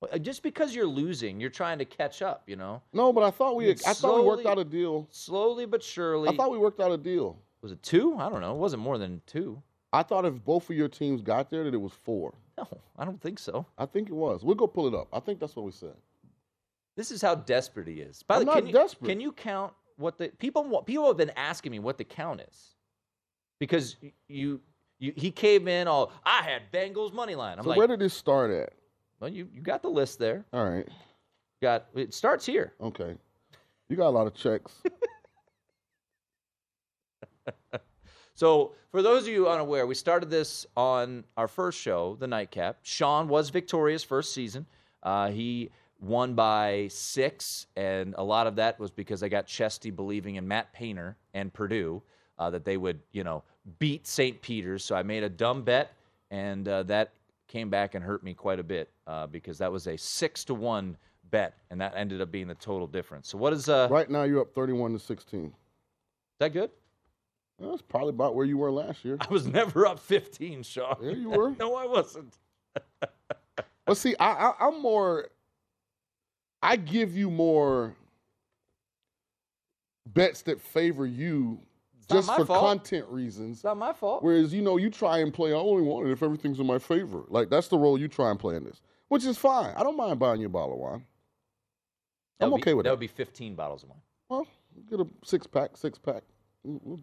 Well, 0.00 0.10
uh, 0.12 0.18
Just 0.18 0.42
because 0.42 0.74
you're 0.74 0.86
losing, 0.86 1.40
you're 1.40 1.50
trying 1.50 1.78
to 1.78 1.84
catch 1.84 2.22
up. 2.22 2.42
You 2.46 2.56
know. 2.56 2.80
No, 2.92 3.12
but 3.12 3.22
I 3.22 3.30
thought 3.30 3.56
we. 3.56 3.66
You 3.68 3.74
I 3.86 3.92
thought 3.92 4.16
we 4.20 4.26
worked 4.26 4.46
out 4.46 4.58
a 4.58 4.64
deal. 4.64 5.06
Slowly 5.10 5.66
but 5.66 5.82
surely. 5.82 6.28
I 6.28 6.36
thought 6.36 6.50
we 6.50 6.58
worked 6.58 6.80
out 6.80 6.90
a 6.92 6.96
deal. 6.98 7.38
Was 7.62 7.72
it 7.72 7.82
two? 7.82 8.16
I 8.18 8.28
don't 8.30 8.40
know. 8.40 8.52
It 8.54 8.58
wasn't 8.58 8.82
more 8.82 8.96
than 8.98 9.20
two. 9.26 9.62
I 9.92 10.02
thought 10.02 10.24
if 10.24 10.42
both 10.44 10.70
of 10.70 10.76
your 10.76 10.88
teams 10.88 11.20
got 11.20 11.50
there, 11.50 11.64
that 11.64 11.74
it 11.74 11.80
was 11.80 11.92
four. 11.92 12.32
No, 12.56 12.66
I 12.96 13.04
don't 13.04 13.20
think 13.20 13.38
so. 13.38 13.66
I 13.76 13.86
think 13.86 14.08
it 14.08 14.14
was. 14.14 14.42
We'll 14.44 14.54
go 14.54 14.66
pull 14.66 14.86
it 14.86 14.94
up. 14.94 15.08
I 15.12 15.18
think 15.20 15.40
that's 15.40 15.56
what 15.56 15.64
we 15.66 15.72
said. 15.72 15.94
This 16.96 17.10
is 17.10 17.20
how 17.22 17.34
desperate 17.34 17.88
he 17.88 17.94
is. 17.94 18.22
By 18.22 18.36
I'm 18.36 18.40
the 18.40 18.46
way, 18.46 18.54
not 18.54 18.58
can 18.58 18.66
you, 18.68 18.72
desperate. 18.72 19.08
Can 19.08 19.20
you 19.20 19.32
count 19.32 19.72
what 19.96 20.16
the 20.18 20.28
people? 20.38 20.82
People 20.82 21.06
have 21.08 21.16
been 21.16 21.32
asking 21.36 21.72
me 21.72 21.78
what 21.80 21.98
the 21.98 22.04
count 22.04 22.40
is, 22.40 22.74
because 23.60 23.94
you, 24.26 24.60
you 24.98 25.12
he 25.14 25.30
came 25.30 25.68
in 25.68 25.86
all. 25.86 26.12
I 26.24 26.42
had 26.42 26.62
Bengals 26.72 27.12
money 27.12 27.36
line. 27.36 27.58
I'm 27.58 27.64
so 27.64 27.70
like, 27.70 27.78
where 27.78 27.86
did 27.86 28.00
this 28.00 28.14
start 28.14 28.50
at? 28.50 28.72
well, 29.20 29.30
you 29.30 29.48
you 29.54 29.60
got 29.62 29.82
the 29.82 29.88
list 29.88 30.18
there. 30.18 30.44
All 30.52 30.68
right. 30.68 30.88
Got 31.62 31.86
it 31.94 32.12
starts 32.12 32.44
here. 32.44 32.72
Okay. 32.80 33.14
You 33.88 33.96
got 33.96 34.08
a 34.08 34.10
lot 34.10 34.26
of 34.26 34.34
checks. 34.34 34.72
So, 38.40 38.72
for 38.90 39.02
those 39.02 39.24
of 39.24 39.28
you 39.28 39.50
unaware, 39.50 39.86
we 39.86 39.94
started 39.94 40.30
this 40.30 40.64
on 40.74 41.24
our 41.36 41.46
first 41.46 41.78
show, 41.78 42.16
the 42.18 42.26
Nightcap. 42.26 42.78
Shaun 42.80 43.28
was 43.28 43.50
victorious 43.50 44.02
first 44.02 44.32
season. 44.32 44.64
Uh, 45.02 45.28
he 45.28 45.68
won 46.00 46.32
by 46.32 46.88
six, 46.88 47.66
and 47.76 48.14
a 48.16 48.24
lot 48.24 48.46
of 48.46 48.56
that 48.56 48.80
was 48.80 48.90
because 48.90 49.22
I 49.22 49.28
got 49.28 49.46
Chesty 49.46 49.90
believing 49.90 50.36
in 50.36 50.48
Matt 50.48 50.72
Painter 50.72 51.18
and 51.34 51.52
Purdue 51.52 52.02
uh, 52.40 52.50
that 52.50 52.64
they 52.64 52.76
would, 52.76 52.98
you 53.12 53.22
know, 53.22 53.44
beat 53.78 54.06
St. 54.06 54.40
Peter's. 54.42 54.84
So 54.84 54.96
I 54.96 55.04
made 55.04 55.22
a 55.22 55.28
dumb 55.28 55.62
bet, 55.62 55.92
and 56.30 56.66
uh, 56.66 56.82
that 56.84 57.12
came 57.46 57.68
back 57.68 57.94
and 57.94 58.02
hurt 58.02 58.24
me 58.24 58.34
quite 58.34 58.58
a 58.58 58.64
bit 58.64 58.90
uh, 59.06 59.26
because 59.26 59.58
that 59.58 59.70
was 59.70 59.86
a 59.86 59.96
six 59.96 60.42
to 60.44 60.54
one 60.54 60.96
bet, 61.30 61.54
and 61.70 61.80
that 61.80 61.92
ended 61.94 62.20
up 62.20 62.32
being 62.32 62.48
the 62.48 62.54
total 62.56 62.86
difference. 62.86 63.28
So 63.28 63.38
what 63.38 63.52
is 63.52 63.68
uh? 63.68 63.86
right 63.90 64.10
now, 64.10 64.24
you're 64.24 64.40
up 64.40 64.54
31 64.54 64.94
to 64.94 64.98
16. 64.98 65.44
Is 65.44 65.52
that 66.40 66.52
good? 66.52 66.70
That's 67.60 67.82
probably 67.82 68.10
about 68.10 68.34
where 68.34 68.46
you 68.46 68.56
were 68.56 68.72
last 68.72 69.04
year. 69.04 69.18
I 69.20 69.26
was 69.30 69.46
never 69.46 69.86
up 69.86 70.00
15, 70.00 70.62
Shaun. 70.62 70.96
Yeah, 71.02 71.12
you 71.12 71.28
were. 71.30 71.50
no, 71.60 71.76
I 71.76 71.86
wasn't. 71.86 72.34
But 73.86 73.96
see, 73.96 74.14
I, 74.20 74.30
I, 74.30 74.52
I'm 74.60 74.80
more. 74.80 75.30
I 76.62 76.76
give 76.76 77.16
you 77.16 77.28
more 77.28 77.96
bets 80.06 80.42
that 80.42 80.60
favor 80.60 81.04
you 81.04 81.58
just 82.10 82.34
for 82.34 82.44
fault. 82.44 82.60
content 82.60 83.06
reasons. 83.08 83.58
It's 83.58 83.64
not 83.64 83.76
my 83.76 83.92
fault. 83.92 84.22
Whereas 84.22 84.52
you 84.52 84.62
know, 84.62 84.76
you 84.76 84.90
try 84.90 85.18
and 85.18 85.32
play. 85.32 85.52
I 85.52 85.56
only 85.56 85.82
want 85.82 86.08
it 86.08 86.12
if 86.12 86.22
everything's 86.22 86.60
in 86.60 86.66
my 86.66 86.78
favor. 86.78 87.24
Like 87.28 87.50
that's 87.50 87.68
the 87.68 87.78
role 87.78 87.98
you 87.98 88.08
try 88.08 88.30
and 88.30 88.38
play 88.38 88.56
in 88.56 88.64
this, 88.64 88.80
which 89.08 89.24
is 89.24 89.38
fine. 89.38 89.74
I 89.76 89.82
don't 89.82 89.96
mind 89.96 90.18
buying 90.18 90.40
you 90.40 90.46
a 90.46 90.50
bottle 90.50 90.74
of 90.74 90.80
wine. 90.80 91.04
That 92.38 92.46
I'm 92.46 92.54
okay 92.54 92.70
be, 92.70 92.74
with 92.74 92.84
that. 92.84 92.90
that. 92.90 92.94
would 92.94 93.00
be 93.00 93.06
15 93.06 93.54
bottles 93.54 93.82
of 93.82 93.90
wine. 93.90 94.00
Well, 94.28 94.46
get 94.88 95.00
a 95.00 95.06
six 95.24 95.46
pack, 95.46 95.76
six 95.76 95.98
pack. 95.98 96.22
We'll 96.62 96.80
we'll 96.84 97.00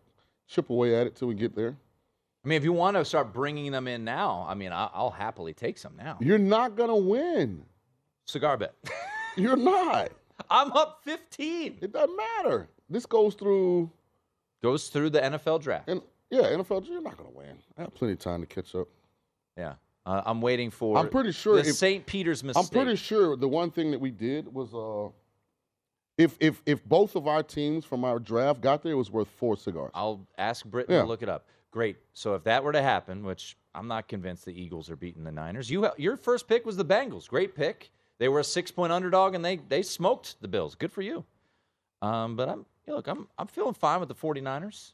chip 0.47 0.70
away 0.70 0.95
at 0.95 1.08
it 1.08 1.16
till 1.16 1.28
we 1.28 1.36
get 1.36 1.55
there. 1.55 1.76
I 2.43 2.47
mean, 2.47 2.58
if 2.58 2.64
you 2.64 2.74
want 2.74 2.95
to 2.95 3.03
start 3.03 3.34
bringing 3.34 3.72
them 3.72 3.88
in 3.88 4.05
now, 4.05 4.45
I 4.47 4.53
mean, 4.53 4.72
I'll, 4.72 4.91
I'll 4.93 5.12
happily 5.12 5.53
take 5.53 5.78
some 5.78 5.97
now. 5.97 6.18
You're 6.22 6.38
not 6.38 6.76
gonna 6.76 6.95
win. 6.95 7.66
Cigar 8.26 8.58
bet. 8.58 8.74
You're 9.36 9.58
not. 9.58 10.12
I'm 10.49 10.72
up 10.74 11.01
15. 11.03 11.80
It 11.82 11.91
doesn't 11.91 12.16
matter. 12.16 12.70
This 12.89 13.05
goes 13.05 13.36
through. 13.36 13.91
Goes 14.64 14.88
through 14.89 15.12
the 15.12 15.20
NFL 15.22 15.62
draft. 15.62 15.88
And 15.89 16.01
yeah, 16.30 16.41
NFL. 16.41 16.88
You're 16.88 17.01
not 17.01 17.18
gonna 17.18 17.30
win. 17.30 17.58
I 17.78 17.82
have 17.82 17.93
plenty 17.93 18.14
of 18.14 18.20
time 18.20 18.41
to 18.41 18.47
catch 18.47 18.74
up. 18.76 18.88
Yeah. 19.58 19.74
Uh, 20.05 20.22
I'm 20.26 20.41
waiting 20.41 20.72
for. 20.72 20.97
I'm 20.97 21.10
pretty 21.10 21.32
sure 21.32 21.58
the 21.62 21.66
St. 21.74 22.05
Peter's 22.05 22.43
mistake. 22.43 22.64
I'm 22.64 22.70
pretty 22.70 22.95
sure 22.95 23.36
the 23.36 23.47
one 23.47 23.72
thing 23.72 23.91
that 23.91 23.99
we 23.99 24.10
did 24.12 24.53
was 24.53 24.74
uh, 24.74 25.12
if 26.18 26.36
if 26.39 26.62
if 26.66 26.84
both 26.86 27.16
of 27.16 27.28
our 27.28 27.43
teams 27.43 27.86
from 27.86 28.03
our 28.05 28.18
draft 28.20 28.62
got 28.62 28.84
there, 28.84 28.93
it 28.93 28.95
was 28.95 29.12
worth 29.12 29.28
four 29.28 29.58
cigars. 29.58 29.91
I'll 29.93 30.26
ask 30.38 30.66
Britton 30.66 30.95
Yeah. 30.95 31.01
to 31.01 31.08
look 31.08 31.22
it 31.24 31.30
up. 31.30 31.45
Great. 31.72 31.97
So 32.14 32.34
if 32.36 32.43
that 32.45 32.64
were 32.64 32.72
to 32.72 32.82
happen, 32.82 33.24
which 33.24 33.58
I'm 33.76 33.88
not 33.88 34.08
convinced 34.08 34.45
the 34.45 34.60
Eagles 34.60 34.89
are 34.89 34.95
beating 34.95 35.24
the 35.24 35.32
Niners, 35.32 35.70
you 35.70 35.88
your 35.97 36.16
first 36.18 36.47
pick 36.47 36.66
was 36.66 36.78
the 36.78 36.86
Bengals. 36.86 37.28
Great 37.28 37.53
pick. 37.55 37.91
They 38.18 38.30
were 38.30 38.39
a 38.39 38.43
six 38.43 38.72
point 38.72 38.91
underdog 38.93 39.36
and 39.36 39.43
they 39.45 39.58
they 39.58 39.82
smoked 39.84 40.41
the 40.41 40.47
Bills. 40.47 40.74
Good 40.76 40.91
for 40.91 41.01
you. 41.01 41.24
Um, 42.01 42.36
but 42.36 42.47
I'm 42.49 42.66
yeah, 42.88 42.93
look, 42.95 43.07
I'm 43.07 43.27
I'm 43.38 43.47
feeling 43.47 43.73
fine 43.73 43.99
with 43.99 44.09
the 44.09 44.15
49ers. 44.15 44.93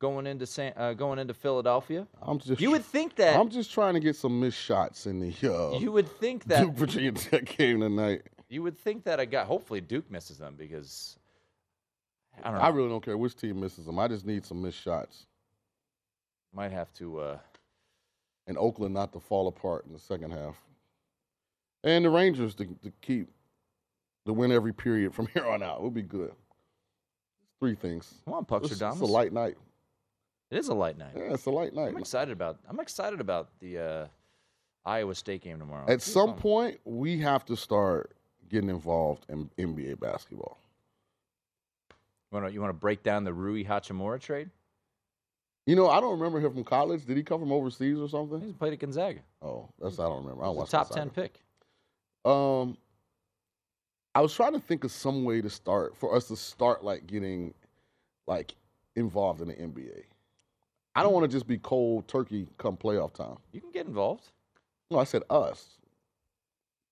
going 0.00 0.26
into 0.26 0.46
San, 0.46 0.72
uh, 0.76 0.92
going 0.94 1.18
into 1.18 1.32
Philadelphia. 1.34 2.06
I'm 2.20 2.38
just 2.38 2.60
You 2.60 2.70
would 2.72 2.84
think 2.84 3.14
that 3.16 3.38
I'm 3.38 3.48
just 3.50 3.72
trying 3.72 3.94
to 3.94 4.00
get 4.00 4.16
some 4.16 4.40
missed 4.40 4.58
shots 4.58 5.06
in 5.06 5.20
the 5.20 5.28
uh, 5.48 5.78
you 5.78 5.92
would 5.92 6.08
think 6.08 6.44
that 6.44 6.62
Duke 6.64 6.74
Virginia 6.74 7.12
Tech 7.12 7.44
game 7.56 7.80
tonight. 7.80 8.22
you 8.48 8.62
would 8.62 8.76
think 8.78 9.04
that 9.04 9.20
a 9.20 9.26
guy. 9.26 9.44
Hopefully 9.44 9.80
Duke 9.80 10.10
misses 10.10 10.38
them 10.38 10.56
because 10.58 11.16
I 12.42 12.50
don't 12.50 12.58
know. 12.58 12.64
I 12.64 12.68
really 12.70 12.88
don't 12.88 13.04
care 13.04 13.16
which 13.16 13.36
team 13.36 13.60
misses 13.60 13.86
them. 13.86 13.98
I 13.98 14.08
just 14.08 14.26
need 14.26 14.44
some 14.44 14.60
missed 14.62 14.80
shots. 14.80 15.26
might 16.52 16.72
have 16.72 16.92
to. 16.94 17.18
Uh, 17.20 17.38
And 18.48 18.58
Oakland 18.58 18.92
not 18.94 19.12
to 19.12 19.20
fall 19.20 19.46
apart 19.46 19.84
in 19.86 19.92
the 19.92 19.98
second 20.00 20.32
half. 20.32 20.56
And 21.84 22.04
the 22.04 22.10
Rangers 22.10 22.54
to, 22.56 22.64
to 22.82 22.92
keep 23.00 23.28
to 24.26 24.32
win 24.32 24.50
every 24.50 24.72
period 24.74 25.14
from 25.14 25.26
here 25.34 25.46
on 25.46 25.62
out. 25.62 25.82
Would 25.82 25.94
be 25.94 26.02
good. 26.02 26.32
Three 27.62 27.76
things. 27.76 28.12
Come 28.24 28.34
on, 28.34 28.44
Puckster 28.44 28.72
It's, 28.72 28.72
it's 28.72 28.82
a 28.82 29.04
light 29.04 29.32
night. 29.32 29.56
It 30.50 30.58
is 30.58 30.66
a 30.66 30.74
light 30.74 30.98
night. 30.98 31.12
Yeah, 31.14 31.32
it's 31.32 31.46
a 31.46 31.50
light 31.50 31.72
night. 31.72 31.90
I'm 31.90 31.96
excited 31.96 32.32
about. 32.32 32.58
I'm 32.68 32.80
excited 32.80 33.20
about 33.20 33.50
the 33.60 33.78
uh, 33.78 34.06
Iowa 34.84 35.14
State 35.14 35.42
game 35.42 35.60
tomorrow. 35.60 35.84
At 35.86 36.02
some 36.02 36.34
point, 36.34 36.80
we 36.84 37.20
have 37.20 37.44
to 37.44 37.56
start 37.56 38.16
getting 38.50 38.68
involved 38.68 39.26
in 39.28 39.48
NBA 39.56 40.00
basketball. 40.00 40.58
You 42.32 42.40
want 42.40 42.48
to 42.48 42.52
you 42.52 42.60
want 42.60 42.70
to 42.70 42.80
break 42.80 43.04
down 43.04 43.22
the 43.22 43.32
Rui 43.32 43.64
Hachimura 43.64 44.18
trade? 44.18 44.50
You 45.64 45.76
know, 45.76 45.88
I 45.88 46.00
don't 46.00 46.18
remember 46.18 46.40
him 46.40 46.52
from 46.52 46.64
college. 46.64 47.06
Did 47.06 47.16
he 47.16 47.22
come 47.22 47.38
from 47.38 47.52
overseas 47.52 48.00
or 48.00 48.08
something? 48.08 48.40
He 48.40 48.52
played 48.52 48.72
at 48.72 48.80
Gonzaga. 48.80 49.20
Oh, 49.40 49.68
that's 49.80 50.00
I 50.00 50.02
don't 50.02 50.24
remember. 50.24 50.42
I 50.42 50.46
don't 50.46 50.56
a 50.56 50.58
watch 50.58 50.70
top 50.70 50.88
Gonzaga. 50.88 51.10
ten 51.10 51.10
pick. 51.10 51.40
Um, 52.24 52.76
I 54.14 54.20
was 54.20 54.34
trying 54.34 54.52
to 54.52 54.60
think 54.60 54.84
of 54.84 54.92
some 54.92 55.24
way 55.24 55.40
to 55.40 55.48
start 55.50 55.96
for 55.96 56.14
us 56.14 56.28
to 56.28 56.36
start 56.36 56.84
like 56.84 57.06
getting 57.06 57.54
like 58.26 58.54
involved 58.96 59.40
in 59.40 59.48
the 59.48 59.54
NBA. 59.54 60.02
I 60.94 61.02
don't 61.02 61.12
want 61.14 61.24
to 61.24 61.28
just 61.34 61.46
be 61.46 61.56
cold 61.58 62.06
turkey 62.08 62.46
come 62.58 62.76
playoff 62.76 63.14
time. 63.14 63.36
You 63.52 63.60
can 63.60 63.70
get 63.70 63.86
involved. 63.86 64.24
No, 64.90 64.98
I 64.98 65.04
said 65.04 65.22
us. 65.30 65.66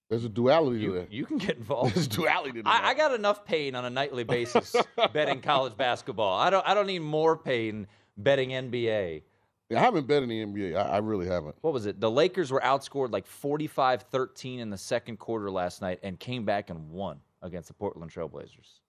There's 0.09 0.25
a 0.25 0.29
duality 0.29 0.79
to 0.79 0.85
You, 0.85 0.93
that. 0.95 1.13
you 1.13 1.27
can 1.27 1.37
get 1.39 1.57
involved. 1.59 1.95
There's 1.95 2.09
duality 2.09 2.53
to 2.55 2.63
that. 2.63 2.83
I, 2.85 2.91
I 2.91 2.95
got 2.95 3.15
enough 3.15 3.45
pain 3.45 3.75
on 3.75 3.85
a 3.85 3.91
nightly 3.91 4.25
basis 4.25 4.75
betting 5.13 5.41
college 5.43 5.77
basketball. 5.77 6.39
I 6.39 6.49
don't. 6.51 6.67
I 6.67 6.75
don't 6.75 6.87
need 6.87 7.01
more 7.01 7.37
pain 7.37 7.87
betting 8.17 8.51
NBA. 8.51 9.23
Yeah, 9.71 9.79
I 9.79 9.83
haven't 9.83 10.09
bet 10.09 10.25
in 10.25 10.29
the 10.29 10.45
NBA. 10.45 10.77
I, 10.77 10.83
I 10.83 10.99
really 10.99 11.27
haven't. 11.27 11.55
What 11.61 11.73
was 11.73 11.87
it? 11.87 12.01
The 12.01 12.11
Lakers 12.11 12.51
were 12.51 12.61
outscored 12.61 13.13
like 13.13 13.27
45-13 13.27 14.59
in 14.59 14.69
the 14.69 14.77
second 14.77 15.19
quarter 15.19 15.49
last 15.49 15.81
night 15.81 16.01
and 16.03 16.19
came 16.19 16.45
back 16.45 16.71
and 16.71 16.91
won 16.91 17.21
against 17.41 17.69
the 17.69 17.75
Portland 17.75 18.13
Trailblazers. 18.13 18.81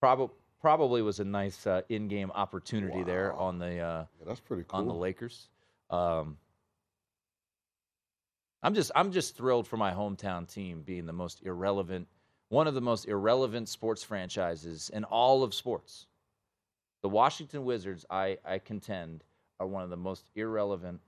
Probably 0.00 0.34
probably 0.60 1.00
was 1.00 1.20
a 1.20 1.24
nice 1.24 1.66
uh, 1.66 1.82
in-game 1.88 2.30
opportunity 2.34 3.02
there 3.04 3.32
on 3.34 3.58
the 3.58 3.78
uh, 3.78 4.04
that's 4.26 4.40
pretty 4.40 4.64
on 4.70 4.86
the. 4.86 4.94
Lakers. 4.94 5.48
Um, 5.90 6.36
I'm 8.62 8.74
just 8.74 8.90
I'm 8.94 9.12
just 9.12 9.36
thrilled 9.36 9.66
for 9.66 9.76
my 9.76 9.92
hometown 9.92 10.52
team 10.52 10.82
being 10.82 11.06
the 11.06 11.12
most 11.12 11.42
irrelevant, 11.44 12.08
one 12.48 12.66
of 12.66 12.74
the 12.74 12.80
most 12.80 13.06
irrelevant 13.06 13.68
sports 13.68 14.02
franchises 14.02 14.90
in 14.92 15.04
all 15.04 15.42
of 15.42 15.54
sports. 15.54 16.06
The 17.02 17.08
Washington 17.08 17.64
Wizards, 17.64 18.04
I, 18.10 18.38
I 18.44 18.58
contend, 18.58 19.22
are 19.60 19.66
one 19.66 19.82
of 19.82 19.90
the 19.90 19.96
most 19.96 20.24
irrelevant 20.34 21.00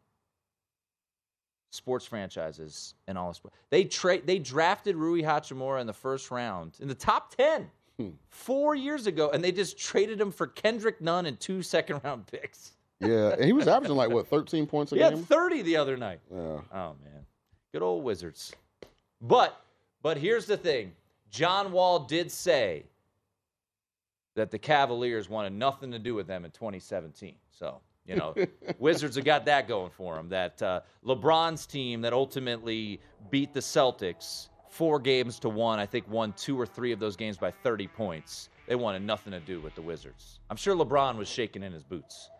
sports 1.70 2.06
franchises 2.06 2.94
in 3.06 3.16
all 3.16 3.30
of 3.30 3.36
sports. 3.36 3.56
They 3.70 3.84
trade 3.84 4.26
they 4.26 4.38
drafted 4.38 4.96
Rui 4.96 5.22
Hachimura 5.22 5.80
in 5.80 5.86
the 5.86 5.92
first 5.92 6.30
round 6.30 6.76
in 6.80 6.88
the 6.88 6.94
top 6.94 7.34
ten 7.34 7.70
Hmm. 7.98 8.10
four 8.30 8.76
years 8.76 9.08
ago, 9.08 9.30
and 9.30 9.42
they 9.42 9.50
just 9.50 9.76
traded 9.76 10.20
him 10.20 10.30
for 10.30 10.46
Kendrick 10.46 11.00
Nunn 11.00 11.26
and 11.26 11.38
two 11.40 11.62
second 11.64 12.00
round 12.04 12.28
picks. 12.28 12.72
Yeah, 13.00 13.30
and 13.32 13.44
he 13.44 13.52
was 13.52 13.66
averaging 13.66 13.96
like 13.96 14.10
what 14.10 14.28
13 14.28 14.66
points 14.68 14.92
a 14.92 14.94
He 14.94 15.00
had 15.00 15.14
game. 15.14 15.24
30 15.24 15.62
the 15.62 15.76
other 15.76 15.96
night. 15.96 16.20
Yeah. 16.32 16.60
Oh 16.72 16.94
man, 17.04 17.26
good 17.72 17.82
old 17.82 18.04
Wizards. 18.04 18.52
But 19.20 19.60
but 20.00 20.16
here's 20.16 20.46
the 20.46 20.56
thing: 20.56 20.92
John 21.28 21.72
Wall 21.72 21.98
did 22.00 22.30
say 22.30 22.84
that 24.38 24.50
the 24.50 24.58
Cavaliers 24.58 25.28
wanted 25.28 25.52
nothing 25.52 25.90
to 25.92 25.98
do 25.98 26.14
with 26.14 26.26
them 26.26 26.44
in 26.44 26.50
2017. 26.50 27.34
So 27.50 27.80
you 28.06 28.16
know, 28.16 28.34
Wizards 28.78 29.16
have 29.16 29.24
got 29.24 29.44
that 29.44 29.68
going 29.68 29.90
for 29.90 30.16
them. 30.16 30.28
That 30.30 30.60
uh, 30.62 30.80
LeBron's 31.04 31.66
team 31.66 32.00
that 32.00 32.12
ultimately 32.12 33.00
beat 33.30 33.52
the 33.52 33.60
Celtics 33.60 34.48
four 34.70 34.98
games 34.98 35.38
to 35.40 35.48
one. 35.48 35.78
I 35.78 35.86
think 35.86 36.08
won 36.08 36.32
two 36.32 36.58
or 36.58 36.66
three 36.66 36.90
of 36.92 36.98
those 36.98 37.16
games 37.16 37.36
by 37.36 37.50
30 37.50 37.86
points. 37.88 38.48
They 38.66 38.74
wanted 38.74 39.02
nothing 39.02 39.32
to 39.32 39.40
do 39.40 39.60
with 39.60 39.74
the 39.74 39.82
Wizards. 39.82 40.40
I'm 40.50 40.56
sure 40.56 40.74
LeBron 40.74 41.16
was 41.16 41.28
shaking 41.28 41.62
in 41.62 41.72
his 41.72 41.82
boots. 41.82 42.30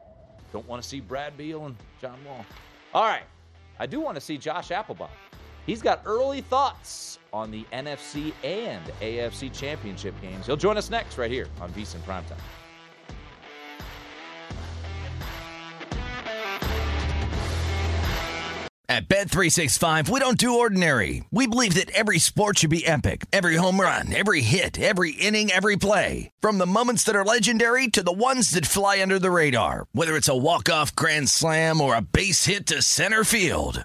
Don't 0.52 0.66
want 0.66 0.82
to 0.82 0.88
see 0.88 1.00
Brad 1.00 1.36
Beal 1.36 1.66
and 1.66 1.76
John 2.00 2.18
Wall. 2.24 2.44
All 2.94 3.04
right. 3.04 3.24
I 3.78 3.86
do 3.86 4.00
want 4.00 4.14
to 4.16 4.20
see 4.20 4.38
Josh 4.38 4.70
Applebaum. 4.70 5.10
He's 5.68 5.82
got 5.82 6.00
early 6.06 6.40
thoughts 6.40 7.18
on 7.30 7.50
the 7.50 7.66
NFC 7.74 8.32
and 8.42 8.82
AFC 9.02 9.52
championship 9.52 10.18
games. 10.22 10.46
He'll 10.46 10.56
join 10.56 10.78
us 10.78 10.88
next 10.88 11.18
right 11.18 11.30
here 11.30 11.46
on 11.60 11.70
VSiN 11.74 12.00
Primetime. 12.06 12.40
At 18.88 19.06
Bet365, 19.10 20.08
we 20.08 20.18
don't 20.18 20.38
do 20.38 20.58
ordinary. 20.58 21.22
We 21.30 21.46
believe 21.46 21.74
that 21.74 21.90
every 21.90 22.18
sport 22.18 22.60
should 22.60 22.70
be 22.70 22.86
epic. 22.86 23.26
Every 23.30 23.56
home 23.56 23.78
run, 23.78 24.14
every 24.14 24.40
hit, 24.40 24.80
every 24.80 25.10
inning, 25.10 25.50
every 25.50 25.76
play. 25.76 26.30
From 26.40 26.56
the 26.56 26.64
moments 26.64 27.04
that 27.04 27.14
are 27.14 27.24
legendary 27.26 27.88
to 27.88 28.02
the 28.02 28.10
ones 28.10 28.52
that 28.52 28.64
fly 28.64 29.02
under 29.02 29.18
the 29.18 29.30
radar. 29.30 29.86
Whether 29.92 30.16
it's 30.16 30.30
a 30.30 30.36
walk-off 30.36 30.96
grand 30.96 31.28
slam 31.28 31.82
or 31.82 31.94
a 31.94 32.00
base 32.00 32.46
hit 32.46 32.64
to 32.68 32.80
center 32.80 33.22
field. 33.22 33.84